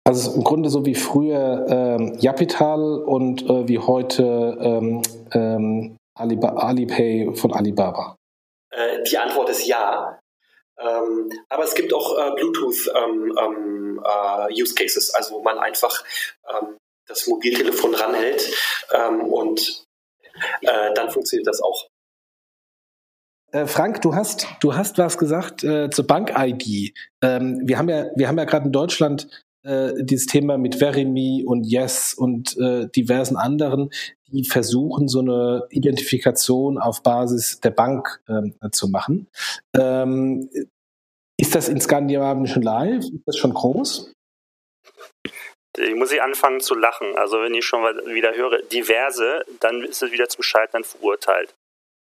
Also 0.08 0.34
im 0.34 0.43
Grunde 0.43 0.69
so 0.69 0.86
wie 0.86 0.95
früher 0.95 1.67
ähm, 1.69 2.17
Japital 2.19 3.04
und 3.04 3.43
äh, 3.43 3.67
wie 3.67 3.77
heute 3.77 4.58
ähm, 4.60 5.04
ähm, 5.34 5.97
Alipay 6.15 7.34
von 7.36 7.54
Alibaba. 7.54 8.15
Äh, 8.71 9.04
die 9.04 9.17
Antwort 9.17 9.50
ist 9.50 9.65
ja. 9.65 10.19
Ähm, 10.80 11.30
aber 11.50 11.63
es 11.63 11.76
gibt 11.76 11.93
auch 11.93 12.17
äh, 12.17 12.32
Bluetooth 12.36 12.91
ähm, 12.95 13.38
ähm, 13.39 14.04
äh, 14.04 14.62
Use 14.62 14.74
Cases, 14.74 15.13
also 15.13 15.36
wo 15.36 15.43
man 15.43 15.60
einfach 15.60 16.04
das 17.08 17.28
Mobiltelefon 17.28 17.93
ranhält 17.93 18.56
und 19.28 19.86
äh, 20.62 20.93
dann 20.93 21.10
funktioniert 21.10 21.47
das 21.47 21.62
auch. 21.62 21.88
Äh, 23.52 23.67
Frank, 23.67 24.02
du 24.02 24.15
hast, 24.15 24.47
du 24.62 24.76
hast 24.76 24.97
was 24.97 25.17
gesagt 25.17 25.63
äh, 25.63 25.89
zur 25.89 26.08
Bank-ID. 26.08 26.93
Ähm, 27.21 27.62
wir 27.65 27.78
haben 27.78 27.89
ja, 27.89 28.06
wir 28.15 28.28
haben 28.28 28.38
ja 28.38 28.45
gerade 28.45 28.65
in 28.65 28.71
Deutschland 28.71 29.28
äh, 29.63 29.91
dieses 30.04 30.26
Thema 30.26 30.58
mit 30.58 30.76
Verimi 30.76 31.43
und 31.45 31.63
Yes 31.63 32.13
und 32.13 32.58
äh, 32.58 32.88
diversen 32.89 33.38
anderen, 33.38 33.91
die 34.28 34.45
versuchen, 34.45 35.08
so 35.08 35.19
eine 35.19 35.67
Identifikation 35.69 36.78
auf 36.78 37.04
Basis 37.04 37.60
der 37.60 37.71
Bank 37.71 38.21
ähm, 38.28 38.56
zu 38.71 38.88
machen. 38.88 39.28
Ähm, 39.78 40.50
ist 41.38 41.56
das 41.56 41.69
in 41.69 41.82
Skandinavien 41.82 42.47
schon 42.47 42.62
live? 42.62 43.04
Ist 43.04 43.24
das 43.26 43.38
schon 43.38 43.54
groß? 43.54 44.13
Ich 45.78 45.95
muss 45.95 46.12
ich 46.12 46.21
anfangen 46.21 46.60
zu 46.60 46.76
lachen. 46.76 47.15
Also 47.17 47.41
wenn 47.41 47.54
ich 47.54 47.65
schon 47.65 47.84
wieder 48.08 48.36
höre, 48.36 48.62
diverse, 48.63 49.43
dann 49.60 49.84
ist 49.84 50.04
es 50.04 50.12
wieder 50.12 50.28
zum 50.28 50.43
Scheitern 50.43 50.84
verurteilt. 50.84 51.54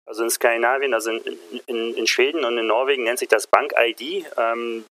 Also 0.07 0.23
in 0.23 0.29
Skandinavien, 0.29 0.93
also 0.93 1.11
in, 1.11 1.37
in, 1.67 1.93
in 1.93 2.07
Schweden 2.07 2.43
und 2.43 2.57
in 2.57 2.67
Norwegen 2.67 3.03
nennt 3.03 3.19
sich 3.19 3.29
das 3.29 3.47
Bank-ID. 3.47 4.25
Ähm, 4.37 4.83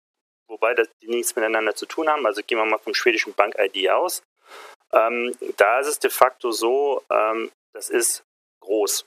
wobei 0.51 0.75
das, 0.75 0.89
die 1.01 1.09
nichts 1.09 1.37
miteinander 1.37 1.75
zu 1.75 1.87
tun 1.87 2.09
haben. 2.09 2.27
Also 2.27 2.43
gehen 2.43 2.59
wir 2.59 2.65
mal 2.65 2.79
vom 2.79 2.95
schwedischen 2.95 3.33
Bank-ID 3.33 3.91
aus. 3.91 4.23
Ähm, 4.93 5.35
da 5.57 5.79
ist 5.79 5.87
es 5.87 5.99
de 5.99 6.11
facto 6.11 6.51
so, 6.51 7.03
ähm, 7.11 7.51
das 7.73 7.89
ist 7.89 8.25
groß. 8.61 9.07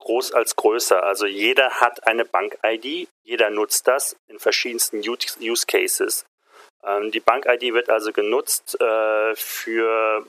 Groß 0.00 0.32
als 0.32 0.56
größer. 0.56 1.02
Also 1.02 1.26
jeder 1.26 1.80
hat 1.80 2.06
eine 2.06 2.24
Bank-ID, 2.24 3.08
jeder 3.24 3.50
nutzt 3.50 3.86
das 3.86 4.16
in 4.28 4.38
verschiedensten 4.38 4.98
Use 4.98 5.66
Cases. 5.66 6.26
Ähm, 6.84 7.10
die 7.10 7.20
Bank-ID 7.20 7.74
wird 7.74 7.90
also 7.90 8.12
genutzt 8.12 8.80
äh, 8.80 9.34
für 9.36 10.26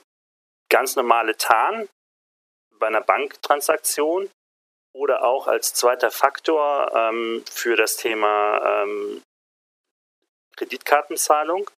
ganz 0.69 0.95
normale 0.95 1.35
TAN 1.37 1.87
bei 2.79 2.87
einer 2.87 3.01
Banktransaktion 3.01 4.29
oder 4.93 5.23
auch 5.23 5.47
als 5.47 5.73
zweiter 5.73 6.11
Faktor 6.11 6.91
ähm, 6.95 7.43
für 7.51 7.75
das 7.75 7.97
Thema 7.97 8.83
ähm, 8.83 9.21
Kreditkartenzahlung. 10.59 11.69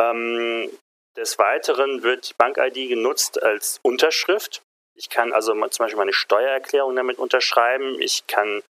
Ähm, 0.00 0.70
des 1.16 1.38
Weiteren 1.38 2.02
wird 2.02 2.30
die 2.30 2.34
Bank-ID 2.34 2.88
genutzt 2.88 3.42
als 3.42 3.80
Unterschrift. 3.82 4.62
Ich 4.94 5.10
kann 5.10 5.32
also 5.32 5.52
zum 5.52 5.84
Beispiel 5.84 5.98
meine 5.98 6.12
Steuererklärung 6.12 6.96
damit 6.96 7.18
unterschreiben. 7.18 8.00
Ich 8.00 8.26
kann 8.26 8.62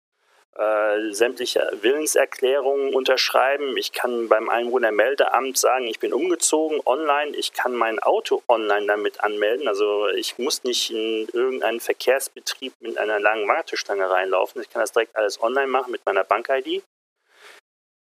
äh, 0.57 1.13
sämtliche 1.13 1.71
Willenserklärungen 1.83 2.95
unterschreiben. 2.95 3.77
Ich 3.77 3.93
kann 3.93 4.29
beim 4.29 4.49
Einwohnermeldeamt 4.49 5.57
sagen, 5.57 5.87
ich 5.87 6.01
bin 6.01 6.13
umgezogen 6.13 6.81
online. 6.85 7.37
Ich 7.37 7.53
kann 7.53 7.75
mein 7.75 7.99
Auto 7.99 8.43
online 8.49 8.87
damit 8.87 9.21
anmelden. 9.21 9.69
Also 9.69 10.09
ich 10.09 10.37
muss 10.39 10.65
nicht 10.65 10.91
in 10.91 11.29
irgendeinen 11.33 11.81
Verkehrsbetrieb 11.81 12.73
mit 12.81 12.99
einer 12.99 13.21
langen 13.21 13.47
Warteschlange 13.47 14.11
reinlaufen. 14.11 14.61
Ich 14.63 14.71
kann 14.71 14.81
das 14.81 14.93
direkt 14.93 15.17
alles 15.17 15.41
online 15.41 15.69
machen 15.69 15.93
mit 15.93 16.05
meiner 16.05 16.25
Bank-ID. 16.25 16.83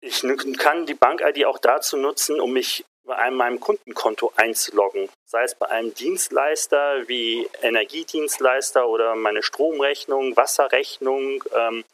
Ich 0.01 0.23
kann 0.59 0.87
die 0.87 0.95
Bank-ID 0.95 1.47
auch 1.47 1.59
dazu 1.59 1.97
nutzen, 1.97 2.41
um 2.41 2.53
mich 2.53 2.85
bei 3.07 3.17
einem 3.17 3.37
meinem 3.37 3.61
Kundenkonto 3.61 4.33
einzuloggen. 4.37 5.09
Sei 5.25 5.45
es 5.45 5.55
bei 5.55 5.67
einem 5.69 5.95
Dienstleister 5.95 7.09
wie 7.09 7.49
Energiedienstleister 7.63 8.89
oder 8.89 9.15
meine 9.15 9.43
Stromrechnung, 9.43 10.37
Wasserrechnung, 10.37 11.43
ähm, 11.55 11.85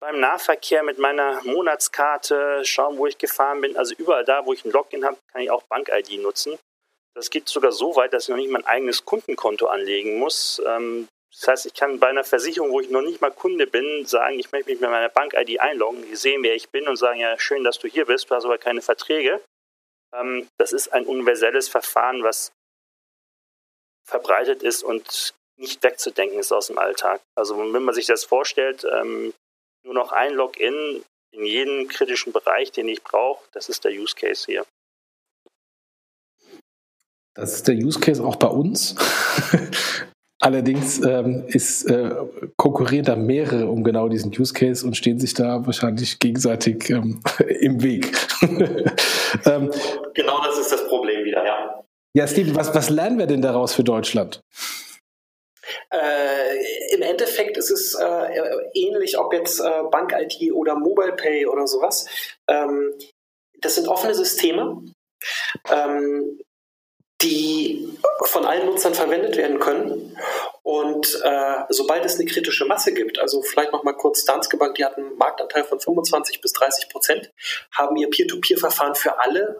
beim 0.00 0.18
Nahverkehr 0.18 0.82
mit 0.82 0.98
meiner 0.98 1.42
Monatskarte 1.44 2.64
schauen, 2.64 2.96
wo 2.96 3.06
ich 3.06 3.18
gefahren 3.18 3.60
bin. 3.60 3.76
Also 3.76 3.94
überall 3.96 4.24
da, 4.24 4.46
wo 4.46 4.54
ich 4.54 4.64
ein 4.64 4.72
Login 4.72 5.04
habe, 5.04 5.18
kann 5.30 5.42
ich 5.42 5.50
auch 5.50 5.62
Bank-ID 5.64 6.22
nutzen. 6.22 6.58
Das 7.14 7.28
geht 7.28 7.48
sogar 7.48 7.72
so 7.72 7.96
weit, 7.96 8.14
dass 8.14 8.24
ich 8.24 8.28
noch 8.30 8.36
nicht 8.36 8.50
mein 8.50 8.64
eigenes 8.64 9.04
Kundenkonto 9.04 9.66
anlegen 9.66 10.18
muss. 10.18 10.62
Ähm, 10.66 11.06
das 11.40 11.48
heißt, 11.48 11.66
ich 11.66 11.74
kann 11.74 11.98
bei 11.98 12.08
einer 12.08 12.22
Versicherung, 12.22 12.70
wo 12.70 12.80
ich 12.80 12.90
noch 12.90 13.00
nicht 13.00 13.22
mal 13.22 13.30
Kunde 13.30 13.66
bin, 13.66 14.04
sagen, 14.04 14.38
ich 14.38 14.52
möchte 14.52 14.68
mich 14.68 14.78
mit 14.78 14.90
meiner 14.90 15.08
Bank-ID 15.08 15.58
einloggen. 15.58 16.02
Die 16.02 16.14
sehen, 16.14 16.42
wer 16.42 16.54
ich 16.54 16.68
bin 16.68 16.86
und 16.86 16.96
sagen, 16.96 17.18
ja, 17.18 17.38
schön, 17.38 17.64
dass 17.64 17.78
du 17.78 17.88
hier 17.88 18.04
bist, 18.04 18.30
du 18.30 18.34
hast 18.34 18.44
aber 18.44 18.58
keine 18.58 18.82
Verträge. 18.82 19.40
Ähm, 20.14 20.46
das 20.58 20.74
ist 20.74 20.92
ein 20.92 21.06
universelles 21.06 21.70
Verfahren, 21.70 22.22
was 22.22 22.52
verbreitet 24.06 24.62
ist 24.62 24.82
und 24.82 25.32
nicht 25.56 25.82
wegzudenken 25.82 26.38
ist 26.38 26.52
aus 26.52 26.66
dem 26.66 26.76
Alltag. 26.76 27.22
Also 27.34 27.56
wenn 27.72 27.84
man 27.84 27.94
sich 27.94 28.06
das 28.06 28.24
vorstellt, 28.24 28.84
ähm, 28.84 29.32
nur 29.82 29.94
noch 29.94 30.12
ein 30.12 30.34
Login 30.34 31.02
in 31.32 31.46
jeden 31.46 31.88
kritischen 31.88 32.34
Bereich, 32.34 32.70
den 32.70 32.88
ich 32.88 33.02
brauche, 33.02 33.42
das 33.52 33.70
ist 33.70 33.84
der 33.84 33.92
Use 33.92 34.14
Case 34.14 34.44
hier. 34.44 34.66
Das 37.34 37.54
ist 37.54 37.66
der 37.66 37.76
Use 37.76 37.98
Case 37.98 38.22
auch 38.22 38.36
bei 38.36 38.48
uns. 38.48 38.94
Allerdings 40.40 41.04
ähm, 41.04 41.44
ist, 41.48 41.84
äh, 41.84 42.10
konkurrieren 42.56 43.04
da 43.04 43.14
mehrere 43.14 43.68
um 43.68 43.84
genau 43.84 44.08
diesen 44.08 44.32
Use 44.32 44.54
Case 44.54 44.86
und 44.86 44.96
stehen 44.96 45.20
sich 45.20 45.34
da 45.34 45.66
wahrscheinlich 45.66 46.18
gegenseitig 46.18 46.88
ähm, 46.88 47.20
im 47.60 47.82
Weg. 47.82 48.10
ähm, 49.44 49.70
genau 50.14 50.42
das 50.42 50.58
ist 50.58 50.72
das 50.72 50.88
Problem 50.88 51.24
wieder, 51.24 51.44
ja. 51.44 51.84
Ja, 52.14 52.26
Steven, 52.26 52.56
was, 52.56 52.74
was 52.74 52.88
lernen 52.88 53.18
wir 53.18 53.26
denn 53.26 53.42
daraus 53.42 53.74
für 53.74 53.84
Deutschland? 53.84 54.40
Äh, 55.90 56.94
Im 56.94 57.02
Endeffekt 57.02 57.58
ist 57.58 57.70
es 57.70 57.94
äh, 57.94 58.40
ähnlich, 58.74 59.18
ob 59.18 59.32
jetzt 59.34 59.60
äh, 59.60 59.82
Bank-IT 59.90 60.52
oder 60.52 60.74
Mobile 60.74 61.12
Pay 61.12 61.46
oder 61.46 61.66
sowas. 61.66 62.06
Ähm, 62.48 62.94
das 63.60 63.74
sind 63.74 63.88
offene 63.88 64.14
Systeme. 64.14 64.82
Ähm, 65.70 66.40
die 67.22 67.98
von 68.24 68.44
allen 68.44 68.66
Nutzern 68.66 68.94
verwendet 68.94 69.36
werden 69.36 69.58
können. 69.58 70.16
Und 70.62 71.20
äh, 71.22 71.64
sobald 71.68 72.04
es 72.04 72.16
eine 72.16 72.26
kritische 72.26 72.64
Masse 72.66 72.92
gibt, 72.92 73.18
also 73.18 73.42
vielleicht 73.42 73.72
noch 73.72 73.82
mal 73.82 73.94
kurz 73.94 74.24
Danske 74.24 74.56
Bank, 74.56 74.76
die 74.76 74.84
hat 74.84 74.96
einen 74.96 75.16
Marktanteil 75.16 75.64
von 75.64 75.80
25 75.80 76.40
bis 76.40 76.52
30 76.52 76.88
Prozent, 76.88 77.32
haben 77.72 77.96
ihr 77.96 78.08
Peer-to-Peer-Verfahren 78.08 78.94
für 78.94 79.18
alle 79.18 79.58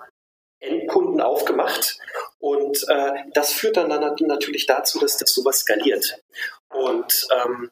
Endkunden 0.60 1.20
aufgemacht. 1.20 1.98
Und 2.38 2.86
äh, 2.88 3.12
das 3.32 3.52
führt 3.52 3.76
dann, 3.76 3.88
dann 3.88 4.14
natürlich 4.20 4.66
dazu, 4.66 4.98
dass 4.98 5.16
das 5.16 5.32
sowas 5.32 5.60
skaliert. 5.60 6.22
Und, 6.68 7.26
ähm, 7.34 7.70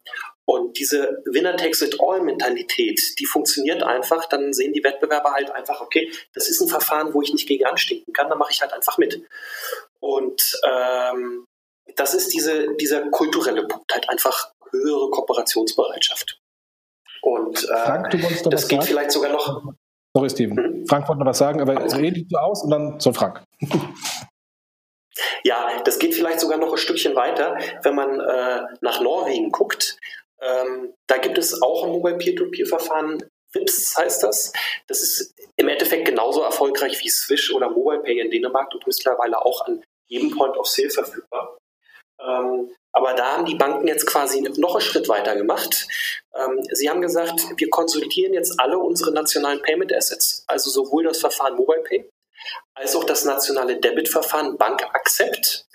und 0.49 0.79
diese 0.79 1.23
Winner-Takes-it-all-Mentalität, 1.27 3.19
die 3.19 3.27
funktioniert 3.27 3.83
einfach. 3.83 4.25
Dann 4.31 4.55
sehen 4.55 4.73
die 4.73 4.83
Wettbewerber 4.83 5.33
halt 5.33 5.51
einfach, 5.51 5.83
okay, 5.83 6.11
das 6.33 6.49
ist 6.49 6.63
ein 6.63 6.69
Verfahren, 6.69 7.13
wo 7.13 7.21
ich 7.21 7.35
nicht 7.35 7.47
gegen 7.47 7.67
anstinken 7.67 8.15
kann, 8.15 8.31
dann 8.31 8.39
mache 8.39 8.53
ich 8.53 8.63
halt 8.63 8.73
einfach 8.73 8.97
mit. 8.97 9.21
Und 10.01 10.59
ähm, 10.67 11.45
das 11.97 12.15
ist 12.15 12.33
diese, 12.33 12.75
dieser 12.77 13.11
kulturelle 13.11 13.67
Punkt, 13.67 13.93
halt 13.93 14.09
einfach 14.09 14.53
höhere 14.71 15.11
Kooperationsbereitschaft. 15.11 16.41
Und 17.21 17.65
äh, 17.65 17.85
Frank, 17.85 18.11
das 18.51 18.69
geht 18.69 18.81
sagen? 18.81 18.83
vielleicht 18.85 19.13
sogar 19.13 19.31
noch. 19.31 19.75
Sorry, 20.17 20.31
Steven. 20.31 20.57
Hm? 20.57 20.87
Frank 20.87 21.07
wollte 21.09 21.21
noch 21.21 21.27
was 21.27 21.37
sagen, 21.37 21.61
aber 21.61 21.95
rede 21.95 22.25
du 22.25 22.37
aus 22.39 22.63
und 22.65 22.71
dann 22.71 22.99
soll 23.01 23.13
Frank. 23.13 23.45
Ja, 25.45 25.81
das 25.85 25.99
geht 25.99 26.15
vielleicht 26.15 26.41
sogar 26.41 26.59
noch 26.59 26.73
ein 26.73 26.79
Stückchen 26.79 27.15
weiter, 27.15 27.59
wenn 27.83 27.95
man 27.95 28.21
äh, 28.21 28.63
nach 28.81 29.01
Norwegen 29.01 29.51
guckt. 29.51 29.99
Ähm, 30.41 30.95
da 31.07 31.19
gibt 31.19 31.39
es 31.39 31.63
auch 31.63 31.85
ein 31.85 31.91
Mobile 31.91 32.19
Peer-to-Peer-Verfahren. 32.19 33.23
WIPS 33.53 33.97
heißt 33.97 34.23
das. 34.23 34.53
Das 34.87 35.01
ist 35.01 35.35
im 35.57 35.69
Endeffekt 35.69 36.07
genauso 36.07 36.43
erfolgreich 36.43 37.03
wie 37.03 37.09
Swish 37.09 37.53
oder 37.53 37.71
MobilePay 37.71 38.21
in 38.21 38.31
Dänemark 38.31 38.73
und 38.75 38.87
mittlerweile 38.87 39.45
auch 39.45 39.65
an 39.67 39.83
jedem 40.07 40.31
Point 40.37 40.57
of 40.57 40.67
Sale 40.67 40.91
verfügbar. 40.91 41.57
Ähm, 42.21 42.71
aber 42.93 43.15
da 43.15 43.37
haben 43.37 43.47
die 43.47 43.55
Banken 43.55 43.87
jetzt 43.87 44.07
quasi 44.07 44.41
noch 44.57 44.75
einen 44.75 44.81
Schritt 44.81 45.09
weiter 45.09 45.37
gemacht. 45.37 45.87
Ähm, 46.35 46.63
sie 46.73 46.91
haben 46.91 47.01
gesagt, 47.01 47.41
wir 47.57 47.71
konsolidieren 47.71 48.35
jetzt 48.35 48.59
alle 48.59 48.79
unsere 48.79 49.13
nationalen 49.13 49.63
Payment 49.63 49.93
Assets, 49.93 50.45
also 50.47 50.71
sowohl 50.71 51.05
das 51.05 51.21
Verfahren 51.21 51.57
MobilePay 51.57 52.09
als 52.75 52.95
auch 52.97 53.05
das 53.05 53.25
nationale 53.25 53.79
Debit-Verfahren 53.81 54.57
Bank 54.57 54.83
Accept, 54.95 55.67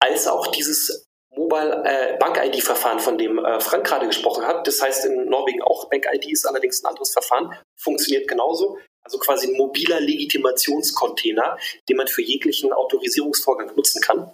als 0.00 0.26
auch 0.26 0.46
dieses 0.48 1.07
Mobile 1.34 1.82
äh, 1.84 2.16
Bank-ID-Verfahren, 2.18 3.00
von 3.00 3.18
dem 3.18 3.38
äh, 3.38 3.60
Frank 3.60 3.86
gerade 3.86 4.06
gesprochen 4.06 4.46
hat. 4.46 4.66
Das 4.66 4.80
heißt 4.82 5.04
in 5.04 5.26
Norwegen 5.26 5.62
auch 5.62 5.88
Bank-ID 5.88 6.26
ist 6.30 6.46
allerdings 6.46 6.82
ein 6.82 6.86
anderes 6.86 7.12
Verfahren, 7.12 7.54
funktioniert 7.76 8.28
genauso. 8.28 8.78
Also 9.02 9.18
quasi 9.18 9.48
ein 9.48 9.56
mobiler 9.56 10.00
Legitimationscontainer, 10.00 11.58
den 11.88 11.96
man 11.96 12.08
für 12.08 12.22
jeglichen 12.22 12.72
Autorisierungsvorgang 12.72 13.74
nutzen 13.76 14.02
kann. 14.02 14.32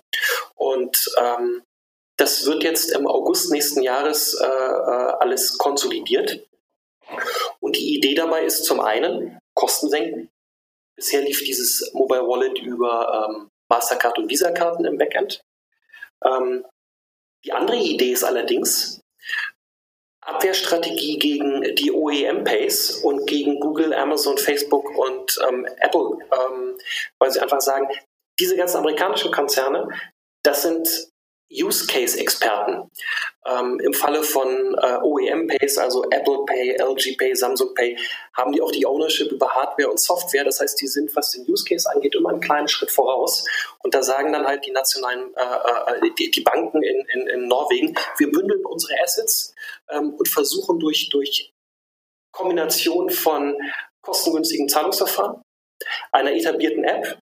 Und 0.54 0.98
ähm, 1.18 1.62
das 2.16 2.46
wird 2.46 2.62
jetzt 2.62 2.92
im 2.92 3.06
August 3.06 3.50
nächsten 3.52 3.82
Jahres 3.82 4.34
äh, 4.34 4.46
äh 4.46 5.14
alles 5.20 5.58
konsolidiert. 5.58 6.46
Und 7.60 7.76
die 7.76 7.94
Idee 7.96 8.14
dabei 8.14 8.44
ist 8.44 8.64
zum 8.64 8.80
einen 8.80 9.38
Kosten 9.54 9.88
senken. 9.88 10.30
Bisher 10.96 11.22
lief 11.22 11.42
dieses 11.44 11.92
Mobile 11.92 12.26
Wallet 12.26 12.58
über 12.60 13.28
ähm, 13.28 13.48
Mastercard 13.68 14.18
und 14.18 14.30
Visa-Karten 14.30 14.84
im 14.84 14.98
Backend. 14.98 15.42
Ähm, 16.24 16.64
die 17.44 17.52
andere 17.52 17.76
Idee 17.76 18.12
ist 18.12 18.24
allerdings, 18.24 19.00
Abwehrstrategie 20.24 21.18
gegen 21.18 21.74
die 21.74 21.92
OEM-Pays 21.92 23.02
und 23.02 23.26
gegen 23.26 23.60
Google, 23.60 23.92
Amazon, 23.92 24.38
Facebook 24.38 24.96
und 24.96 25.38
ähm, 25.46 25.66
Apple, 25.80 26.18
ähm, 26.32 26.78
weil 27.18 27.30
sie 27.30 27.40
einfach 27.40 27.60
sagen, 27.60 27.88
diese 28.40 28.56
ganzen 28.56 28.78
amerikanischen 28.78 29.30
Konzerne, 29.30 29.88
das 30.42 30.62
sind 30.62 31.12
Use-Case-Experten. 31.54 32.90
Ähm, 33.46 33.80
Im 33.80 33.92
Falle 33.92 34.22
von 34.22 34.74
äh, 34.80 34.98
OEM-Pays, 35.02 35.76
also 35.78 36.04
Apple 36.10 36.44
Pay, 36.46 36.76
LG 36.80 37.16
Pay, 37.18 37.34
Samsung 37.34 37.74
Pay, 37.74 37.98
haben 38.32 38.52
die 38.52 38.62
auch 38.62 38.72
die 38.72 38.86
Ownership 38.86 39.30
über 39.30 39.50
Hardware 39.50 39.90
und 39.90 40.00
Software. 40.00 40.44
Das 40.44 40.60
heißt, 40.60 40.80
die 40.80 40.86
sind, 40.86 41.14
was 41.14 41.30
den 41.30 41.46
Use-Case 41.48 41.88
angeht, 41.90 42.14
immer 42.14 42.30
einen 42.30 42.40
kleinen 42.40 42.68
Schritt 42.68 42.90
voraus. 42.90 43.44
Und 43.82 43.94
da 43.94 44.02
sagen 44.02 44.32
dann 44.32 44.46
halt 44.46 44.64
die 44.64 44.70
nationalen, 44.70 45.34
äh, 45.36 46.06
äh, 46.06 46.10
die, 46.18 46.30
die, 46.30 46.40
Banken 46.40 46.82
in, 46.82 47.04
in, 47.12 47.26
in, 47.28 47.48
Norwegen, 47.48 47.94
wir 48.18 48.30
bündeln 48.30 48.64
unsere 48.64 48.94
Assets 49.02 49.54
ähm, 49.90 50.14
und 50.14 50.28
versuchen 50.28 50.78
durch, 50.80 51.08
durch 51.10 51.52
Kombination 52.32 53.10
von 53.10 53.56
kostengünstigen 54.02 54.68
Zahlungsverfahren, 54.68 55.42
einer 56.12 56.32
etablierten 56.32 56.84
App 56.84 57.18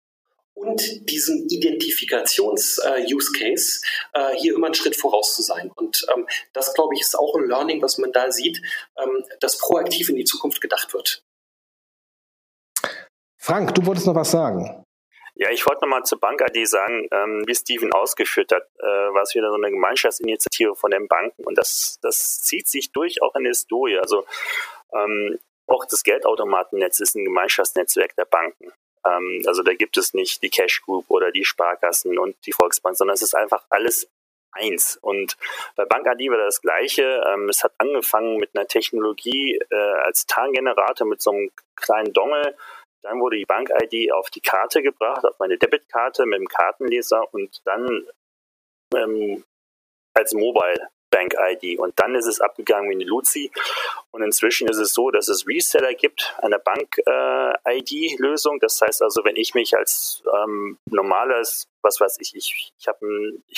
und 0.63 1.09
diesen 1.09 1.47
Identifikations-Use-Case 1.49 3.81
äh, 4.13 4.35
hier 4.35 4.55
immer 4.55 4.67
einen 4.67 4.75
Schritt 4.75 4.95
voraus 4.95 5.35
zu 5.35 5.41
sein. 5.41 5.71
Und 5.75 6.05
ähm, 6.13 6.27
das, 6.53 6.73
glaube 6.73 6.95
ich, 6.95 7.01
ist 7.01 7.17
auch 7.17 7.35
ein 7.35 7.47
Learning, 7.47 7.81
was 7.81 7.97
man 7.97 8.11
da 8.11 8.31
sieht, 8.31 8.61
ähm, 8.97 9.23
dass 9.39 9.57
proaktiv 9.57 10.09
in 10.09 10.15
die 10.15 10.25
Zukunft 10.25 10.61
gedacht 10.61 10.93
wird. 10.93 11.23
Frank, 13.37 13.75
du 13.75 13.85
wolltest 13.85 14.07
noch 14.07 14.15
was 14.15 14.31
sagen. 14.31 14.83
Ja, 15.35 15.49
ich 15.49 15.65
wollte 15.65 15.81
nochmal 15.81 16.03
zur 16.03 16.19
Bank-ID 16.19 16.67
sagen, 16.67 17.07
ähm, 17.11 17.43
wie 17.47 17.55
Steven 17.55 17.91
ausgeführt 17.91 18.51
hat, 18.51 18.69
äh, 18.79 18.85
war 18.85 19.23
es 19.23 19.33
wieder 19.33 19.49
so 19.49 19.55
eine 19.55 19.71
Gemeinschaftsinitiative 19.71 20.75
von 20.75 20.91
den 20.91 21.07
Banken 21.07 21.43
und 21.43 21.57
das, 21.57 21.97
das 22.01 22.43
zieht 22.43 22.67
sich 22.67 22.91
durch 22.91 23.21
auch 23.21 23.35
in 23.35 23.43
der 23.43 23.49
Historie. 23.49 23.97
Also 23.97 24.25
ähm, 24.93 25.39
auch 25.65 25.85
das 25.85 26.03
Geldautomatennetz 26.03 26.99
ist 26.99 27.15
ein 27.15 27.25
Gemeinschaftsnetzwerk 27.25 28.15
der 28.15 28.25
Banken. 28.25 28.71
Ähm, 29.05 29.43
also 29.45 29.63
da 29.63 29.73
gibt 29.73 29.97
es 29.97 30.13
nicht 30.13 30.41
die 30.43 30.49
Cash 30.49 30.81
Group 30.83 31.05
oder 31.09 31.31
die 31.31 31.45
Sparkassen 31.45 32.17
und 32.17 32.35
die 32.45 32.53
Volksbank, 32.53 32.95
sondern 32.95 33.15
es 33.15 33.21
ist 33.21 33.35
einfach 33.35 33.65
alles 33.69 34.09
eins. 34.51 34.97
Und 35.01 35.37
bei 35.75 35.85
BankID 35.85 36.29
war 36.29 36.37
das 36.37 36.61
Gleiche. 36.61 37.23
Ähm, 37.27 37.49
es 37.49 37.63
hat 37.63 37.73
angefangen 37.77 38.37
mit 38.37 38.55
einer 38.55 38.67
Technologie 38.67 39.59
äh, 39.69 39.75
als 39.75 40.25
Tarngenerator 40.25 41.07
mit 41.07 41.21
so 41.21 41.31
einem 41.31 41.51
kleinen 41.75 42.13
Dongle. 42.13 42.55
Dann 43.01 43.19
wurde 43.19 43.37
die 43.37 43.45
BankID 43.45 44.13
auf 44.13 44.29
die 44.29 44.41
Karte 44.41 44.81
gebracht, 44.81 45.25
auf 45.25 45.37
meine 45.39 45.57
Debitkarte 45.57 46.25
mit 46.25 46.39
dem 46.39 46.47
Kartenleser 46.47 47.33
und 47.33 47.61
dann 47.65 48.07
ähm, 48.95 49.43
als 50.13 50.33
Mobile 50.33 50.89
Bank 51.13 51.35
ID. 51.37 51.79
Und 51.79 51.99
dann 51.99 52.15
ist 52.15 52.25
es 52.25 52.41
abgegangen 52.41 52.89
wie 52.89 52.95
eine 52.95 53.05
Luzi. 53.05 53.51
Und 54.11 54.23
inzwischen 54.23 54.67
ist 54.67 54.77
es 54.77 54.93
so, 54.93 55.11
dass 55.11 55.27
es 55.27 55.47
Reseller 55.47 55.93
gibt, 55.93 56.35
eine 56.39 56.59
Bank 56.59 56.97
äh, 57.05 57.77
ID 57.77 58.19
Lösung. 58.19 58.59
Das 58.59 58.81
heißt 58.81 59.01
also, 59.03 59.23
wenn 59.23 59.35
ich 59.35 59.53
mich 59.53 59.77
als 59.77 60.23
ähm, 60.43 60.77
normales, 60.89 61.67
was 61.81 61.99
weiß 61.99 62.17
ich, 62.19 62.35
ich, 62.35 62.73
ich 62.79 62.87
habe 62.87 63.05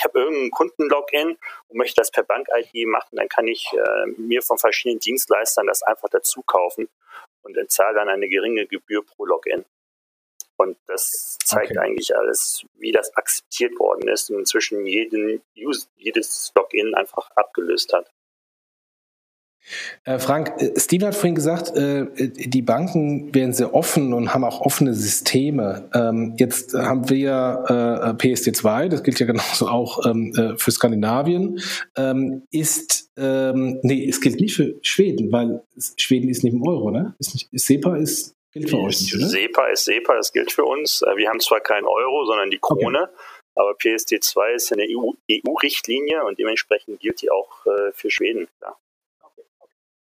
hab 0.04 0.16
irgendeinen 0.16 0.52
Kundenlogin 0.52 1.38
und 1.70 1.78
möchte 1.78 2.02
das 2.02 2.12
per 2.12 2.24
Bank 2.24 2.48
ID 2.54 2.88
machen, 2.88 3.16
dann 3.16 3.30
kann 3.30 3.48
ich 3.48 3.72
äh, 3.74 4.06
mir 4.18 4.42
von 4.42 4.58
verschiedenen 4.58 5.00
Dienstleistern 5.00 5.68
das 5.68 5.82
einfach 5.82 6.10
dazu 6.10 6.42
kaufen 6.42 6.90
und 7.44 7.72
zahle 7.72 7.96
dann 7.96 8.10
eine 8.10 8.28
geringe 8.28 8.66
Gebühr 8.66 9.04
pro 9.06 9.26
Login. 9.26 9.66
Und 10.58 10.78
das 10.88 11.38
zeigt 11.44 11.72
okay. 11.72 11.80
eigentlich 11.80 12.16
alles, 12.16 12.66
wie 12.78 12.92
das 12.92 13.16
akzeptiert 13.16 13.78
worden 13.80 14.08
ist 14.08 14.30
und 14.30 14.40
inzwischen 14.40 14.86
jeden, 14.86 15.42
jedes 15.54 16.52
Login 16.56 16.94
einfach 16.96 17.30
abgelöst 17.36 17.94
hat. 17.94 18.10
Äh, 20.04 20.20
Frank, 20.20 20.54
äh, 20.58 20.80
Steve 20.80 21.08
hat 21.08 21.16
vorhin 21.16 21.36
gesagt, 21.36 21.76
äh, 21.76 22.06
die 22.30 22.62
Banken 22.62 23.34
werden 23.34 23.54
sehr 23.54 23.74
offen 23.74 24.14
und 24.14 24.34
haben 24.34 24.44
auch 24.44 24.62
offene 24.62 24.94
Systeme. 24.94 25.90
Ähm, 25.94 26.36
jetzt 26.38 26.74
haben 26.74 27.10
wir 27.10 27.18
ja 27.18 28.14
PSD2, 28.14 28.90
das 28.90 29.04
gilt 29.04 29.20
ja 29.20 29.26
genauso 29.26 29.68
auch 29.68 30.06
ähm, 30.06 30.56
für 30.58 30.72
Skandinavien. 30.72 31.60
Ähm, 31.98 32.44
ist, 32.52 33.10
nee, 33.18 34.08
es 34.10 34.20
gilt 34.20 34.42
nicht 34.42 34.56
für 34.56 34.76
Schweden, 34.82 35.32
weil 35.32 35.62
Schweden 35.98 36.30
ist 36.30 36.44
neben 36.44 36.68
Euro, 36.68 36.92
ne? 36.92 37.16
Ist 37.18 37.34
nicht, 37.34 37.50
SEPA 37.54 37.96
ist 37.96 38.36
Gilt 38.56 38.70
für 38.70 38.78
euch 38.78 39.02
nicht, 39.02 39.16
oder? 39.16 39.28
SEPA 39.28 39.68
ist 39.68 39.84
SEPA, 39.84 40.16
das 40.16 40.32
gilt 40.32 40.50
für 40.50 40.64
uns. 40.64 41.02
Äh, 41.02 41.18
wir 41.18 41.28
haben 41.28 41.42
zwar 41.42 41.60
keinen 41.60 41.86
Euro, 41.86 42.24
sondern 42.26 42.50
die 42.50 42.58
Krone, 42.58 43.04
okay. 43.04 43.12
aber 43.56 43.72
PSD2 43.72 44.56
ist 44.56 44.72
eine 44.72 44.84
EU-Richtlinie 44.84 46.24
EU 46.24 46.28
und 46.28 46.40
dementsprechend 46.40 47.02
gilt 47.02 47.22
die 47.22 47.30
auch 47.30 47.66
äh, 47.66 47.92
für 47.94 48.10
Schweden. 48.10 48.48
Ja. 48.62 48.78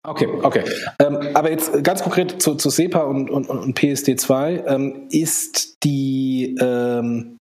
Okay, 0.06 0.28
okay. 0.44 0.64
Ähm, 1.00 1.32
aber 1.34 1.50
jetzt 1.50 1.84
ganz 1.84 2.04
konkret 2.04 2.42
zu, 2.42 2.56
zu 2.56 2.70
SEPA 2.70 3.04
und, 3.04 3.32
und, 3.32 3.50
und 3.50 3.80
PSD2. 3.80 4.68
Ähm, 4.68 5.08
ist 5.10 5.84
die, 5.84 6.56
ähm, 6.62 7.38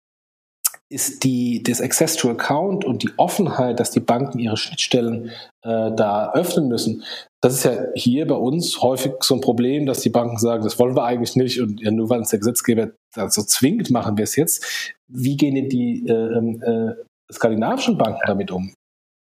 ist 0.89 1.23
die, 1.23 1.62
das 1.63 1.82
Access 1.82 2.15
to 2.15 2.30
Account 2.30 2.86
und 2.86 3.04
die 3.04 3.10
Offenheit, 3.17 3.80
dass 3.80 3.91
die 3.91 4.00
Banken 4.00 4.39
ihre 4.39 4.56
Schnittstellen 4.56 5.32
äh, 5.63 5.91
da 5.91 6.32
öffnen 6.34 6.69
müssen, 6.69 7.04
das 7.41 7.54
ist 7.54 7.65
ja 7.65 7.86
hier 7.93 8.26
bei 8.26 8.36
uns 8.36 8.82
häufig 8.82 9.13
so 9.19 9.36
ein 9.36 9.41
Problem, 9.41 9.86
dass 9.86 10.00
die 10.00 10.10
Banken 10.10 10.38
sagen, 10.38 10.63
das 10.63 10.80
wollen 10.80 10.95
wir 10.95 11.04
eigentlich 11.04 11.36
nicht 11.36 11.62
und 11.62 11.82
ja, 11.82 11.91
nur 11.91 12.10
weil 12.10 12.19
uns 12.19 12.30
der 12.30 12.39
Gesetzgeber 12.39 12.91
dazu 13.13 13.43
zwingt, 13.43 13.89
machen 13.91 14.17
wir 14.17 14.23
es 14.23 14.36
jetzt. 14.36 14.93
Wie 15.08 15.38
gehen 15.38 15.56
denn 15.56 15.69
die 15.69 16.08
äh, 16.08 16.13
ähm, 16.13 16.62
äh, 16.62 17.34
skandinavischen 17.34 17.97
Banken 17.97 18.21
damit 18.26 18.52
um? 18.52 18.73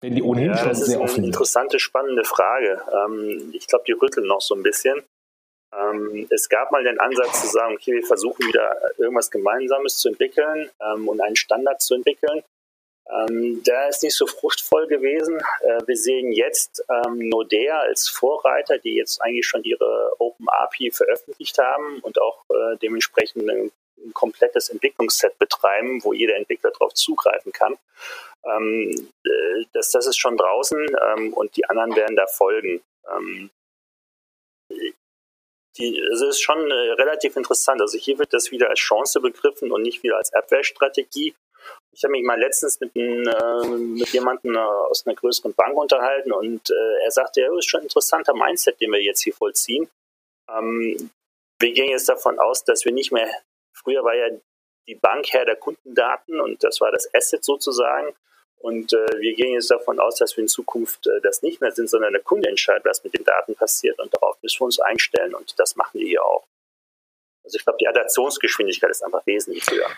Wenn 0.01 0.15
die 0.15 0.23
ohnehin 0.23 0.49
ja, 0.49 0.57
schon 0.57 0.75
sehr 0.75 0.75
offen 0.75 0.87
sind. 0.87 0.99
Das 0.99 1.11
ist 1.11 1.17
eine 1.17 1.27
interessante, 1.27 1.79
spannende 1.79 2.23
Frage. 2.25 2.81
Ähm, 2.91 3.53
ich 3.53 3.67
glaube, 3.67 3.85
die 3.87 3.93
rütteln 3.93 4.27
noch 4.27 4.41
so 4.41 4.53
ein 4.53 4.63
bisschen. 4.63 4.95
Ähm, 5.79 6.27
es 6.29 6.49
gab 6.49 6.71
mal 6.71 6.83
den 6.83 6.99
Ansatz 6.99 7.41
zu 7.41 7.47
sagen, 7.47 7.75
okay, 7.75 7.93
wir 7.93 8.05
versuchen 8.05 8.47
wieder 8.47 8.79
irgendwas 8.97 9.31
Gemeinsames 9.31 9.97
zu 9.97 10.09
entwickeln 10.09 10.69
ähm, 10.81 11.07
und 11.07 11.21
einen 11.21 11.35
Standard 11.35 11.81
zu 11.81 11.95
entwickeln. 11.95 12.43
Ähm, 13.09 13.61
der 13.63 13.89
ist 13.89 14.03
nicht 14.03 14.15
so 14.15 14.25
fruchtvoll 14.25 14.87
gewesen. 14.87 15.39
Äh, 15.61 15.81
wir 15.85 15.97
sehen 15.97 16.31
jetzt 16.31 16.83
ähm, 16.89 17.29
Nodea 17.29 17.79
als 17.79 18.07
Vorreiter, 18.07 18.77
die 18.77 18.95
jetzt 18.95 19.21
eigentlich 19.21 19.45
schon 19.45 19.63
ihre 19.63 20.13
Open 20.19 20.47
API 20.47 20.91
veröffentlicht 20.91 21.57
haben 21.57 21.99
und 21.99 22.21
auch 22.21 22.45
äh, 22.49 22.77
dementsprechend 22.81 23.49
ein, 23.49 23.71
ein 23.97 24.13
komplettes 24.13 24.69
Entwicklungsset 24.69 25.37
betreiben, 25.37 26.03
wo 26.03 26.13
jeder 26.13 26.35
Entwickler 26.37 26.71
darauf 26.71 26.93
zugreifen 26.93 27.51
kann. 27.51 27.77
Ähm, 28.45 29.09
äh, 29.25 29.65
das, 29.73 29.91
das 29.91 30.07
ist 30.07 30.17
schon 30.17 30.37
draußen 30.37 30.85
ähm, 31.07 31.33
und 31.33 31.55
die 31.57 31.65
anderen 31.65 31.95
werden 31.95 32.15
da 32.15 32.27
folgen. 32.27 32.81
Die, 35.77 35.97
es 35.97 36.21
ist 36.21 36.41
schon 36.41 36.69
äh, 36.69 36.91
relativ 36.91 37.35
interessant. 37.35 37.81
Also 37.81 37.97
hier 37.97 38.19
wird 38.19 38.33
das 38.33 38.51
wieder 38.51 38.69
als 38.69 38.79
Chance 38.79 39.19
begriffen 39.19 39.71
und 39.71 39.81
nicht 39.81 40.03
wieder 40.03 40.17
als 40.17 40.31
Abwehrstrategie. 40.33 41.33
Ich 41.91 42.03
habe 42.03 42.11
mich 42.11 42.23
mal 42.23 42.39
letztens 42.39 42.79
mit, 42.79 42.95
ein, 42.95 43.27
äh, 43.27 43.67
mit 43.67 44.09
jemandem 44.09 44.55
äh, 44.55 44.59
aus 44.59 45.05
einer 45.05 45.15
größeren 45.15 45.53
Bank 45.53 45.77
unterhalten 45.77 46.31
und 46.31 46.69
äh, 46.69 47.03
er 47.03 47.11
sagte, 47.11 47.41
ja, 47.41 47.57
ist 47.57 47.69
schon 47.69 47.81
ein 47.81 47.85
interessanter 47.85 48.33
Mindset, 48.33 48.79
den 48.81 48.91
wir 48.91 49.01
jetzt 49.01 49.21
hier 49.21 49.33
vollziehen. 49.33 49.89
Ähm, 50.49 51.09
wir 51.59 51.71
gehen 51.71 51.89
jetzt 51.89 52.09
davon 52.09 52.39
aus, 52.39 52.63
dass 52.63 52.83
wir 52.85 52.91
nicht 52.91 53.11
mehr, 53.11 53.29
früher 53.73 54.03
war 54.03 54.15
ja 54.15 54.29
die 54.87 54.95
Bank 54.95 55.27
Herr 55.31 55.45
der 55.45 55.55
Kundendaten 55.55 56.41
und 56.41 56.63
das 56.63 56.81
war 56.81 56.91
das 56.91 57.11
Asset 57.13 57.43
sozusagen. 57.43 58.13
Und 58.63 58.93
äh, 58.93 59.19
wir 59.19 59.35
gehen 59.35 59.53
jetzt 59.53 59.69
davon 59.69 59.99
aus, 59.99 60.15
dass 60.15 60.37
wir 60.37 60.43
in 60.43 60.47
Zukunft 60.47 61.05
äh, 61.07 61.19
das 61.21 61.41
nicht 61.41 61.59
mehr 61.59 61.71
sind, 61.71 61.89
sondern 61.89 62.13
der 62.13 62.21
Kunde 62.21 62.47
entscheidet, 62.47 62.85
was 62.85 63.03
mit 63.03 63.13
den 63.13 63.25
Daten 63.25 63.55
passiert 63.55 63.99
und 63.99 64.13
darauf 64.13 64.41
müssen 64.41 64.61
wir 64.61 64.65
uns 64.65 64.79
einstellen 64.79 65.35
und 65.35 65.53
das 65.59 65.75
machen 65.75 65.99
wir 65.99 66.07
hier 66.07 66.23
auch. 66.23 66.45
Also 67.43 67.57
ich 67.57 67.63
glaube, 67.65 67.77
die 67.81 67.87
Adaptionsgeschwindigkeit 67.89 68.89
ist 68.89 69.03
einfach 69.03 69.25
wesentlich 69.25 69.69
höher. 69.69 69.91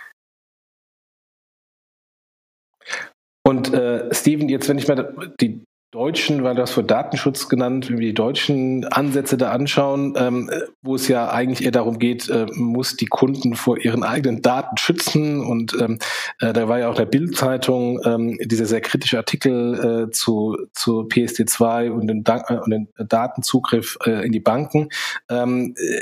Und 3.46 3.72
äh, 3.72 4.12
Steven, 4.12 4.50
jetzt 4.50 4.68
wenn 4.68 4.80
ich 4.80 4.88
mir 4.88 5.36
die 5.40 5.64
deutschen, 5.96 6.44
weil 6.44 6.58
hast 6.58 6.72
vor 6.72 6.84
Datenschutz 6.84 7.48
genannt, 7.48 7.90
wenn 7.90 8.00
wir 8.00 8.08
die 8.08 8.14
deutschen 8.14 8.84
Ansätze 8.86 9.38
da 9.38 9.52
anschauen, 9.52 10.14
ähm, 10.18 10.52
wo 10.82 10.96
es 10.96 11.08
ja 11.08 11.30
eigentlich 11.30 11.64
eher 11.64 11.72
darum 11.72 12.00
geht, 12.00 12.28
äh, 12.30 12.48
muss 12.54 12.98
die 12.98 13.06
Kunden 13.06 13.56
vor 13.56 13.78
ihren 13.78 14.04
eigenen 14.04 14.42
Daten 14.42 14.78
schützen. 14.78 15.40
Und 15.40 15.74
ähm, 15.80 16.00
äh, 16.40 16.52
da 16.52 16.68
war 16.68 16.80
ja 16.80 16.90
auch 16.90 16.96
der 16.96 17.06
Bild-Zeitung 17.06 18.02
ähm, 18.04 18.38
dieser 18.44 18.66
sehr 18.66 18.82
kritische 18.82 19.18
Artikel 19.18 20.08
äh, 20.08 20.12
zu, 20.12 20.58
zu 20.74 21.04
PSD2 21.04 21.90
und 21.90 22.08
den, 22.08 22.26
äh, 22.26 22.58
und 22.58 22.70
den 22.72 22.90
Datenzugriff 22.98 23.98
äh, 24.06 24.26
in 24.26 24.34
die 24.34 24.42
Banken. 24.42 24.90
Ähm, 25.30 25.76
äh, 25.78 26.02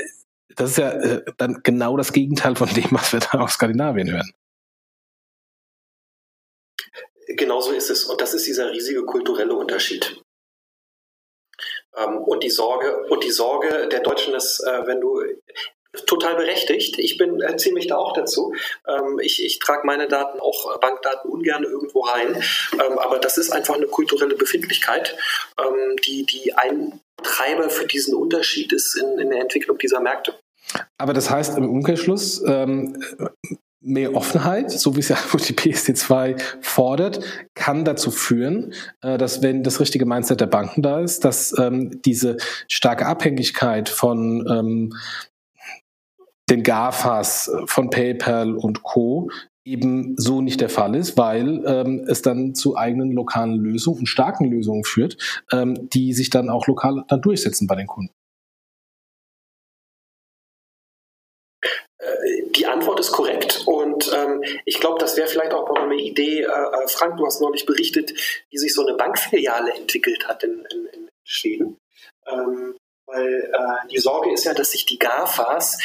das 0.56 0.70
ist 0.70 0.78
ja 0.78 0.92
dann 1.36 1.60
genau 1.64 1.96
das 1.96 2.12
Gegenteil 2.12 2.54
von 2.54 2.68
dem, 2.68 2.86
was 2.90 3.12
wir 3.12 3.20
da 3.20 3.38
aus 3.38 3.54
Skandinavien 3.54 4.10
hören. 4.10 4.30
Genauso 7.26 7.72
ist 7.72 7.90
es. 7.90 8.04
Und 8.04 8.20
das 8.20 8.34
ist 8.34 8.46
dieser 8.46 8.70
riesige 8.70 9.04
kulturelle 9.04 9.54
Unterschied. 9.54 10.20
Ähm, 11.96 12.18
und 12.18 12.42
die 12.42 12.50
Sorge, 12.50 13.06
und 13.08 13.24
die 13.24 13.30
Sorge 13.30 13.88
der 13.88 14.00
Deutschen 14.00 14.34
ist, 14.34 14.60
äh, 14.60 14.86
wenn 14.86 15.00
du 15.00 15.22
total 16.06 16.36
berechtigt. 16.36 16.98
Ich 16.98 17.16
bin, 17.18 17.40
erzähle 17.40 17.74
mich 17.74 17.86
da 17.86 17.96
auch 17.96 18.12
dazu. 18.12 18.54
Ähm, 18.86 19.18
ich, 19.20 19.44
ich 19.44 19.58
trage 19.58 19.86
meine 19.86 20.08
Daten, 20.08 20.40
auch 20.40 20.78
Bankdaten, 20.80 21.30
ungern 21.30 21.64
irgendwo 21.64 22.00
rein. 22.00 22.42
Ähm, 22.72 22.98
aber 22.98 23.18
das 23.18 23.38
ist 23.38 23.50
einfach 23.50 23.74
eine 23.74 23.86
kulturelle 23.86 24.34
Befindlichkeit, 24.34 25.16
ähm, 25.58 25.96
die, 26.04 26.26
die 26.26 26.54
ein 26.54 27.00
Treiber 27.22 27.70
für 27.70 27.86
diesen 27.86 28.14
Unterschied 28.14 28.72
ist 28.72 28.96
in, 28.96 29.18
in 29.18 29.30
der 29.30 29.40
Entwicklung 29.40 29.78
dieser 29.78 30.00
Märkte. 30.00 30.34
Aber 30.98 31.12
das 31.12 31.30
heißt 31.30 31.56
im 31.58 31.70
Umkehrschluss, 31.70 32.42
ähm, 32.46 33.02
mehr 33.84 34.14
Offenheit, 34.14 34.70
so 34.70 34.96
wie 34.96 35.00
es 35.00 35.08
ja 35.08 35.16
die 35.32 35.54
PSD2 35.54 36.40
fordert, 36.60 37.20
kann 37.54 37.84
dazu 37.84 38.10
führen, 38.10 38.72
äh, 39.02 39.18
dass 39.18 39.42
wenn 39.42 39.62
das 39.62 39.80
richtige 39.80 40.06
Mindset 40.06 40.40
der 40.40 40.46
Banken 40.46 40.82
da 40.82 41.00
ist, 41.00 41.24
dass 41.24 41.56
ähm, 41.58 42.00
diese 42.04 42.38
starke 42.68 43.06
Abhängigkeit 43.06 43.88
von 43.88 44.46
ähm, 44.48 44.92
den 46.50 46.62
GAFAs, 46.62 47.50
von 47.66 47.90
PayPal 47.90 48.54
und 48.54 48.82
Co. 48.82 49.30
eben 49.64 50.14
so 50.18 50.42
nicht 50.42 50.60
der 50.60 50.68
Fall 50.68 50.94
ist, 50.94 51.16
weil 51.16 51.62
ähm, 51.66 52.04
es 52.06 52.20
dann 52.20 52.54
zu 52.54 52.76
eigenen 52.76 53.12
lokalen 53.12 53.56
Lösungen 53.56 54.00
und 54.00 54.06
starken 54.06 54.50
Lösungen 54.50 54.84
führt, 54.84 55.16
ähm, 55.52 55.88
die 55.90 56.12
sich 56.12 56.28
dann 56.30 56.50
auch 56.50 56.66
lokal 56.66 57.04
dann 57.08 57.22
durchsetzen 57.22 57.66
bei 57.66 57.76
den 57.76 57.86
Kunden. 57.86 58.12
Die 62.56 62.66
Antwort 62.66 63.00
ist 63.00 63.12
korrekt 63.12 63.62
und 63.66 64.12
ähm, 64.14 64.42
ich 64.64 64.78
glaube, 64.80 64.98
das 64.98 65.16
wäre 65.16 65.28
vielleicht 65.28 65.52
auch 65.52 65.68
noch 65.68 65.82
eine 65.82 65.96
Idee. 65.96 66.42
Äh, 66.42 66.46
äh, 66.46 66.88
Frank, 66.88 67.16
du 67.16 67.26
hast 67.26 67.40
neulich 67.40 67.66
berichtet, 67.66 68.12
wie 68.50 68.58
sich 68.58 68.72
so 68.74 68.86
eine 68.86 68.96
Bankfiliale 68.96 69.72
entwickelt 69.74 70.28
hat 70.28 70.44
in, 70.44 70.64
in, 70.70 70.86
in 70.86 71.08
Schweden. 71.24 71.78
Ähm, 72.26 72.76
weil 73.06 73.52
äh, 73.52 73.88
die 73.88 73.98
Sorge 73.98 74.32
ist 74.32 74.44
ja, 74.44 74.54
dass 74.54 74.70
sich 74.70 74.86
die 74.86 74.98
GAFAs 74.98 75.78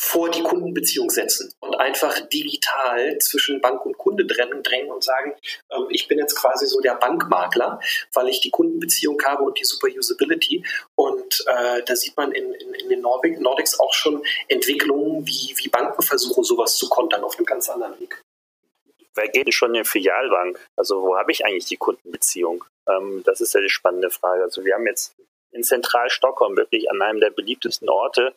vor 0.00 0.30
die 0.30 0.44
Kundenbeziehung 0.44 1.10
setzen 1.10 1.52
und 1.58 1.74
einfach 1.74 2.20
digital 2.28 3.18
zwischen 3.18 3.60
Bank 3.60 3.84
und 3.84 3.98
Kunde 3.98 4.24
drängen 4.24 4.92
und 4.92 5.02
sagen, 5.02 5.34
ähm, 5.72 5.86
ich 5.90 6.06
bin 6.06 6.18
jetzt 6.18 6.36
quasi 6.36 6.66
so 6.66 6.80
der 6.80 6.94
Bankmakler, 6.94 7.80
weil 8.12 8.28
ich 8.28 8.40
die 8.40 8.50
Kundenbeziehung 8.50 9.20
habe 9.24 9.42
und 9.42 9.58
die 9.58 9.64
Super 9.64 9.88
Usability. 9.88 10.64
Und 10.94 11.44
äh, 11.48 11.82
da 11.82 11.96
sieht 11.96 12.16
man 12.16 12.30
in, 12.30 12.54
in, 12.54 12.74
in 12.74 12.88
den 12.88 13.00
Nordic, 13.00 13.40
Nordics 13.40 13.78
auch 13.80 13.92
schon 13.92 14.24
Entwicklungen, 14.46 15.26
wie, 15.26 15.52
wie 15.56 15.68
Banken 15.68 16.02
versuchen, 16.02 16.44
sowas 16.44 16.76
zu 16.76 16.88
kontern 16.88 17.24
auf 17.24 17.36
einem 17.36 17.46
ganz 17.46 17.68
anderen 17.68 17.98
Weg. 17.98 18.22
Wer 19.16 19.28
geht 19.28 19.52
schon 19.52 19.74
in 19.74 19.84
Filialbank? 19.84 20.64
Also 20.76 21.02
wo 21.02 21.18
habe 21.18 21.32
ich 21.32 21.44
eigentlich 21.44 21.66
die 21.66 21.76
Kundenbeziehung? 21.76 22.64
Ähm, 22.88 23.22
das 23.24 23.40
ist 23.40 23.52
ja 23.52 23.60
die 23.60 23.68
spannende 23.68 24.10
Frage. 24.10 24.44
Also 24.44 24.64
wir 24.64 24.76
haben 24.76 24.86
jetzt 24.86 25.16
in 25.50 25.64
Zentralstockholm 25.64 26.56
wirklich 26.56 26.88
an 26.88 27.02
einem 27.02 27.18
der 27.18 27.30
beliebtesten 27.30 27.88
Orte 27.88 28.32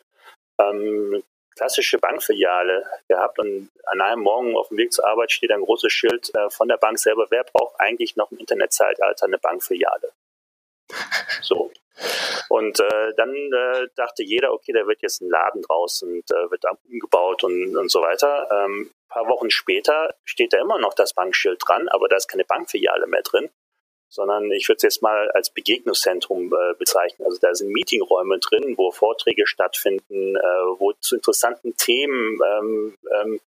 ähm, 0.58 1.22
klassische 1.56 1.98
Bankfiliale 1.98 2.84
gehabt 3.08 3.38
und 3.38 3.70
an 3.84 4.00
einem 4.00 4.22
Morgen 4.22 4.56
auf 4.56 4.68
dem 4.68 4.78
Weg 4.78 4.92
zur 4.92 5.06
Arbeit 5.06 5.32
steht 5.32 5.50
ein 5.50 5.62
großes 5.62 5.92
Schild 5.92 6.34
äh, 6.34 6.50
von 6.50 6.68
der 6.68 6.76
Bank 6.76 6.98
selber, 6.98 7.26
wer 7.30 7.44
braucht 7.44 7.78
eigentlich 7.78 8.16
noch 8.16 8.30
im 8.32 8.38
Internetzeitalter 8.38 9.26
eine 9.26 9.38
Bankfiliale? 9.38 10.12
So. 11.40 11.72
Und 12.48 12.78
äh, 12.80 13.14
dann 13.16 13.34
äh, 13.34 13.88
dachte 13.96 14.22
jeder, 14.22 14.52
okay, 14.52 14.72
da 14.72 14.86
wird 14.86 15.02
jetzt 15.02 15.20
ein 15.20 15.28
Laden 15.28 15.62
draus 15.62 16.02
und 16.02 16.30
äh, 16.30 16.50
wird 16.50 16.64
umgebaut 16.88 17.42
und, 17.44 17.76
und 17.76 17.90
so 17.90 18.00
weiter. 18.00 18.48
Ähm, 18.50 18.90
ein 18.90 19.08
paar 19.08 19.28
Wochen 19.28 19.50
später 19.50 20.14
steht 20.24 20.52
da 20.52 20.60
immer 20.60 20.78
noch 20.78 20.94
das 20.94 21.14
Bankschild 21.14 21.60
dran, 21.66 21.88
aber 21.88 22.08
da 22.08 22.16
ist 22.16 22.28
keine 22.28 22.44
Bankfiliale 22.44 23.06
mehr 23.06 23.22
drin 23.22 23.50
sondern 24.12 24.52
ich 24.52 24.68
würde 24.68 24.76
es 24.76 24.82
jetzt 24.82 25.02
mal 25.02 25.30
als 25.30 25.48
Begegnungszentrum 25.48 26.52
äh, 26.52 26.74
bezeichnen. 26.78 27.24
Also 27.24 27.38
da 27.40 27.54
sind 27.54 27.72
Meetingräume 27.72 28.38
drin, 28.40 28.74
wo 28.76 28.92
Vorträge 28.92 29.46
stattfinden, 29.46 30.36
äh, 30.36 30.40
wo 30.78 30.92
zu 31.00 31.16
interessanten 31.16 31.74
Themen 31.78 32.38
ähm, 32.46 32.98
ähm, 33.22 33.40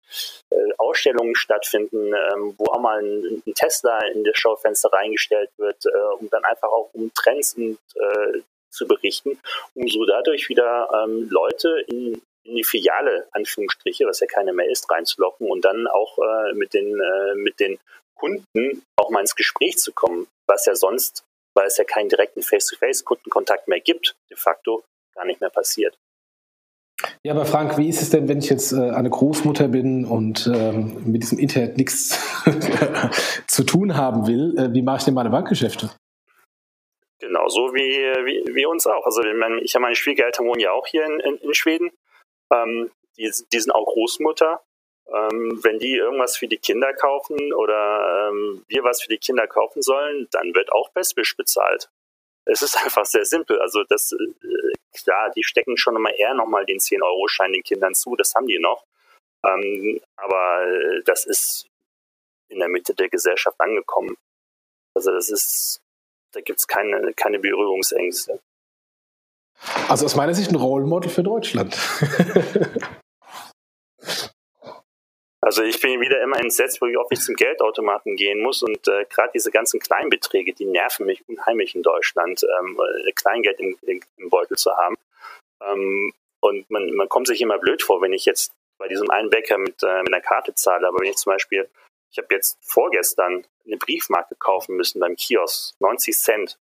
äh, 0.49 0.57
Ausstellungen 0.79 1.37
stattfinden, 1.37 2.15
ähm, 2.15 2.55
wo 2.57 2.65
auch 2.65 2.81
mal 2.81 2.99
ein, 2.99 3.43
ein, 3.47 3.55
Tesla 3.55 4.07
in 4.07 4.25
das 4.25 4.39
Schaufenster 4.39 4.91
reingestellt 4.91 5.51
wird, 5.59 5.85
äh, 5.85 6.15
um 6.19 6.31
dann 6.31 6.45
einfach 6.45 6.71
auch 6.71 6.89
um 6.95 7.13
Trends 7.13 7.55
und, 7.55 7.79
äh, 7.97 8.41
zu 8.71 8.89
berichten, 8.89 9.39
um 9.75 9.87
so 9.87 10.07
dadurch 10.07 10.49
wieder 10.49 10.89
ähm, 11.05 11.29
Leute 11.31 11.85
in, 11.89 12.23
in 12.45 12.57
die 12.57 12.65
Filiale, 12.65 13.29
Anführungsstriche, 13.33 14.07
was 14.07 14.21
ja 14.21 14.27
keine 14.27 14.55
mehr 14.55 14.71
ist, 14.71 14.91
reinzulocken 14.91 15.47
und 15.47 15.63
dann 15.65 15.87
auch 15.87 16.19
äh, 16.19 16.55
mit 16.55 16.73
den 16.73 16.99
mit 17.37 17.61
den 17.61 17.79
Kunden 18.17 18.83
auch 18.97 19.11
mal 19.11 19.21
ins 19.21 19.37
Gespräch 19.37 19.77
zu 19.77 19.93
kommen, 19.93 20.27
was 20.47 20.67
ja 20.67 20.75
sonst, 20.75 21.25
weil 21.55 21.67
es 21.67 21.77
ja 21.77 21.85
keinen 21.85 22.09
direkten 22.09 22.43
Face-to-Face-Kundenkontakt 22.43 23.69
mehr 23.69 23.81
gibt, 23.81 24.17
de 24.31 24.37
facto 24.37 24.85
gar 25.15 25.25
nicht 25.25 25.41
mehr 25.41 25.51
passiert. 25.51 25.99
Ja, 27.23 27.33
aber 27.33 27.45
Frank, 27.45 27.77
wie 27.77 27.89
ist 27.89 28.03
es 28.03 28.11
denn, 28.11 28.29
wenn 28.29 28.39
ich 28.39 28.49
jetzt 28.49 28.73
äh, 28.73 28.91
eine 28.91 29.11
Großmutter 29.11 29.69
bin 29.69 30.05
und 30.05 30.51
ähm, 30.53 31.03
mit 31.05 31.23
diesem 31.23 31.39
Internet 31.39 31.77
nichts 31.77 32.19
zu 33.47 33.65
tun 33.65 33.97
haben 33.97 34.27
will? 34.27 34.55
Äh, 34.57 34.73
wie 34.73 34.83
mache 34.83 34.99
ich 34.99 35.05
denn 35.05 35.15
meine 35.15 35.31
Bankgeschäfte? 35.31 35.91
Genauso 37.19 37.75
wie, 37.75 37.81
wie, 38.27 38.55
wie 38.55 38.67
uns 38.67 38.87
auch. 38.87 39.05
Also 39.07 39.23
ich 39.23 39.75
habe 39.75 39.83
meine 39.83 39.97
Schwiegereltern 39.97 40.47
wohnen 40.47 40.61
ja 40.61 40.73
auch 40.73 40.87
hier 40.87 41.05
in, 41.07 41.21
in, 41.21 41.37
in 41.39 41.55
Schweden. 41.55 41.91
Ähm, 42.53 42.91
die, 43.17 43.31
die 43.53 43.61
sind 43.61 43.73
auch 43.73 43.87
Großmutter 43.87 44.63
ähm, 45.13 45.61
wenn 45.63 45.79
die 45.79 45.97
irgendwas 45.97 46.37
für 46.37 46.49
die 46.49 46.59
Kinder 46.59 46.93
kaufen 46.95 47.53
oder 47.53 48.29
ähm, 48.31 48.65
wir 48.69 48.85
was 48.85 49.03
für 49.03 49.09
die 49.09 49.19
Kinder 49.19 49.47
kaufen 49.47 49.83
sollen, 49.83 50.29
dann 50.31 50.55
wird 50.55 50.73
auch 50.73 50.91
Bestbisch 50.91 51.37
bezahlt. 51.37 51.91
Es 52.47 52.63
ist 52.63 52.77
einfach 52.85 53.05
sehr 53.05 53.25
simpel. 53.25 53.61
Also 53.61 53.85
das, 53.85 54.13
äh, 54.13 54.73
klar, 54.97 55.31
die 55.31 55.45
stecken 55.45 55.77
schon 55.77 55.97
immer 55.97 56.15
eher 56.15 56.35
nochmal 56.35 56.65
den 56.65 56.79
10-Euro-Schein 56.79 57.53
den 57.53 57.63
Kindern 57.63 57.95
zu, 57.95 58.17
das 58.17 58.35
haben 58.35 58.47
die 58.47 58.59
noch. 58.59 58.85
Ähm, 59.45 60.01
aber 60.17 60.67
äh, 60.67 61.03
das 61.05 61.27
ist 61.27 61.67
in 62.49 62.59
der 62.61 62.69
Mitte 62.69 62.95
der 62.95 63.09
Gesellschaft 63.09 63.61
angekommen. 63.61 64.17
Also 64.95 65.11
das 65.11 65.29
ist, 65.29 65.81
da 66.33 66.41
gibt 66.41 66.61
es 66.61 66.67
keine, 66.67 67.13
keine 67.15 67.39
Berührungsängste. 67.39 68.41
Also 69.89 70.07
aus 70.07 70.17
meiner 70.17 70.35
Sicht 70.35 70.51
ein 70.51 70.57
Role 70.57 70.87
Model 70.87 71.11
für 71.11 71.23
Deutschland. 71.23 71.77
Also 75.45 75.63
ich 75.63 75.79
bin 75.79 76.01
wieder 76.01 76.23
immer 76.23 76.41
entsetzt, 76.41 76.81
wo 76.81 76.87
ich 76.87 77.21
zum 77.21 77.35
Geldautomaten 77.37 78.17
gehen 78.17 78.41
muss 78.41 78.63
und 78.63 78.89
äh, 78.89 79.05
gerade 79.11 79.31
diese 79.35 79.51
ganzen 79.51 79.79
Kleinbeträge, 79.79 80.55
die 80.55 80.65
nerven 80.65 81.05
mich 81.05 81.23
unheimlich 81.29 81.75
in 81.75 81.83
Deutschland, 81.83 82.43
ähm, 82.61 82.81
äh, 82.81 83.13
Kleingeld 83.13 83.61
im, 83.61 83.77
im, 83.83 84.31
Beutel 84.31 84.57
zu 84.57 84.75
haben. 84.75 84.97
Ähm, 85.63 86.15
und 86.41 86.71
man, 86.71 86.91
man 86.95 87.11
kommt 87.11 87.27
sich 87.27 87.43
immer 87.43 87.59
blöd 87.59 87.83
vor, 87.83 88.01
wenn 88.01 88.15
ich 88.15 88.25
jetzt 88.25 88.55
bei 88.79 88.89
diesem 88.89 89.11
einen 89.11 89.29
Bäcker 89.29 89.59
mit, 89.59 89.83
äh, 89.83 90.01
mit 90.01 90.15
einer 90.15 90.23
Karte 90.23 90.55
zahle. 90.55 90.89
Aber 90.89 91.01
wenn 91.01 91.11
ich 91.11 91.17
zum 91.17 91.33
Beispiel, 91.33 91.69
ich 92.11 92.17
habe 92.17 92.35
jetzt 92.35 92.57
vorgestern 92.63 93.45
eine 93.67 93.77
Briefmarke 93.77 94.37
kaufen 94.37 94.77
müssen 94.77 94.99
beim 94.99 95.15
Kiosk, 95.15 95.75
90 95.79 96.17
Cent. 96.17 96.59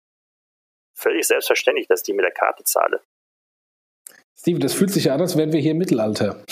Völlig 0.95 1.27
selbstverständlich, 1.27 1.85
dass 1.87 1.99
ich 1.99 2.05
die 2.05 2.13
mit 2.13 2.25
der 2.25 2.33
Karte 2.33 2.63
zahle. 2.63 3.01
Steven, 4.35 4.59
das 4.59 4.73
fühlt 4.73 4.89
sich 4.89 5.11
an, 5.11 5.21
als 5.21 5.37
wären 5.37 5.53
wir 5.53 5.59
hier 5.59 5.71
im 5.71 5.77
Mittelalter. 5.77 6.43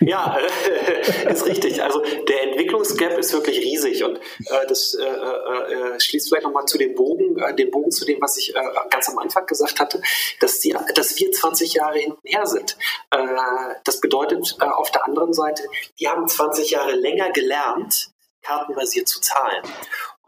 Ja, 0.00 0.38
äh, 0.38 1.32
ist 1.32 1.46
richtig. 1.46 1.82
Also 1.82 2.02
der 2.28 2.42
Entwicklungsgap 2.44 3.18
ist 3.18 3.32
wirklich 3.32 3.58
riesig 3.58 4.04
und 4.04 4.16
äh, 4.16 4.66
das 4.68 4.94
äh, 4.94 5.04
äh, 5.04 6.00
schließt 6.00 6.28
vielleicht 6.28 6.44
nochmal 6.44 6.66
zu 6.66 6.78
dem 6.78 6.94
Bogen, 6.94 7.38
äh, 7.38 7.54
den 7.54 7.70
Bogen 7.70 7.90
zu 7.90 8.04
dem, 8.04 8.20
was 8.20 8.36
ich 8.36 8.54
äh, 8.54 8.60
ganz 8.90 9.08
am 9.08 9.18
Anfang 9.18 9.46
gesagt 9.46 9.80
hatte, 9.80 10.02
dass, 10.40 10.60
die, 10.60 10.76
dass 10.94 11.18
wir 11.18 11.30
20 11.30 11.74
Jahre 11.74 11.98
hinten 11.98 12.26
her 12.26 12.46
sind. 12.46 12.76
Äh, 13.10 13.18
das 13.84 14.00
bedeutet 14.00 14.56
äh, 14.60 14.64
auf 14.64 14.90
der 14.90 15.06
anderen 15.06 15.32
Seite, 15.32 15.64
die 15.98 16.08
haben 16.08 16.26
20 16.26 16.70
Jahre 16.70 16.92
länger 16.92 17.30
gelernt, 17.30 18.10
kartenbasiert 18.42 19.08
zu 19.08 19.20
zahlen. 19.20 19.62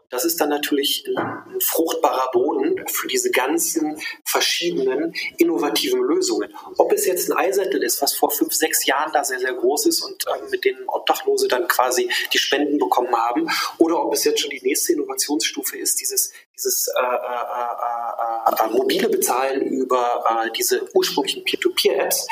Das 0.09 0.23
ist 0.23 0.39
dann 0.39 0.49
natürlich 0.49 1.05
ein 1.17 1.59
fruchtbarer 1.59 2.31
Boden 2.31 2.85
für 2.87 3.07
diese 3.07 3.29
ganzen 3.29 4.01
verschiedenen 4.23 5.13
innovativen 5.37 6.01
Lösungen. 6.01 6.53
Ob 6.77 6.93
es 6.93 7.05
jetzt 7.05 7.29
ein 7.29 7.37
Eisettel 7.37 7.83
ist, 7.83 8.01
was 8.01 8.13
vor 8.13 8.31
fünf, 8.31 8.53
sechs 8.53 8.85
Jahren 8.85 9.11
da 9.11 9.25
sehr, 9.25 9.39
sehr 9.39 9.53
groß 9.53 9.87
ist 9.87 10.01
und 10.01 10.25
äh, 10.27 10.49
mit 10.49 10.63
denen 10.63 10.87
Obdachlose 10.87 11.49
dann 11.49 11.67
quasi 11.67 12.09
die 12.31 12.37
Spenden 12.37 12.77
bekommen 12.77 13.13
haben, 13.13 13.49
oder 13.79 14.01
ob 14.01 14.13
es 14.13 14.23
jetzt 14.23 14.39
schon 14.39 14.51
die 14.51 14.61
nächste 14.61 14.93
Innovationsstufe 14.93 15.77
ist, 15.77 15.99
dieses, 15.99 16.31
dieses 16.55 16.87
äh, 16.87 17.01
äh, 17.01 18.63
äh, 18.63 18.65
äh 18.65 18.71
mobile 18.71 19.09
Bezahlen 19.09 19.61
über 19.61 20.23
äh, 20.45 20.51
diese 20.51 20.87
ursprünglichen 20.95 21.43
Peer-to-Peer-Apps. 21.43 22.27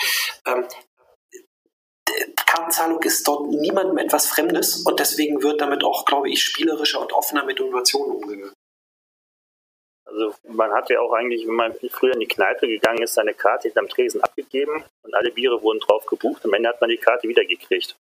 Ähm, 0.45 0.65
Kartenzahlung 2.55 3.01
ist 3.03 3.27
dort 3.27 3.49
niemandem 3.49 3.97
etwas 3.97 4.27
Fremdes 4.27 4.83
und 4.85 4.99
deswegen 4.99 5.43
wird 5.43 5.59
damit 5.61 5.83
auch, 5.83 6.05
glaube 6.05 6.29
ich, 6.29 6.41
spielerischer 6.41 7.01
und 7.01 7.11
offener 7.11 7.43
mit 7.43 7.59
Innovationen 7.59 8.15
umgegangen. 8.15 8.53
Also 10.05 10.33
man 10.47 10.71
hat 10.71 10.89
ja 10.89 10.99
auch 11.01 11.11
eigentlich, 11.13 11.45
wenn 11.45 11.55
man 11.55 11.73
früher 11.89 12.13
in 12.13 12.21
die 12.21 12.27
Kneipe 12.27 12.67
gegangen 12.67 13.01
ist, 13.01 13.15
seine 13.15 13.33
Karte 13.33 13.67
hinterm 13.67 13.89
Tresen 13.89 14.21
abgegeben 14.21 14.83
und 15.03 15.13
alle 15.13 15.31
Biere 15.31 15.61
wurden 15.61 15.79
drauf 15.79 16.05
gebucht. 16.05 16.45
Am 16.45 16.53
Ende 16.53 16.69
hat 16.69 16.79
man 16.79 16.89
die 16.89 16.97
Karte 16.97 17.27
wiedergekriegt. 17.27 17.97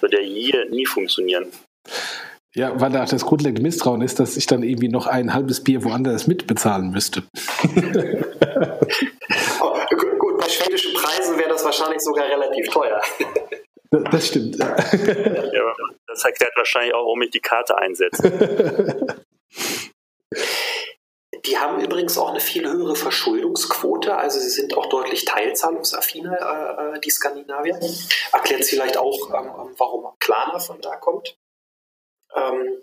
Würde 0.00 0.20
ja 0.20 0.26
hier 0.26 0.64
nie 0.70 0.86
funktionieren. 0.86 1.52
Ja, 2.54 2.78
weil 2.80 2.90
da 2.90 3.04
das 3.04 3.24
grundlegende 3.24 3.62
Misstrauen 3.62 4.02
ist, 4.02 4.18
dass 4.20 4.36
ich 4.36 4.46
dann 4.46 4.62
irgendwie 4.62 4.88
noch 4.88 5.06
ein 5.06 5.32
halbes 5.32 5.62
Bier 5.62 5.84
woanders 5.84 6.26
mitbezahlen 6.26 6.90
müsste. 6.90 7.22
oh, 9.60 9.76
gut, 10.18 10.38
bei 10.38 10.48
schwedischen 10.48 10.92
Preisen 10.94 11.38
wäre 11.38 11.50
das 11.50 11.64
wahrscheinlich 11.64 12.00
sogar 12.00 12.26
relativ 12.26 12.68
teuer. 12.68 13.00
Das 14.10 14.28
stimmt. 14.28 14.56
Ja. 14.58 14.74
das 16.06 16.24
erklärt 16.24 16.52
wahrscheinlich 16.56 16.94
auch, 16.94 17.04
warum 17.04 17.22
ich 17.22 17.30
die 17.30 17.40
Karte 17.40 17.76
einsetze. 17.76 19.06
Die 21.44 21.58
haben 21.58 21.80
übrigens 21.80 22.16
auch 22.18 22.30
eine 22.30 22.40
viel 22.40 22.66
höhere 22.66 22.94
Verschuldungsquote, 22.94 24.16
also 24.16 24.38
sie 24.38 24.48
sind 24.48 24.76
auch 24.76 24.86
deutlich 24.86 25.24
teilzahlungsaffiner, 25.24 26.38
äh, 26.38 26.96
äh 26.96 27.00
die 27.00 27.10
Skandinavier. 27.10 27.80
Erklärt 28.32 28.64
vielleicht 28.64 28.96
auch, 28.96 29.28
ähm, 29.34 29.74
warum 29.76 30.06
Klarna 30.20 30.58
von 30.58 30.80
da 30.80 30.96
kommt. 30.96 31.36
Ähm, 32.34 32.78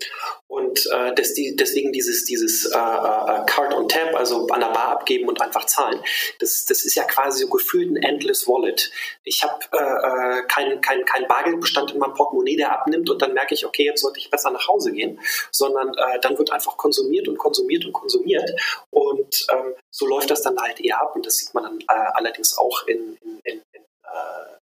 und 0.46 0.86
äh, 0.92 1.14
deswegen 1.14 1.92
dieses, 1.92 2.24
dieses 2.24 2.66
äh, 2.66 2.76
äh, 2.76 3.44
Card 3.46 3.74
on 3.74 3.88
Tap, 3.88 4.14
also 4.14 4.46
an 4.48 4.60
der 4.60 4.68
Bar 4.68 4.88
abgeben 4.88 5.28
und 5.28 5.40
einfach 5.40 5.66
zahlen, 5.66 6.00
das, 6.38 6.64
das 6.64 6.84
ist 6.84 6.94
ja 6.94 7.04
quasi 7.04 7.42
so 7.44 7.48
gefühlt 7.48 7.90
ein 7.90 7.96
Endless 7.96 8.46
Wallet. 8.46 8.90
Ich 9.24 9.42
habe 9.42 9.58
äh, 9.72 10.46
keinen 10.46 10.80
kein, 10.80 11.04
kein 11.04 11.26
Bargeldbestand 11.26 11.92
in 11.92 11.98
meinem 11.98 12.14
Portemonnaie, 12.14 12.56
der 12.56 12.72
abnimmt 12.72 13.10
und 13.10 13.22
dann 13.22 13.34
merke 13.34 13.54
ich, 13.54 13.66
okay, 13.66 13.84
jetzt 13.84 14.02
sollte 14.02 14.18
ich 14.18 14.30
besser 14.30 14.50
nach 14.50 14.68
Hause 14.68 14.92
gehen, 14.92 15.20
sondern 15.50 15.88
äh, 15.88 16.20
dann 16.20 16.38
wird 16.38 16.52
einfach 16.52 16.76
konsumiert 16.76 17.28
und 17.28 17.38
konsumiert 17.38 17.84
und 17.84 17.92
konsumiert. 17.92 18.50
Und 18.90 19.46
ähm, 19.52 19.74
so 19.90 20.06
läuft 20.06 20.30
das 20.30 20.42
dann 20.42 20.58
halt 20.58 20.80
eher 20.80 21.00
ab 21.00 21.14
und 21.14 21.26
das 21.26 21.36
sieht 21.36 21.54
man 21.54 21.64
dann 21.64 21.80
äh, 21.80 22.10
allerdings 22.14 22.56
auch 22.56 22.86
in, 22.86 23.16
in, 23.22 23.40
in, 23.44 23.62
in 23.72 23.82
äh, 24.04 24.58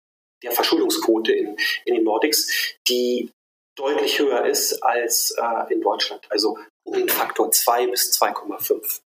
der 0.42 0.52
Verschuldungsquote 0.52 1.32
in, 1.32 1.56
in 1.84 1.94
den 1.94 2.04
Nordics, 2.04 2.48
die 2.88 3.30
deutlich 3.76 4.18
höher 4.18 4.44
ist 4.44 4.82
als 4.82 5.34
äh, 5.38 5.72
in 5.72 5.80
Deutschland. 5.80 6.26
Also 6.30 6.58
um 6.84 6.94
den 6.94 7.08
Faktor 7.08 7.50
2 7.50 7.88
bis 7.88 8.12
2,5. 8.20 9.00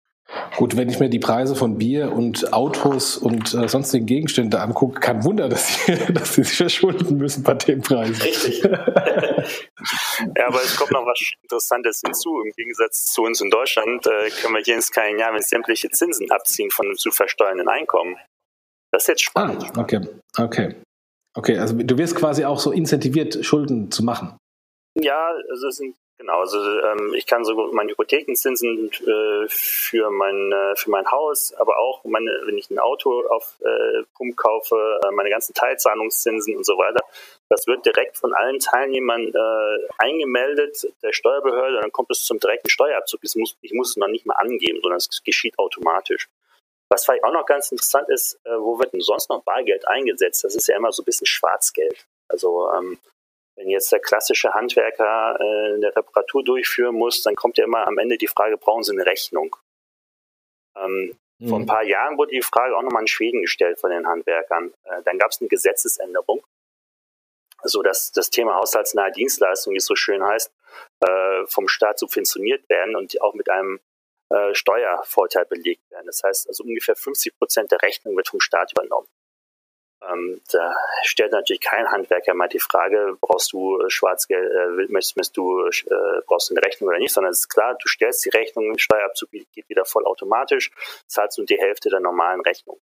Gut, 0.57 0.77
wenn 0.77 0.89
ich 0.89 0.99
mir 1.01 1.11
die 1.11 1.19
Preise 1.19 1.55
von 1.55 1.77
Bier 1.77 2.12
und 2.12 2.53
Autos 2.53 3.19
und 3.19 3.53
äh, 3.53 3.69
sonstigen 3.69 4.07
Gegenstände 4.07 4.61
angucke, 4.61 4.99
kein 4.99 5.23
Wunder, 5.25 5.49
dass 5.49 5.69
sie, 5.69 5.97
dass 6.12 6.35
sie 6.35 6.45
sich 6.45 6.57
verschulden 6.57 7.19
müssen 7.19 7.43
bei 7.43 7.55
dem 7.55 7.83
Preis. 7.83 8.25
Richtig. 8.25 8.62
ja, 8.65 10.47
aber 10.47 10.62
es 10.62 10.77
kommt 10.77 10.93
noch 10.93 11.05
was 11.05 11.21
Interessantes 11.43 12.01
hinzu. 12.05 12.41
Im 12.41 12.53
Gegensatz 12.57 13.12
zu 13.12 13.23
uns 13.23 13.41
in 13.43 13.51
Deutschland 13.51 14.07
äh, 14.07 14.31
können 14.31 14.55
wir 14.55 14.62
hier 14.62 14.77
in 14.77 14.83
Skandinavien 14.83 15.43
sämtliche 15.43 15.91
Zinsen 15.91 16.31
abziehen 16.31 16.71
von 16.71 16.87
dem 16.87 16.97
zu 16.97 17.11
versteuernden 17.11 17.69
Einkommen. 17.69 18.17
Das 18.93 19.03
ist 19.03 19.09
jetzt 19.09 19.25
spannend. 19.25 19.65
Ah, 19.77 19.81
okay, 19.81 20.01
okay. 20.39 20.75
Okay, 21.37 21.59
also 21.59 21.75
du 21.77 21.99
wirst 21.99 22.15
quasi 22.15 22.45
auch 22.45 22.61
so 22.61 22.71
incentiviert, 22.71 23.45
Schulden 23.45 23.91
zu 23.91 24.05
machen. 24.05 24.39
Ja, 24.95 25.34
also 25.51 25.68
es 25.68 25.76
sind 25.76 25.97
genau, 26.18 26.40
also 26.40 26.59
ähm, 26.59 27.14
ich 27.14 27.26
kann 27.26 27.45
so 27.45 27.55
meine 27.72 27.90
Hypothekenzinsen 27.90 28.90
äh, 28.92 29.49
für 29.49 30.11
mein 30.11 30.53
äh, 30.53 30.76
für 30.76 30.90
mein 30.90 31.11
Haus, 31.11 31.53
aber 31.55 31.78
auch 31.78 32.05
meine, 32.05 32.30
wenn 32.45 32.57
ich 32.57 32.70
ein 32.70 32.78
Auto 32.78 33.26
auf 33.28 33.57
äh, 33.61 34.05
Pump 34.16 34.36
kaufe, 34.36 35.01
äh, 35.05 35.11
meine 35.11 35.30
ganzen 35.30 35.53
Teilzahlungszinsen 35.55 36.57
und 36.57 36.64
so 36.64 36.78
weiter. 36.78 37.05
Das 37.49 37.66
wird 37.66 37.84
direkt 37.84 38.16
von 38.16 38.32
allen 38.34 38.59
Teilnehmern 38.61 39.32
äh, 39.34 39.88
eingemeldet 39.99 40.86
der 41.03 41.12
Steuerbehörde, 41.12 41.76
und 41.76 41.82
dann 41.82 41.92
kommt 41.92 42.11
es 42.11 42.24
zum 42.24 42.38
direkten 42.38 42.70
Steuerabzug. 42.70 43.20
Ich 43.22 43.34
muss, 43.34 43.57
ich 43.61 43.72
muss 43.72 43.90
es 43.90 43.97
noch 43.97 44.09
nicht 44.09 44.26
mal 44.26 44.34
angeben, 44.34 44.78
sondern 44.80 44.99
es 44.99 45.22
geschieht 45.24 45.59
automatisch. 45.59 46.28
Was 46.88 47.05
vielleicht 47.05 47.24
auch 47.24 47.32
noch 47.32 47.47
ganz 47.47 47.72
interessant 47.72 48.09
ist, 48.09 48.38
äh, 48.45 48.57
wo 48.57 48.78
wird 48.78 48.92
denn 48.92 49.01
sonst 49.01 49.28
noch 49.28 49.42
Bargeld 49.42 49.86
eingesetzt? 49.88 50.45
Das 50.45 50.55
ist 50.55 50.68
ja 50.68 50.76
immer 50.76 50.92
so 50.92 51.03
ein 51.03 51.07
bisschen 51.07 51.26
Schwarzgeld. 51.26 52.07
Also 52.28 52.70
ähm, 52.72 52.99
wenn 53.57 53.69
jetzt 53.69 53.93
der 53.93 54.01
klassische 54.01 54.53
Handwerker 54.53 55.37
äh, 55.39 55.75
eine 55.75 55.95
Reparatur 55.95 56.45
durchführen 56.45 56.95
muss, 56.95 57.23
dann 57.23 57.37
kommt 57.37 57.59
ja 57.59 57.65
immer 57.65 57.87
am 57.87 57.99
Ende 57.99 58.19
die 58.19 58.27
Frage, 58.27 58.57
brauchen 58.57 58.83
Sie 58.83 58.93
eine 58.93 59.07
Rechnung? 59.07 59.57
Ähm, 60.77 61.17
mhm. 61.39 61.49
Vor 61.49 61.59
ein 61.61 61.67
paar 61.67 61.85
Jahren 61.85 62.19
wurde 62.19 62.33
die 62.33 62.43
Frage 62.43 62.77
auch 62.77 62.83
nochmal 62.83 63.03
in 63.03 63.09
Schweden 63.09 63.43
gestellt 63.43 63.79
von 63.79 63.91
den 63.91 64.07
Handwerkern. 64.07 64.75
Äh, 64.85 65.03
dann 65.05 65.19
gab 65.19 65.31
es 65.31 65.41
eine 65.41 65.49
Gesetzesänderung, 65.49 66.45
so 67.63 67.83
dass 67.83 68.11
das 68.13 68.31
Thema 68.31 68.57
haushaltsnahe 68.57 69.13
Dienstleistung, 69.13 69.75
wie 69.75 69.79
es 69.79 69.87
so 69.87 69.95
schön 69.95 70.25
heißt, 70.25 70.53
äh, 71.01 71.47
vom 71.47 71.69
Staat 71.69 71.99
subventioniert 71.99 72.69
werden 72.69 72.97
und 72.97 73.21
auch 73.23 73.35
mit 73.35 73.49
einem 73.49 73.81
äh, 74.31 74.55
Steuervorteil 74.55 75.45
belegt 75.47 75.89
werden. 75.91 76.07
Das 76.07 76.23
heißt, 76.25 76.49
also 76.49 76.65
ungefähr 76.65 76.97
50 76.97 77.39
Prozent 77.39 77.71
der 77.71 77.83
Rechnung 77.83 78.17
wird 78.17 78.29
vom 78.29 78.41
Staat 78.41 78.73
übernommen. 78.73 79.07
Ähm, 80.13 80.41
da 80.51 80.75
stellt 81.03 81.33
natürlich 81.33 81.61
kein 81.61 81.91
Handwerker 81.91 82.35
mal 82.35 82.49
die 82.49 82.59
Frage, 82.59 83.17
brauchst 83.21 83.53
du 83.53 83.81
äh, 83.81 83.91
Schwarzgeld, 83.91 84.51
äh, 84.51 84.93
möchtest, 84.93 85.37
du, 85.37 85.67
äh, 85.67 86.21
brauchst 86.27 86.51
du 86.51 86.55
eine 86.55 86.67
Rechnung 86.67 86.89
oder 86.89 86.99
nicht, 86.99 87.13
sondern 87.13 87.33
es 87.33 87.41
ist 87.41 87.49
klar, 87.49 87.77
du 87.81 87.89
stellst 87.89 88.25
die 88.25 88.31
Rechnung, 88.31 88.77
Steuerabzug 88.79 89.31
geht 89.31 89.69
wieder 89.69 89.85
vollautomatisch, 89.85 90.71
zahlst 91.07 91.39
du 91.39 91.45
die 91.45 91.59
Hälfte 91.59 91.91
der 91.91 92.01
normalen 92.01 92.41
Rechnung. 92.41 92.79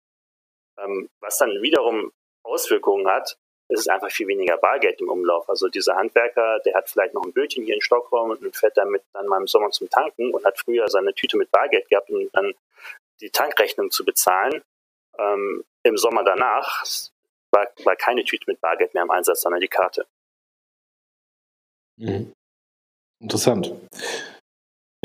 Ähm, 0.79 1.09
was 1.19 1.37
dann 1.37 1.61
wiederum 1.61 2.11
Auswirkungen 2.43 3.07
hat, 3.07 3.37
ist 3.71 3.89
einfach 3.89 4.11
viel 4.11 4.27
weniger 4.27 4.57
Bargeld 4.57 4.99
im 4.99 5.09
Umlauf. 5.09 5.49
Also 5.49 5.67
dieser 5.67 5.95
Handwerker, 5.95 6.59
der 6.65 6.73
hat 6.73 6.89
vielleicht 6.89 7.13
noch 7.13 7.23
ein 7.23 7.33
Bötchen 7.33 7.63
hier 7.63 7.75
in 7.75 7.81
Stockholm 7.81 8.31
und 8.31 8.55
fährt 8.55 8.77
damit 8.77 9.03
dann 9.13 9.27
mal 9.27 9.39
im 9.39 9.47
Sommer 9.47 9.69
zum 9.71 9.89
Tanken 9.89 10.33
und 10.33 10.43
hat 10.45 10.59
früher 10.59 10.87
seine 10.89 11.13
Tüte 11.13 11.37
mit 11.37 11.51
Bargeld 11.51 11.87
gehabt, 11.89 12.09
um 12.09 12.29
dann 12.33 12.53
die 13.21 13.29
Tankrechnung 13.29 13.91
zu 13.91 14.03
bezahlen. 14.03 14.61
Ähm, 15.17 15.63
Im 15.83 15.97
Sommer 15.97 16.23
danach 16.23 16.83
war, 17.51 17.67
war 17.83 17.95
keine 17.95 18.23
Tüte 18.23 18.45
mit 18.47 18.61
Bargeld 18.61 18.93
mehr 18.93 19.03
im 19.03 19.11
Einsatz, 19.11 19.41
sondern 19.41 19.61
die 19.61 19.67
Karte. 19.67 20.05
Mhm. 21.97 22.33
Interessant. 23.21 23.73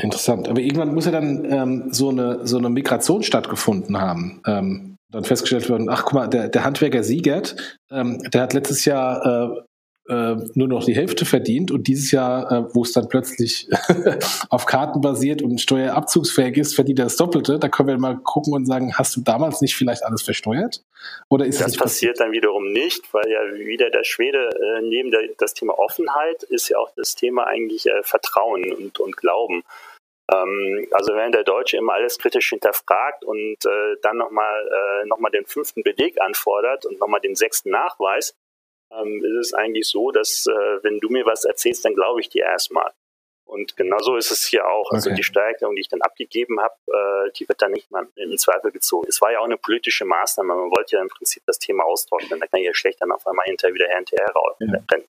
Interessant. 0.01 0.47
Aber 0.47 0.59
irgendwann 0.59 0.93
muss 0.93 1.05
ja 1.05 1.11
dann 1.11 1.45
ähm, 1.51 1.93
so, 1.93 2.09
eine, 2.09 2.47
so 2.47 2.57
eine 2.57 2.69
Migration 2.69 3.23
stattgefunden 3.23 3.99
haben. 3.99 4.41
Ähm, 4.45 4.97
dann 5.09 5.23
festgestellt 5.23 5.69
werden, 5.69 5.89
ach 5.89 6.03
guck 6.03 6.13
mal, 6.13 6.27
der, 6.27 6.49
der 6.49 6.63
Handwerker 6.63 7.03
Siegert, 7.03 7.79
ähm, 7.91 8.19
der 8.31 8.41
hat 8.41 8.53
letztes 8.53 8.85
Jahr 8.85 9.25
äh, 9.25 9.61
nur 10.09 10.67
noch 10.67 10.85
die 10.85 10.95
Hälfte 10.95 11.25
verdient 11.25 11.71
und 11.71 11.87
dieses 11.87 12.11
Jahr, 12.11 12.51
äh, 12.51 12.75
wo 12.75 12.83
es 12.83 12.93
dann 12.93 13.09
plötzlich 13.09 13.69
auf 14.49 14.65
Karten 14.65 15.01
basiert 15.01 15.41
und 15.41 15.59
steuerabzugsfähig 15.59 16.57
ist, 16.57 16.75
verdient 16.75 16.99
er 16.99 17.05
das 17.05 17.17
Doppelte. 17.17 17.59
Da 17.59 17.67
können 17.67 17.89
wir 17.89 17.97
mal 17.97 18.17
gucken 18.17 18.53
und 18.53 18.65
sagen, 18.65 18.93
hast 18.97 19.15
du 19.15 19.21
damals 19.21 19.61
nicht 19.61 19.75
vielleicht 19.75 20.03
alles 20.03 20.21
versteuert? 20.21 20.83
Oder 21.29 21.45
ist 21.45 21.59
das, 21.59 21.73
das 21.73 21.77
passiert, 21.77 22.19
dann 22.19 22.31
wiederum 22.31 22.71
nicht, 22.71 23.13
weil 23.13 23.29
ja 23.29 23.65
wieder 23.65 23.89
der 23.89 24.03
Schwede 24.03 24.49
äh, 24.49 24.81
neben 24.81 25.11
der, 25.11 25.21
das 25.37 25.53
Thema 25.53 25.77
Offenheit 25.77 26.43
ist 26.43 26.69
ja 26.69 26.77
auch 26.77 26.91
das 26.95 27.15
Thema 27.15 27.45
eigentlich 27.45 27.85
äh, 27.87 28.03
Vertrauen 28.03 28.71
und, 28.71 28.99
und 28.99 29.17
Glauben. 29.17 29.63
Ähm, 30.33 30.87
also 30.91 31.15
wenn 31.15 31.31
der 31.31 31.43
Deutsche 31.43 31.77
immer 31.77 31.93
alles 31.93 32.17
kritisch 32.17 32.49
hinterfragt 32.49 33.23
und 33.23 33.57
äh, 33.65 33.95
dann 34.01 34.17
nochmal 34.17 34.67
äh, 35.03 35.07
noch 35.07 35.17
den 35.31 35.45
fünften 35.45 35.83
Beleg 35.83 36.19
anfordert 36.21 36.85
und 36.85 36.99
nochmal 36.99 37.21
den 37.21 37.35
sechsten 37.35 37.71
Nachweis, 37.71 38.35
ähm, 38.91 39.23
ist 39.23 39.47
es 39.47 39.53
eigentlich 39.53 39.87
so, 39.87 40.11
dass 40.11 40.45
äh, 40.47 40.83
wenn 40.83 40.99
du 40.99 41.09
mir 41.09 41.25
was 41.25 41.45
erzählst, 41.45 41.85
dann 41.85 41.95
glaube 41.95 42.21
ich 42.21 42.29
dir 42.29 42.43
erstmal. 42.43 42.91
Und 43.45 43.77
genauso 43.77 44.17
ist 44.17 44.29
es 44.29 44.45
hier 44.45 44.67
auch. 44.67 44.91
Also 44.91 45.09
okay. 45.09 45.17
die 45.17 45.23
Steuererklärung, 45.23 45.75
die 45.75 45.81
ich 45.81 45.87
dann 45.87 46.01
abgegeben 46.01 46.59
habe, 46.59 46.75
äh, 46.87 47.31
die 47.39 47.47
wird 47.47 47.61
dann 47.61 47.71
nicht 47.71 47.89
mal 47.91 48.05
in 48.15 48.37
Zweifel 48.37 48.71
gezogen. 48.71 49.07
Es 49.07 49.21
war 49.21 49.31
ja 49.31 49.39
auch 49.39 49.45
eine 49.45 49.57
politische 49.57 50.03
Maßnahme. 50.03 50.53
Man 50.53 50.69
wollte 50.69 50.97
ja 50.97 51.01
im 51.01 51.07
Prinzip 51.07 51.43
das 51.45 51.57
Thema 51.57 51.85
austauschen. 51.85 52.39
Da 52.39 52.47
kann 52.47 52.61
ja 52.61 52.73
schlecht 52.73 53.01
dann 53.01 53.11
auf 53.11 53.25
einmal 53.25 53.45
hinterher 53.45 53.73
wieder 53.73 53.87
her 53.87 53.99
und 53.99 54.11
her 54.11 54.83
rennen. 54.91 55.07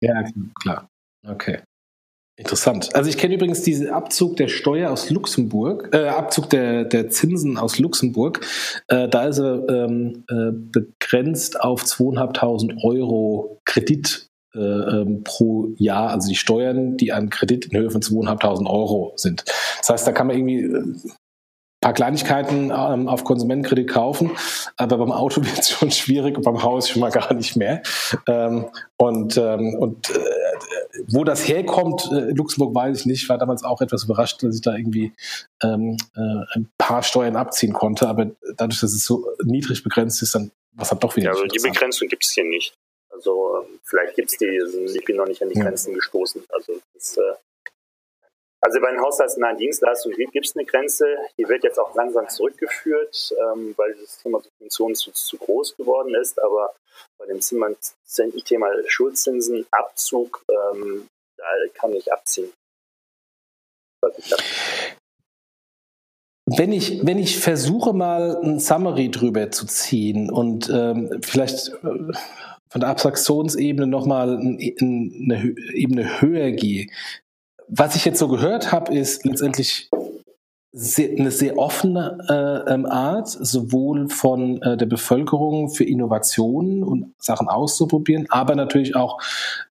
Ja, 0.00 0.24
klar. 0.62 0.88
Okay. 1.28 1.62
Interessant. 2.40 2.96
Also 2.96 3.10
ich 3.10 3.18
kenne 3.18 3.34
übrigens 3.34 3.60
diesen 3.60 3.90
Abzug 3.90 4.36
der 4.36 4.48
Steuer 4.48 4.90
aus 4.90 5.10
Luxemburg, 5.10 5.90
äh, 5.92 6.08
Abzug 6.08 6.48
der, 6.48 6.84
der 6.84 7.10
Zinsen 7.10 7.58
aus 7.58 7.78
Luxemburg. 7.78 8.40
Äh, 8.88 9.10
da 9.10 9.26
ist 9.26 9.40
er 9.40 9.68
ähm, 9.68 10.24
äh, 10.30 10.50
begrenzt 10.50 11.60
auf 11.60 11.82
2.500 11.82 12.82
Euro 12.82 13.60
Kredit 13.66 14.30
äh, 14.54 14.58
ähm, 14.58 15.22
pro 15.22 15.68
Jahr, 15.76 16.12
also 16.12 16.30
die 16.30 16.34
Steuern, 16.34 16.96
die 16.96 17.12
an 17.12 17.28
Kredit 17.28 17.66
in 17.66 17.78
Höhe 17.78 17.90
von 17.90 18.00
2.500 18.00 18.66
Euro 18.70 19.12
sind. 19.16 19.44
Das 19.78 19.90
heißt, 19.90 20.06
da 20.06 20.12
kann 20.12 20.26
man 20.26 20.36
irgendwie 20.36 20.62
äh, 20.62 21.10
paar 21.80 21.94
Kleinigkeiten 21.94 22.70
ähm, 22.70 23.08
auf 23.08 23.24
Konsumentenkredit 23.24 23.88
kaufen, 23.88 24.32
aber 24.76 24.98
beim 24.98 25.12
Auto 25.12 25.40
wird 25.44 25.58
es 25.58 25.70
schon 25.70 25.90
schwierig 25.90 26.36
und 26.36 26.44
beim 26.44 26.62
Haus 26.62 26.88
schon 26.88 27.00
mal 27.00 27.10
gar 27.10 27.32
nicht 27.34 27.56
mehr. 27.56 27.82
Ähm, 28.28 28.66
und 28.96 29.36
ähm, 29.36 29.74
und 29.78 30.10
äh, 30.10 30.14
wo 31.08 31.24
das 31.24 31.48
herkommt, 31.48 32.10
äh, 32.12 32.32
Luxemburg 32.32 32.74
weiß 32.74 33.00
ich 33.00 33.06
nicht, 33.06 33.28
war 33.28 33.38
damals 33.38 33.64
auch 33.64 33.80
etwas 33.80 34.04
überrascht, 34.04 34.42
dass 34.42 34.54
ich 34.54 34.62
da 34.62 34.76
irgendwie 34.76 35.12
ähm, 35.62 35.96
äh, 36.14 36.56
ein 36.56 36.70
paar 36.76 37.02
Steuern 37.02 37.36
abziehen 37.36 37.72
konnte, 37.72 38.08
aber 38.08 38.30
dadurch, 38.56 38.80
dass 38.80 38.92
es 38.92 39.04
so 39.04 39.26
niedrig 39.44 39.82
begrenzt 39.82 40.22
ist, 40.22 40.34
dann 40.34 40.50
was 40.72 40.90
hat 40.90 41.02
doch 41.02 41.16
wieder. 41.16 41.26
Ja, 41.26 41.32
also 41.32 41.44
die 41.46 41.58
Begrenzung 41.58 42.08
gibt 42.08 42.24
es 42.24 42.32
hier 42.32 42.44
nicht. 42.44 42.74
Also 43.10 43.62
ähm, 43.62 43.80
vielleicht 43.84 44.16
gibt 44.16 44.30
es 44.30 44.38
die, 44.38 44.60
also 44.60 44.78
ich 44.84 45.04
bin 45.04 45.16
noch 45.16 45.26
nicht 45.26 45.42
an 45.42 45.48
die 45.48 45.58
Grenzen 45.58 45.90
ja. 45.90 45.96
gestoßen. 45.96 46.42
Also 46.50 46.74
das, 46.94 47.16
äh, 47.16 47.20
also 48.62 48.80
bei 48.80 48.90
den 48.90 49.00
haushaltsnahen 49.00 49.56
Dienstleistungen 49.56 50.16
gibt 50.16 50.46
es 50.46 50.54
eine 50.54 50.66
Grenze, 50.66 51.06
die 51.38 51.48
wird 51.48 51.64
jetzt 51.64 51.78
auch 51.78 51.94
langsam 51.94 52.28
zurückgeführt, 52.28 53.34
ähm, 53.40 53.74
weil 53.76 53.94
das 53.94 54.18
Thema 54.18 54.40
Subventionen 54.40 54.94
zu, 54.94 55.38
groß 55.38 55.76
geworden 55.76 56.14
ist. 56.14 56.40
Aber 56.42 56.74
bei 57.18 57.26
dem 57.26 57.40
Thema 57.40 58.70
Schuldzinsen, 58.86 59.66
Abzug, 59.70 60.44
ähm, 60.50 61.08
da 61.38 61.44
kann 61.74 61.94
ich 61.94 62.12
abziehen. 62.12 62.52
Wenn 66.46 66.72
ich, 66.72 67.06
wenn 67.06 67.18
ich 67.18 67.38
versuche 67.38 67.92
mal 67.92 68.36
ein 68.42 68.60
Summary 68.60 69.10
drüber 69.10 69.50
zu 69.50 69.66
ziehen 69.66 70.30
und 70.30 70.68
ähm, 70.68 71.20
vielleicht 71.22 71.68
äh, 71.68 72.12
von 72.68 72.80
der 72.80 72.88
Abstraktionsebene 72.88 73.86
nochmal 73.86 74.36
eine 74.36 74.60
Ebene 74.60 76.20
höher 76.20 76.50
gehe, 76.50 76.88
was 77.70 77.96
ich 77.96 78.04
jetzt 78.04 78.18
so 78.18 78.28
gehört 78.28 78.72
habe, 78.72 78.94
ist 78.94 79.24
letztendlich 79.24 79.88
sehr, 80.72 81.18
eine 81.18 81.30
sehr 81.30 81.58
offene 81.58 82.18
äh, 82.28 82.72
ähm, 82.72 82.86
Art, 82.86 83.28
sowohl 83.28 84.08
von 84.08 84.62
äh, 84.62 84.76
der 84.76 84.86
Bevölkerung 84.86 85.68
für 85.68 85.84
Innovationen 85.84 86.84
und 86.84 87.12
Sachen 87.18 87.48
auszuprobieren, 87.48 88.26
aber 88.28 88.54
natürlich 88.54 88.94
auch 88.94 89.20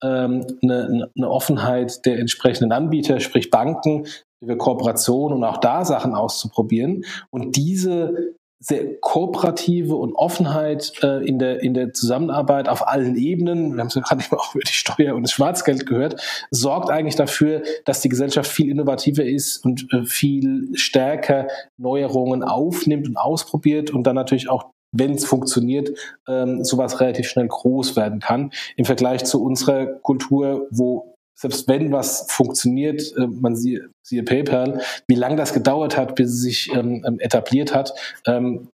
ähm, 0.02 0.46
eine, 0.62 1.10
eine 1.14 1.30
Offenheit 1.30 2.06
der 2.06 2.18
entsprechenden 2.18 2.72
Anbieter, 2.72 3.20
sprich 3.20 3.50
Banken, 3.50 4.06
über 4.40 4.56
Kooperationen 4.56 5.36
und 5.36 5.44
auch 5.44 5.58
da 5.58 5.84
Sachen 5.84 6.14
auszuprobieren. 6.14 7.04
Und 7.30 7.56
diese 7.56 8.34
sehr 8.66 8.96
kooperative 9.00 9.94
und 9.94 10.14
Offenheit 10.14 10.92
äh, 11.00 11.24
in, 11.24 11.38
der, 11.38 11.62
in 11.62 11.72
der 11.72 11.92
Zusammenarbeit 11.92 12.68
auf 12.68 12.88
allen 12.88 13.16
Ebenen, 13.16 13.74
wir 13.74 13.80
haben 13.80 13.86
es 13.86 13.94
ja 13.94 14.00
gerade 14.00 14.24
eben 14.24 14.36
auch 14.36 14.56
über 14.56 14.64
die 14.64 14.72
Steuer 14.72 15.14
und 15.14 15.22
das 15.22 15.30
Schwarzgeld 15.30 15.86
gehört, 15.86 16.20
sorgt 16.50 16.90
eigentlich 16.90 17.14
dafür, 17.14 17.62
dass 17.84 18.00
die 18.00 18.08
Gesellschaft 18.08 18.50
viel 18.50 18.68
innovativer 18.68 19.24
ist 19.24 19.64
und 19.64 19.86
äh, 19.92 20.04
viel 20.04 20.68
stärker 20.74 21.46
Neuerungen 21.76 22.42
aufnimmt 22.42 23.06
und 23.06 23.16
ausprobiert 23.16 23.90
und 23.90 24.04
dann 24.04 24.16
natürlich 24.16 24.50
auch 24.50 24.72
wenn 24.92 25.12
es 25.12 25.26
funktioniert, 25.26 25.90
ähm, 26.26 26.64
sowas 26.64 27.00
relativ 27.00 27.28
schnell 27.28 27.48
groß 27.48 27.96
werden 27.96 28.20
kann. 28.20 28.50
Im 28.76 28.86
Vergleich 28.86 29.24
zu 29.24 29.42
unserer 29.42 29.86
Kultur, 29.86 30.68
wo 30.70 31.15
selbst 31.38 31.68
wenn 31.68 31.92
was 31.92 32.26
funktioniert, 32.28 33.02
äh, 33.16 33.26
man 33.26 33.54
siehe, 33.56 33.90
siehe 34.02 34.22
PayPal, 34.22 34.80
wie 35.06 35.14
lange 35.14 35.36
das 35.36 35.52
gedauert 35.52 35.96
hat, 35.96 36.14
bis 36.14 36.30
es 36.30 36.40
sich 36.40 36.70
ähm, 36.74 37.04
ähm, 37.06 37.20
etabliert 37.20 37.74
hat. 37.74 37.92
Ähm, 38.26 38.68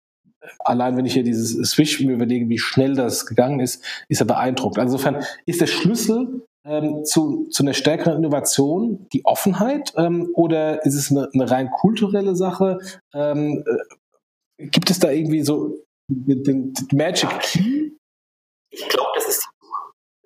allein 0.59 0.97
wenn 0.97 1.05
ich 1.05 1.14
hier 1.14 1.24
dieses 1.24 1.53
Swish 1.70 1.99
mir 2.01 2.14
überlege, 2.14 2.49
wie 2.49 2.59
schnell 2.59 2.95
das 2.95 3.26
gegangen 3.26 3.59
ist, 3.59 3.84
ist 4.09 4.22
er 4.22 4.28
beeindruckend. 4.28 4.80
Also 4.80 4.95
insofern 4.95 5.24
ist 5.45 5.62
der 5.62 5.68
Schlüssel 5.68 6.45
ähm, 6.66 7.03
zu, 7.05 7.47
zu 7.49 7.64
einer 7.64 7.74
stärkeren 7.74 8.18
Innovation 8.18 9.07
die 9.14 9.26
Offenheit 9.26 9.93
ähm, 9.97 10.30
oder 10.34 10.86
ist 10.86 10.95
es 10.95 11.12
eine, 11.12 11.30
eine 11.34 11.49
rein 11.49 11.72
kulturelle 11.72 12.36
Sache? 12.36 12.80
Ähm, 13.14 13.64
äh, 14.57 14.68
gibt 14.68 14.91
es 14.91 14.99
da 14.99 15.09
irgendwie 15.09 15.41
so 15.41 15.80
den, 16.07 16.43
den 16.43 16.74
Magic 16.93 17.30
Key? 17.39 17.91
Ich 18.70 18.88
glaube, 18.88 19.09
das 19.16 19.28
ist 19.28 19.51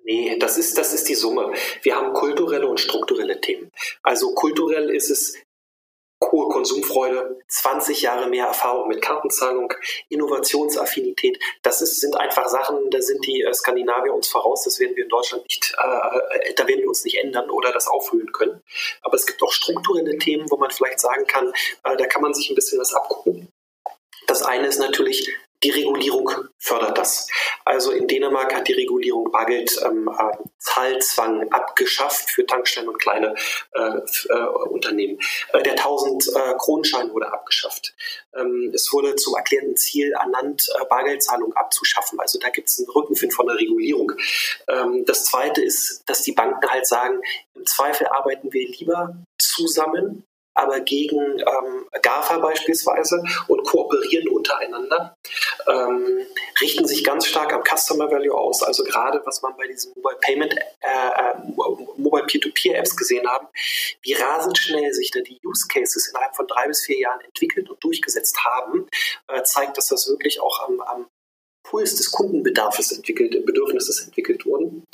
Nee, 0.06 0.38
das 0.38 0.56
ist, 0.56 0.78
das 0.78 0.92
ist 0.94 1.08
die 1.08 1.16
Summe. 1.16 1.52
Wir 1.82 1.96
haben 1.96 2.12
kulturelle 2.12 2.68
und 2.68 2.78
strukturelle 2.78 3.40
Themen. 3.40 3.72
Also 4.04 4.34
kulturell 4.34 4.88
ist 4.90 5.10
es 5.10 5.36
hohe 6.22 6.48
Konsumfreude, 6.48 7.40
20 7.48 8.02
Jahre 8.02 8.28
mehr 8.28 8.46
Erfahrung 8.46 8.86
mit 8.86 9.02
Kartenzahlung, 9.02 9.74
Innovationsaffinität. 10.08 11.40
Das 11.62 11.82
ist, 11.82 12.00
sind 12.00 12.16
einfach 12.16 12.48
Sachen, 12.48 12.88
da 12.90 13.00
sind 13.00 13.26
die 13.26 13.42
äh, 13.42 13.52
Skandinavier 13.52 14.14
uns 14.14 14.28
voraus. 14.28 14.62
Das 14.62 14.78
werden 14.78 14.94
wir 14.94 15.04
in 15.04 15.10
Deutschland 15.10 15.42
nicht, 15.42 15.74
äh, 15.76 16.54
da 16.54 16.68
werden 16.68 16.82
wir 16.82 16.88
uns 16.88 17.04
nicht 17.04 17.18
ändern 17.18 17.50
oder 17.50 17.72
das 17.72 17.88
aufhöhen 17.88 18.32
können. 18.32 18.62
Aber 19.02 19.16
es 19.16 19.26
gibt 19.26 19.42
auch 19.42 19.52
strukturelle 19.52 20.18
Themen, 20.18 20.48
wo 20.50 20.56
man 20.56 20.70
vielleicht 20.70 21.00
sagen 21.00 21.26
kann, 21.26 21.52
äh, 21.82 21.96
da 21.96 22.06
kann 22.06 22.22
man 22.22 22.32
sich 22.32 22.48
ein 22.48 22.54
bisschen 22.54 22.78
was 22.78 22.94
abgucken. 22.94 23.48
Das 24.28 24.42
eine 24.42 24.68
ist 24.68 24.78
natürlich 24.78 25.36
die 25.66 25.70
Regulierung 25.72 26.30
fördert 26.58 26.96
das. 26.96 27.28
Also 27.64 27.90
in 27.90 28.06
Dänemark 28.06 28.54
hat 28.54 28.68
die 28.68 28.74
Regulierung 28.74 29.32
Bargeld 29.32 29.76
ähm, 29.84 30.08
äh, 30.08 30.36
Zahlzwang 30.58 31.50
abgeschafft 31.50 32.30
für 32.30 32.46
Tankstellen 32.46 32.88
und 32.88 32.98
kleine 32.98 33.34
äh, 33.72 33.98
äh, 34.28 34.46
Unternehmen. 34.68 35.18
Äh, 35.52 35.64
der 35.64 35.72
1000 35.72 36.28
äh, 36.28 36.54
Kronenschein 36.56 37.12
wurde 37.12 37.32
abgeschafft. 37.32 37.94
Ähm, 38.36 38.70
es 38.72 38.92
wurde 38.92 39.16
zum 39.16 39.34
erklärten 39.34 39.76
Ziel 39.76 40.12
ernannt, 40.12 40.68
äh, 40.80 40.84
Bargeldzahlung 40.84 41.52
abzuschaffen. 41.54 42.20
Also 42.20 42.38
da 42.38 42.50
gibt 42.50 42.68
es 42.68 42.78
einen 42.78 42.88
Rückenwind 42.88 43.34
von 43.34 43.46
der 43.46 43.56
Regulierung. 43.56 44.12
Ähm, 44.68 45.04
das 45.04 45.24
Zweite 45.24 45.62
ist, 45.62 46.04
dass 46.06 46.22
die 46.22 46.32
Banken 46.32 46.70
halt 46.70 46.86
sagen, 46.86 47.20
im 47.54 47.66
Zweifel 47.66 48.06
arbeiten 48.06 48.52
wir 48.52 48.68
lieber 48.68 49.16
zusammen 49.36 50.24
aber 50.56 50.80
gegen 50.80 51.38
ähm, 51.38 51.88
GAFA 52.02 52.38
beispielsweise 52.38 53.22
und 53.48 53.64
kooperieren 53.64 54.28
untereinander, 54.28 55.16
ähm, 55.68 56.26
richten 56.60 56.86
sich 56.86 57.04
ganz 57.04 57.26
stark 57.26 57.52
am 57.52 57.62
Customer 57.62 58.10
Value 58.10 58.34
aus. 58.34 58.62
Also 58.62 58.84
gerade 58.84 59.20
was 59.24 59.42
man 59.42 59.56
bei 59.56 59.66
diesen 59.66 59.92
Mobile 59.96 60.18
Payment, 60.20 60.54
äh, 60.54 60.88
äh 60.90 61.34
Mobile 61.96 62.24
Peer-to-Peer 62.26 62.78
Apps 62.78 62.96
gesehen 62.96 63.26
haben, 63.28 63.46
wie 64.02 64.14
rasend 64.14 64.58
schnell 64.58 64.92
sich 64.92 65.10
da 65.10 65.20
die 65.20 65.38
Use 65.44 65.66
Cases 65.68 66.08
innerhalb 66.08 66.34
von 66.34 66.46
drei 66.46 66.66
bis 66.66 66.84
vier 66.84 66.98
Jahren 66.98 67.20
entwickelt 67.20 67.68
und 67.70 67.82
durchgesetzt 67.82 68.38
haben, 68.44 68.88
äh, 69.28 69.42
zeigt, 69.42 69.76
dass 69.76 69.88
das 69.88 70.08
wirklich 70.08 70.40
auch 70.40 70.68
am, 70.68 70.80
am 70.80 71.06
Puls 71.66 71.96
des 71.96 72.10
Kundenbedarfs 72.10 72.92
entwickelt, 72.92 73.44
Bedürfnisses 73.44 74.04
entwickelt 74.04 74.46
wurden. 74.46 74.84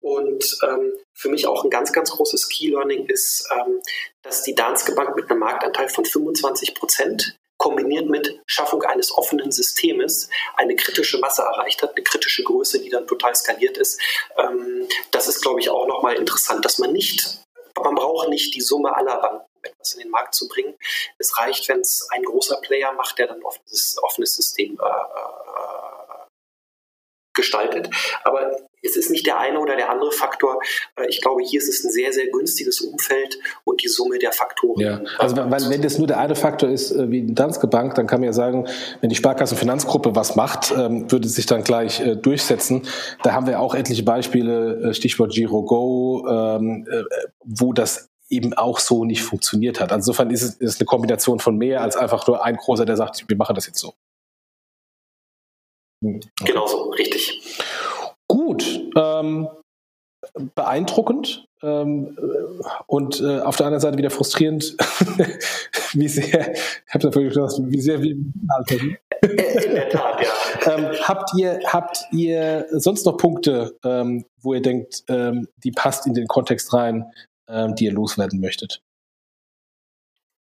Und 0.00 0.58
ähm, 0.62 0.92
für 1.18 1.28
mich 1.28 1.46
auch 1.46 1.64
ein 1.64 1.70
ganz, 1.70 1.92
ganz 1.92 2.12
großes 2.12 2.48
Key 2.48 2.68
Learning 2.68 3.06
ist, 3.06 3.48
ähm, 3.52 3.82
dass 4.22 4.44
die 4.44 4.54
Danske 4.54 4.92
Bank 4.92 5.16
mit 5.16 5.28
einem 5.28 5.40
Marktanteil 5.40 5.88
von 5.88 6.04
25 6.04 6.76
Prozent 6.76 7.36
kombiniert 7.58 8.08
mit 8.08 8.40
Schaffung 8.46 8.82
eines 8.84 9.10
offenen 9.10 9.50
Systems 9.50 10.30
eine 10.56 10.76
kritische 10.76 11.18
Masse 11.18 11.42
erreicht 11.42 11.82
hat, 11.82 11.96
eine 11.96 12.04
kritische 12.04 12.44
Größe, 12.44 12.80
die 12.80 12.88
dann 12.88 13.08
total 13.08 13.34
skaliert 13.34 13.76
ist. 13.76 14.00
Ähm, 14.36 14.88
das 15.10 15.26
ist, 15.26 15.42
glaube 15.42 15.58
ich, 15.58 15.68
auch 15.68 15.88
nochmal 15.88 16.14
interessant, 16.14 16.64
dass 16.64 16.78
man 16.78 16.92
nicht, 16.92 17.42
man 17.74 17.96
braucht 17.96 18.28
nicht 18.28 18.54
die 18.54 18.60
Summe 18.60 18.94
aller 18.94 19.20
Banken, 19.20 19.44
um 19.56 19.64
etwas 19.64 19.94
in 19.94 20.02
den 20.02 20.10
Markt 20.10 20.36
zu 20.36 20.46
bringen. 20.46 20.76
Es 21.18 21.36
reicht, 21.36 21.68
wenn 21.68 21.80
es 21.80 22.06
ein 22.12 22.22
großer 22.22 22.60
Player 22.60 22.92
macht, 22.92 23.18
der 23.18 23.26
dann 23.26 23.42
offenes, 23.42 23.96
offenes 24.02 24.34
System 24.34 24.78
äh, 24.80 24.86
äh 24.86 26.28
gestaltet. 27.34 27.88
Aber 28.24 28.67
es 28.82 28.96
ist 28.96 29.10
nicht 29.10 29.26
der 29.26 29.38
eine 29.38 29.58
oder 29.60 29.76
der 29.76 29.90
andere 29.90 30.12
Faktor. 30.12 30.60
Äh, 30.96 31.08
ich 31.08 31.20
glaube, 31.20 31.42
hier 31.42 31.60
ist 31.60 31.68
es 31.68 31.84
ein 31.84 31.90
sehr, 31.90 32.12
sehr 32.12 32.28
günstiges 32.28 32.80
Umfeld 32.80 33.38
und 33.64 33.82
die 33.82 33.88
Summe 33.88 34.18
der 34.18 34.32
Faktoren. 34.32 34.80
Ja, 34.80 35.00
also 35.18 35.36
weil, 35.36 35.70
wenn 35.70 35.82
das 35.82 35.98
nur 35.98 36.06
der 36.06 36.18
eine 36.18 36.34
Faktor 36.34 36.68
ist, 36.68 36.90
äh, 36.92 37.10
wie 37.10 37.22
die 37.22 37.34
Danske 37.34 37.66
Bank, 37.66 37.94
dann 37.94 38.06
kann 38.06 38.20
man 38.20 38.26
ja 38.26 38.32
sagen, 38.32 38.66
wenn 39.00 39.10
die 39.10 39.16
Sparkassenfinanzgruppe 39.16 40.14
was 40.14 40.36
macht, 40.36 40.72
ähm, 40.76 41.10
würde 41.10 41.28
sich 41.28 41.46
dann 41.46 41.64
gleich 41.64 42.00
äh, 42.00 42.16
durchsetzen. 42.16 42.86
Da 43.22 43.32
haben 43.32 43.46
wir 43.46 43.60
auch 43.60 43.74
etliche 43.74 44.02
Beispiele, 44.02 44.94
Stichwort 44.94 45.32
Giro 45.32 45.62
Go, 45.62 46.26
ähm, 46.28 46.86
wo 47.44 47.72
das 47.72 48.08
eben 48.28 48.52
auch 48.54 48.78
so 48.78 49.04
nicht 49.04 49.22
funktioniert 49.22 49.80
hat. 49.80 49.92
Insofern 49.92 50.30
ist 50.30 50.42
es 50.42 50.54
ist 50.56 50.80
eine 50.80 50.86
Kombination 50.86 51.38
von 51.38 51.56
mehr 51.56 51.80
als 51.80 51.96
einfach 51.96 52.26
nur 52.26 52.44
ein 52.44 52.56
großer, 52.56 52.84
der 52.84 52.96
sagt, 52.96 53.24
wir 53.26 53.36
machen 53.36 53.54
das 53.54 53.66
jetzt 53.66 53.78
so. 53.78 53.94
Hm, 56.04 56.20
okay. 56.40 56.52
Genauso, 56.52 56.90
richtig. 56.90 57.40
Gut. 58.28 58.90
Ähm, 58.96 59.48
beeindruckend 60.54 61.46
ähm, 61.62 62.16
und 62.86 63.20
äh, 63.20 63.40
auf 63.40 63.56
der 63.56 63.66
anderen 63.66 63.80
Seite 63.80 63.98
wieder 63.98 64.10
frustrierend, 64.10 64.76
wie 65.92 66.08
sehr, 66.08 66.52
ich 66.54 66.94
habe 66.94 67.06
natürlich 67.06 67.34
gesagt, 67.34 67.54
wie 67.60 67.80
sehr 67.80 68.02
wie 68.02 68.10
In 68.10 69.74
der 69.74 69.88
Tat, 69.88 70.20
ja. 70.20 70.74
ähm, 70.74 70.90
habt 71.02 71.30
ihr 71.36 71.60
habt 71.66 72.04
ihr 72.12 72.66
sonst 72.70 73.04
noch 73.06 73.16
Punkte, 73.16 73.76
ähm, 73.84 74.24
wo 74.40 74.54
ihr 74.54 74.62
denkt, 74.62 75.04
ähm, 75.08 75.48
die 75.64 75.72
passt 75.72 76.06
in 76.06 76.14
den 76.14 76.28
Kontext 76.28 76.72
rein, 76.72 77.10
ähm, 77.48 77.74
die 77.74 77.86
ihr 77.86 77.92
loswerden 77.92 78.40
möchtet? 78.40 78.80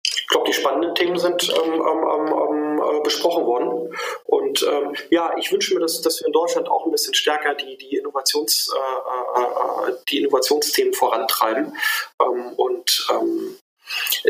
Ich 0.07 0.27
glaube, 0.29 0.49
die 0.49 0.55
spannenden 0.55 0.95
Themen 0.95 1.19
sind 1.19 1.51
äh, 1.51 3.03
besprochen 3.05 3.45
worden. 3.45 3.82
Und 4.25 4.63
ähm, 4.63 4.95
ja, 5.11 5.35
ich 5.39 5.53
wünsche 5.53 5.75
mir, 5.75 5.81
dass, 5.81 6.01
dass 6.01 6.21
wir 6.21 6.27
in 6.27 6.33
Deutschland 6.33 6.69
auch 6.69 6.87
ein 6.87 6.93
bisschen 6.93 7.15
stärker 7.15 7.55
die, 7.55 7.77
die, 7.77 7.97
Innovations, 7.97 8.73
äh, 8.75 9.41
äh, 9.41 9.91
äh 9.91 9.97
die 10.09 10.19
Innovationsthemen 10.19 10.95
vorantreiben. 10.95 11.77
Ähm, 12.21 12.53
und 12.57 13.07
ähm, 13.11 13.59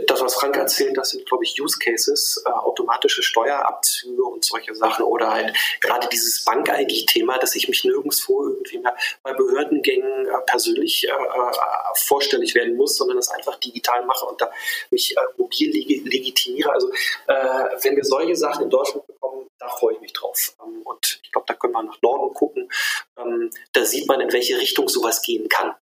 das, 0.07 0.21
was 0.21 0.35
Frank 0.35 0.57
erzählt, 0.57 0.97
das 0.97 1.11
sind, 1.11 1.27
glaube 1.27 1.45
ich, 1.45 1.61
Use 1.61 1.79
Cases, 1.79 2.43
äh, 2.47 2.51
automatische 2.51 3.23
Steuerabzüge 3.23 4.23
und 4.23 4.45
solche 4.45 4.75
Sachen 4.75 5.05
oder 5.05 5.31
halt 5.31 5.57
gerade 5.81 6.09
dieses 6.09 6.45
Bank-ID-Thema, 6.45 7.39
dass 7.39 7.55
ich 7.55 7.69
mich 7.69 7.85
nirgendwo 7.85 8.45
irgendwie 8.45 8.79
mehr 8.79 8.97
bei 9.23 9.33
Behördengängen 9.33 10.27
äh, 10.27 10.41
persönlich 10.47 11.07
äh, 11.07 11.11
äh, 11.11 11.53
vorstellig 11.95 12.55
werden 12.55 12.77
muss, 12.77 12.97
sondern 12.97 13.17
das 13.17 13.29
einfach 13.29 13.57
digital 13.57 14.05
mache 14.05 14.27
und 14.27 14.41
da 14.41 14.51
mich 14.91 15.17
äh, 15.17 15.21
mobil 15.37 15.71
leg 15.71 16.05
legitimiere. 16.05 16.73
Also 16.73 16.91
äh, 17.27 17.35
wenn 17.83 17.97
wir 17.97 18.05
solche 18.05 18.37
Sachen 18.37 18.65
in 18.65 18.71
Deutschland 18.71 19.07
bekommen, 19.07 19.49
da 19.59 19.69
freue 19.69 19.95
ich 19.95 20.01
mich 20.01 20.13
drauf. 20.13 20.55
Ähm, 20.65 20.83
und 20.85 21.21
ich 21.23 21.31
glaube, 21.31 21.47
da 21.47 21.55
können 21.55 21.73
wir 21.73 21.83
nach 21.83 22.01
Norden 22.03 22.35
gucken. 22.35 22.71
Ähm, 23.19 23.51
da 23.73 23.85
sieht 23.85 24.09
man, 24.09 24.21
in 24.21 24.33
welche 24.33 24.59
Richtung 24.59 24.89
sowas 24.89 25.23
gehen 25.23 25.49
kann. 25.49 25.75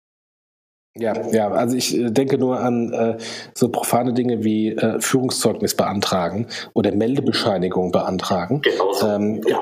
Ja, 0.98 1.14
ja, 1.30 1.50
also 1.50 1.76
ich 1.76 1.96
äh, 1.96 2.10
denke 2.10 2.38
nur 2.38 2.60
an 2.60 2.92
äh, 2.92 3.16
so 3.54 3.68
profane 3.68 4.12
Dinge 4.12 4.44
wie 4.44 4.70
äh, 4.70 5.00
Führungszeugnis 5.00 5.74
beantragen 5.74 6.46
oder 6.74 6.92
Meldebescheinigung 6.92 7.92
beantragen. 7.92 8.62
Genau 8.62 8.92
so. 8.92 9.06
Ähm, 9.06 9.40
ja. 9.46 9.58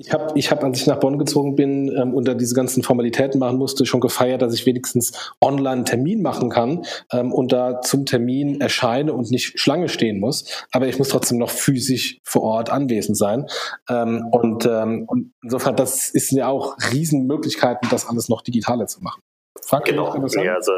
Ich 0.00 0.14
habe, 0.14 0.32
ich 0.34 0.50
hab, 0.50 0.64
als 0.64 0.80
ich 0.80 0.86
nach 0.86 0.98
Bonn 0.98 1.18
gezogen 1.18 1.56
bin 1.56 1.94
ähm, 1.94 2.14
und 2.14 2.26
da 2.26 2.32
diese 2.32 2.54
ganzen 2.54 2.82
Formalitäten 2.82 3.38
machen 3.38 3.58
musste, 3.58 3.84
schon 3.84 4.00
gefeiert, 4.00 4.40
dass 4.40 4.54
ich 4.54 4.64
wenigstens 4.64 5.12
online 5.42 5.70
einen 5.70 5.84
Termin 5.84 6.22
machen 6.22 6.48
kann 6.48 6.86
ähm, 7.12 7.34
und 7.34 7.52
da 7.52 7.82
zum 7.82 8.06
Termin 8.06 8.62
erscheine 8.62 9.12
und 9.12 9.30
nicht 9.30 9.60
Schlange 9.60 9.90
stehen 9.90 10.18
muss. 10.18 10.66
Aber 10.72 10.88
ich 10.88 10.98
muss 10.98 11.10
trotzdem 11.10 11.36
noch 11.36 11.50
physisch 11.50 12.18
vor 12.24 12.42
Ort 12.42 12.70
anwesend 12.70 13.18
sein. 13.18 13.44
Ähm, 13.90 14.26
und, 14.30 14.64
ähm, 14.64 15.04
und 15.06 15.34
insofern, 15.42 15.76
das 15.76 16.08
ist 16.08 16.30
ja 16.32 16.48
auch 16.48 16.78
Riesenmöglichkeiten, 16.90 17.90
das 17.90 18.08
alles 18.08 18.30
noch 18.30 18.40
digitaler 18.40 18.86
zu 18.86 19.02
machen. 19.02 19.20
Frank, 19.62 19.86
genau. 19.86 20.14
Ja, 20.28 20.54
also, 20.54 20.72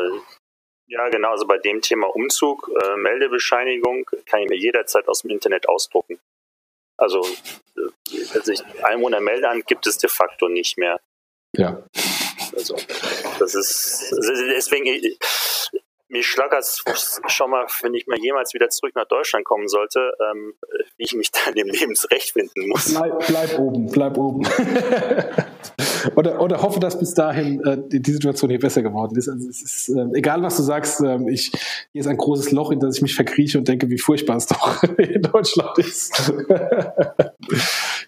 ja, 0.86 1.08
genau. 1.08 1.30
Also 1.30 1.46
bei 1.46 1.58
dem 1.58 1.80
Thema 1.80 2.06
Umzug, 2.14 2.70
äh, 2.82 2.96
Meldebescheinigung 2.96 4.04
kann 4.26 4.40
ich 4.40 4.48
mir 4.48 4.58
jederzeit 4.58 5.08
aus 5.08 5.22
dem 5.22 5.30
Internet 5.30 5.68
ausdrucken. 5.68 6.18
Also, 6.98 7.24
äh, 7.76 8.24
also 8.34 8.52
Einwohnermeldeamt 8.82 9.66
gibt 9.66 9.86
es 9.86 9.98
de 9.98 10.10
facto 10.10 10.48
nicht 10.48 10.78
mehr. 10.78 11.00
Ja. 11.56 11.82
Also, 12.54 12.76
das 13.38 13.54
ist, 13.54 14.10
deswegen, 14.10 15.16
mir 16.12 16.22
schlagert 16.22 16.60
es 16.60 16.84
schon 17.26 17.50
mal, 17.50 17.66
wenn 17.80 17.94
ich 17.94 18.06
mal 18.06 18.18
jemals 18.18 18.54
wieder 18.54 18.68
zurück 18.68 18.94
nach 18.94 19.08
Deutschland 19.08 19.44
kommen 19.44 19.66
sollte, 19.66 20.12
ähm, 20.30 20.54
wie 20.96 21.04
ich 21.04 21.14
mich 21.14 21.30
da 21.32 21.50
in 21.50 21.56
dem 21.56 21.68
Lebensrecht 21.68 22.32
finden 22.32 22.68
muss. 22.68 22.94
Bleib, 22.94 23.26
bleib 23.26 23.58
oben, 23.58 23.86
bleib 23.90 24.18
oben. 24.18 24.46
oder, 26.16 26.40
oder 26.40 26.62
hoffe, 26.62 26.80
dass 26.80 26.98
bis 26.98 27.14
dahin 27.14 27.64
äh, 27.64 27.78
die 27.88 28.12
Situation 28.12 28.50
hier 28.50 28.60
besser 28.60 28.82
geworden 28.82 29.16
ist. 29.16 29.28
Also 29.28 29.48
es 29.48 29.62
ist 29.62 29.88
äh, 29.88 30.06
egal, 30.14 30.42
was 30.42 30.56
du 30.56 30.62
sagst, 30.62 31.00
äh, 31.00 31.18
ich, 31.30 31.50
hier 31.92 32.00
ist 32.00 32.06
ein 32.06 32.18
großes 32.18 32.52
Loch, 32.52 32.70
in 32.70 32.80
das 32.80 32.96
ich 32.96 33.02
mich 33.02 33.14
verkrieche 33.14 33.58
und 33.58 33.66
denke, 33.66 33.88
wie 33.88 33.98
furchtbar 33.98 34.36
es 34.36 34.46
doch 34.48 34.82
in 34.82 35.22
Deutschland 35.22 35.78
ist. 35.78 36.32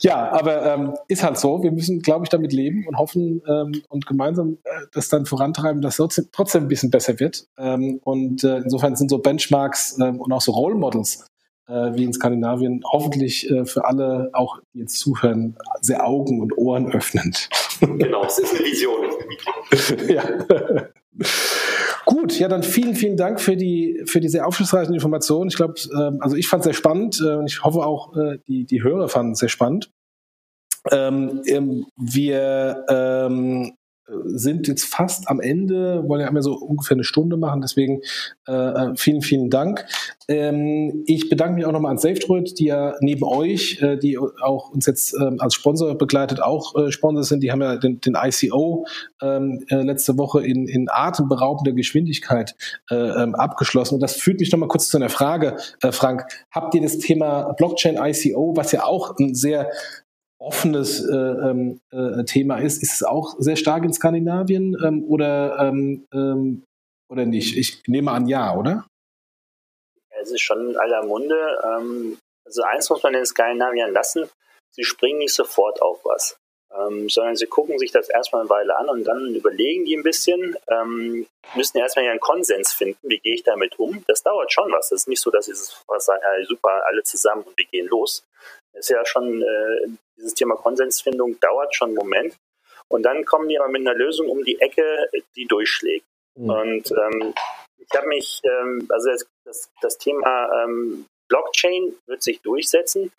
ja, 0.00 0.30
aber 0.30 0.66
ähm, 0.66 0.94
ist 1.08 1.22
halt 1.22 1.38
so. 1.38 1.62
Wir 1.62 1.72
müssen, 1.72 2.00
glaube 2.00 2.24
ich, 2.24 2.28
damit 2.28 2.52
leben 2.52 2.86
und 2.86 2.98
hoffen 2.98 3.42
ähm, 3.48 3.82
und 3.88 4.06
gemeinsam 4.06 4.58
äh, 4.64 4.86
das 4.92 5.08
dann 5.08 5.24
vorantreiben, 5.24 5.80
dass 5.80 5.98
es 5.98 6.28
trotzdem 6.32 6.64
ein 6.64 6.68
bisschen 6.68 6.90
besser 6.90 7.18
wird. 7.18 7.46
Ähm, 7.56 7.93
und 8.02 8.44
äh, 8.44 8.58
insofern 8.58 8.96
sind 8.96 9.10
so 9.10 9.18
Benchmarks 9.18 9.98
äh, 9.98 10.04
und 10.04 10.32
auch 10.32 10.40
so 10.40 10.52
Role 10.52 10.74
Models 10.74 11.26
äh, 11.66 11.94
wie 11.94 12.04
in 12.04 12.12
Skandinavien 12.12 12.82
hoffentlich 12.84 13.50
äh, 13.50 13.64
für 13.64 13.84
alle, 13.84 14.30
auch 14.32 14.60
die 14.72 14.80
jetzt 14.80 14.98
zuhören, 14.98 15.56
sehr 15.80 16.06
Augen 16.06 16.40
und 16.40 16.56
Ohren 16.58 16.92
öffnend. 16.92 17.48
Genau, 17.80 18.24
es 18.24 18.38
ist 18.38 18.54
eine 18.54 18.64
Vision. 18.64 19.06
ja. 20.14 20.24
Gut, 22.06 22.38
ja, 22.38 22.48
dann 22.48 22.62
vielen, 22.62 22.94
vielen 22.94 23.16
Dank 23.16 23.40
für 23.40 23.56
die, 23.56 24.02
für 24.06 24.20
die 24.20 24.28
sehr 24.28 24.46
aufschlussreichen 24.46 24.94
Informationen. 24.94 25.48
Ich 25.48 25.56
glaube, 25.56 25.74
äh, 25.74 26.18
also 26.20 26.36
ich 26.36 26.48
fand 26.48 26.60
es 26.60 26.64
sehr 26.64 26.74
spannend 26.74 27.20
und 27.20 27.46
ich 27.46 27.62
hoffe 27.64 27.80
auch, 27.80 28.12
die, 28.46 28.64
die 28.64 28.82
Hörer 28.82 29.08
fanden 29.08 29.32
es 29.32 29.38
sehr 29.38 29.48
spannend. 29.48 29.90
Ähm, 30.90 31.42
ähm, 31.46 31.86
wir 31.96 32.84
ähm, 32.88 33.72
sind 34.24 34.68
jetzt 34.68 34.84
fast 34.84 35.28
am 35.28 35.40
Ende, 35.40 36.04
wollen 36.06 36.20
ja 36.20 36.28
immer 36.28 36.42
so 36.42 36.54
ungefähr 36.54 36.96
eine 36.96 37.04
Stunde 37.04 37.36
machen, 37.36 37.62
deswegen 37.62 38.02
äh, 38.46 38.52
äh, 38.52 38.96
vielen, 38.96 39.22
vielen 39.22 39.48
Dank. 39.48 39.86
Ähm, 40.28 41.04
ich 41.06 41.30
bedanke 41.30 41.54
mich 41.54 41.64
auch 41.64 41.72
nochmal 41.72 41.92
an 41.92 41.98
SafeDroid, 41.98 42.58
die 42.58 42.66
ja 42.66 42.94
neben 43.00 43.24
euch, 43.24 43.80
äh, 43.80 43.96
die 43.96 44.18
auch 44.18 44.70
uns 44.70 44.86
jetzt 44.86 45.14
äh, 45.14 45.30
als 45.38 45.54
Sponsor 45.54 45.96
begleitet, 45.96 46.42
auch 46.42 46.74
äh, 46.76 46.92
Sponsor 46.92 47.24
sind. 47.24 47.42
Die 47.42 47.50
haben 47.50 47.62
ja 47.62 47.76
den, 47.76 48.00
den 48.00 48.14
ICO 48.14 48.86
ähm, 49.22 49.64
äh, 49.68 49.76
letzte 49.76 50.18
Woche 50.18 50.44
in, 50.44 50.68
in 50.68 50.88
atemberaubender 50.90 51.72
Geschwindigkeit 51.72 52.54
äh, 52.90 52.94
ähm, 52.94 53.34
abgeschlossen. 53.34 53.94
Und 53.94 54.00
das 54.00 54.16
führt 54.16 54.40
mich 54.40 54.52
nochmal 54.52 54.68
kurz 54.68 54.88
zu 54.88 54.98
einer 54.98 55.08
Frage, 55.08 55.56
äh, 55.82 55.92
Frank. 55.92 56.26
Habt 56.50 56.74
ihr 56.74 56.82
das 56.82 56.98
Thema 56.98 57.52
Blockchain 57.54 57.96
ICO, 57.96 58.54
was 58.54 58.72
ja 58.72 58.84
auch 58.84 59.18
ein 59.18 59.34
sehr 59.34 59.70
offenes 60.44 61.04
äh, 61.04 61.14
ähm, 61.14 61.80
äh, 61.90 62.24
Thema 62.24 62.58
ist. 62.58 62.82
Ist 62.82 62.94
es 62.94 63.02
auch 63.02 63.34
sehr 63.38 63.56
stark 63.56 63.84
in 63.84 63.92
Skandinavien 63.92 64.76
ähm, 64.84 65.04
oder, 65.04 65.58
ähm, 65.58 66.06
ähm, 66.12 66.64
oder 67.10 67.24
nicht? 67.24 67.56
Ich 67.56 67.82
nehme 67.86 68.12
an, 68.12 68.26
ja, 68.26 68.54
oder? 68.56 68.86
Es 70.20 70.30
ist 70.30 70.42
schon 70.42 70.70
in 70.70 70.76
aller 70.76 71.04
Munde. 71.04 71.58
Ähm, 71.64 72.18
also 72.44 72.62
eins 72.62 72.90
muss 72.90 73.02
man 73.02 73.14
den 73.14 73.26
Skandinaviern 73.26 73.92
lassen, 73.92 74.28
sie 74.74 74.84
springen 74.84 75.18
nicht 75.18 75.34
sofort 75.34 75.80
auf 75.80 76.04
was. 76.04 76.36
Ähm, 76.76 77.08
sondern 77.08 77.36
sie 77.36 77.46
gucken 77.46 77.78
sich 77.78 77.92
das 77.92 78.08
erstmal 78.08 78.42
eine 78.42 78.50
Weile 78.50 78.76
an 78.76 78.88
und 78.88 79.04
dann 79.04 79.32
überlegen 79.34 79.84
die 79.84 79.96
ein 79.96 80.02
bisschen, 80.02 80.56
müssen 81.54 81.78
erstmal 81.78 82.08
einen 82.08 82.18
Konsens 82.18 82.72
finden, 82.72 83.08
wie 83.08 83.20
gehe 83.20 83.34
ich 83.34 83.44
damit 83.44 83.78
um. 83.78 84.02
Das 84.08 84.24
dauert 84.24 84.52
schon 84.52 84.72
was. 84.72 84.88
Das 84.88 85.02
ist 85.02 85.08
nicht 85.08 85.20
so, 85.20 85.30
dass 85.30 85.46
sie 85.46 85.54
sagen, 85.54 86.22
super, 86.48 86.82
alle 86.86 87.04
zusammen 87.04 87.42
und 87.42 87.56
wir 87.56 87.66
gehen 87.66 87.86
los. 87.86 88.24
Das 88.74 88.86
ist 88.86 88.90
ja 88.90 89.04
schon 89.06 89.42
äh, 89.42 89.88
dieses 90.16 90.34
Thema 90.34 90.56
Konsensfindung 90.56 91.38
dauert 91.40 91.74
schon 91.74 91.88
einen 91.88 91.96
Moment. 91.96 92.36
Und 92.88 93.02
dann 93.04 93.24
kommen 93.24 93.48
die 93.48 93.58
aber 93.58 93.68
mit 93.68 93.80
einer 93.80 93.94
Lösung 93.94 94.28
um 94.28 94.44
die 94.44 94.60
Ecke, 94.60 95.08
die 95.36 95.46
durchschlägt. 95.46 96.06
Mhm. 96.36 96.50
Und 96.50 96.92
ähm, 96.92 97.34
ich 97.78 97.96
habe 97.96 98.08
mich, 98.08 98.40
ähm, 98.44 98.86
also 98.90 99.10
das, 99.10 99.26
das, 99.44 99.70
das 99.80 99.98
Thema 99.98 100.64
ähm, 100.64 101.06
Blockchain 101.28 101.94
wird 102.06 102.22
sich 102.22 102.40
durchsetzen, 102.42 103.12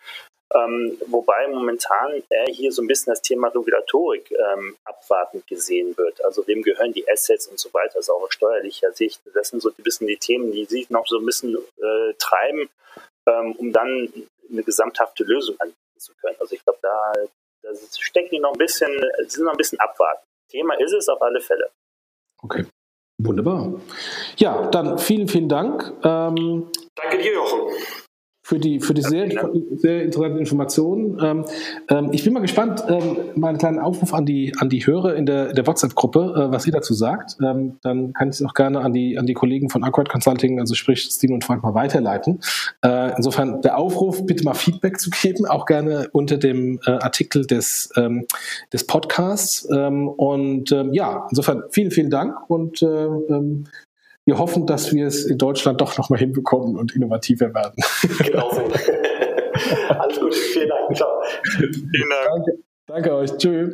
ähm, 0.54 0.96
wobei 1.06 1.48
momentan 1.48 2.22
eher 2.30 2.46
hier 2.46 2.70
so 2.70 2.82
ein 2.82 2.86
bisschen 2.86 3.10
das 3.10 3.22
Thema 3.22 3.48
Regulatorik 3.48 4.30
ähm, 4.30 4.76
abwartend 4.84 5.46
gesehen 5.46 5.96
wird. 5.96 6.24
Also 6.24 6.46
wem 6.46 6.62
gehören 6.62 6.92
die 6.92 7.08
Assets 7.10 7.48
und 7.48 7.58
so 7.58 7.72
weiter, 7.74 7.96
also 7.96 8.14
auch 8.14 8.22
aus 8.22 8.34
steuerlicher 8.34 8.92
Sicht. 8.92 9.20
Das 9.34 9.48
sind 9.48 9.60
so 9.60 9.70
ein 9.70 9.82
bisschen 9.82 10.06
die 10.06 10.18
Themen, 10.18 10.52
die 10.52 10.64
sich 10.64 10.88
noch 10.88 11.06
so 11.06 11.18
ein 11.18 11.26
bisschen 11.26 11.56
äh, 11.56 12.14
treiben, 12.18 12.68
ähm, 13.26 13.52
um 13.56 13.72
dann 13.72 14.12
eine 14.50 14.62
gesamthafte 14.62 15.24
Lösung 15.24 15.56
an 15.58 15.72
zu 15.98 16.12
können. 16.20 16.36
Also 16.40 16.54
ich 16.54 16.64
glaube, 16.64 16.78
da, 16.82 17.12
da 17.62 17.70
stecken 17.98 18.30
die 18.32 18.38
noch 18.38 18.52
ein 18.52 18.58
bisschen, 18.58 18.90
sie 19.20 19.36
sind 19.36 19.44
noch 19.44 19.52
ein 19.52 19.58
bisschen 19.58 19.80
abwarten. 19.80 20.24
Thema 20.50 20.74
ist 20.78 20.92
es 20.92 21.08
auf 21.08 21.20
alle 21.22 21.40
Fälle. 21.40 21.70
Okay. 22.42 22.66
Wunderbar. 23.18 23.80
Ja, 24.36 24.68
dann 24.68 24.98
vielen, 24.98 25.26
vielen 25.26 25.48
Dank. 25.48 25.90
Ähm, 26.04 26.70
Danke 26.94 27.18
dir, 27.18 27.32
Jochen 27.34 27.72
für 28.46 28.60
die, 28.60 28.78
für 28.78 28.94
die 28.94 29.02
sehr, 29.02 29.28
sehr 29.72 30.04
interessanten 30.04 30.38
Informationen. 30.38 31.18
Ähm, 31.20 31.44
ähm, 31.88 32.10
ich 32.12 32.22
bin 32.22 32.32
mal 32.32 32.38
gespannt, 32.38 32.84
ähm, 32.88 33.16
mal 33.34 33.48
einen 33.48 33.58
kleinen 33.58 33.80
Aufruf 33.80 34.14
an 34.14 34.24
die, 34.24 34.52
an 34.60 34.68
die 34.68 34.86
Hörer 34.86 35.16
in 35.16 35.26
der, 35.26 35.52
der 35.52 35.66
WhatsApp-Gruppe, 35.66 36.20
äh, 36.20 36.52
was 36.52 36.64
ihr 36.64 36.72
dazu 36.72 36.94
sagt. 36.94 37.38
Ähm, 37.42 37.78
dann 37.82 38.12
kann 38.12 38.28
ich 38.28 38.36
es 38.36 38.46
auch 38.46 38.54
gerne 38.54 38.82
an 38.82 38.92
die, 38.92 39.18
an 39.18 39.26
die 39.26 39.34
Kollegen 39.34 39.68
von 39.68 39.82
Accord 39.82 40.08
Consulting, 40.08 40.60
also 40.60 40.76
sprich 40.76 41.08
Steve 41.10 41.34
und 41.34 41.42
Frank, 41.42 41.64
mal 41.64 41.74
weiterleiten. 41.74 42.38
Äh, 42.84 43.16
insofern 43.16 43.62
der 43.62 43.78
Aufruf, 43.78 44.24
bitte 44.24 44.44
mal 44.44 44.54
Feedback 44.54 45.00
zu 45.00 45.10
geben, 45.10 45.44
auch 45.46 45.66
gerne 45.66 46.08
unter 46.12 46.36
dem 46.36 46.78
äh, 46.86 46.92
Artikel 46.92 47.46
des, 47.46 47.90
ähm, 47.96 48.26
des 48.72 48.86
Podcasts. 48.86 49.68
Ähm, 49.76 50.06
und 50.06 50.70
ja, 50.92 51.26
insofern 51.30 51.64
vielen, 51.70 51.90
vielen 51.90 52.10
Dank 52.10 52.48
und 52.48 52.80
äh, 52.80 53.08
wir 54.26 54.38
hoffen, 54.38 54.66
dass 54.66 54.92
wir 54.92 55.06
es 55.06 55.24
in 55.24 55.38
Deutschland 55.38 55.80
doch 55.80 55.96
nochmal 55.96 56.18
hinbekommen 56.18 56.76
und 56.76 56.94
innovativer 56.94 57.54
werden. 57.54 57.82
Genau 58.24 58.50
so. 58.52 58.60
Alles 59.88 60.20
gut. 60.20 60.34
Vielen 60.34 60.68
Dank. 60.68 60.96
Ciao. 60.96 61.08
Vielen 61.42 61.70
Dank. 61.70 62.28
Danke, 62.28 62.58
danke 62.86 63.14
euch. 63.14 63.36
Tschüss. 63.36 63.64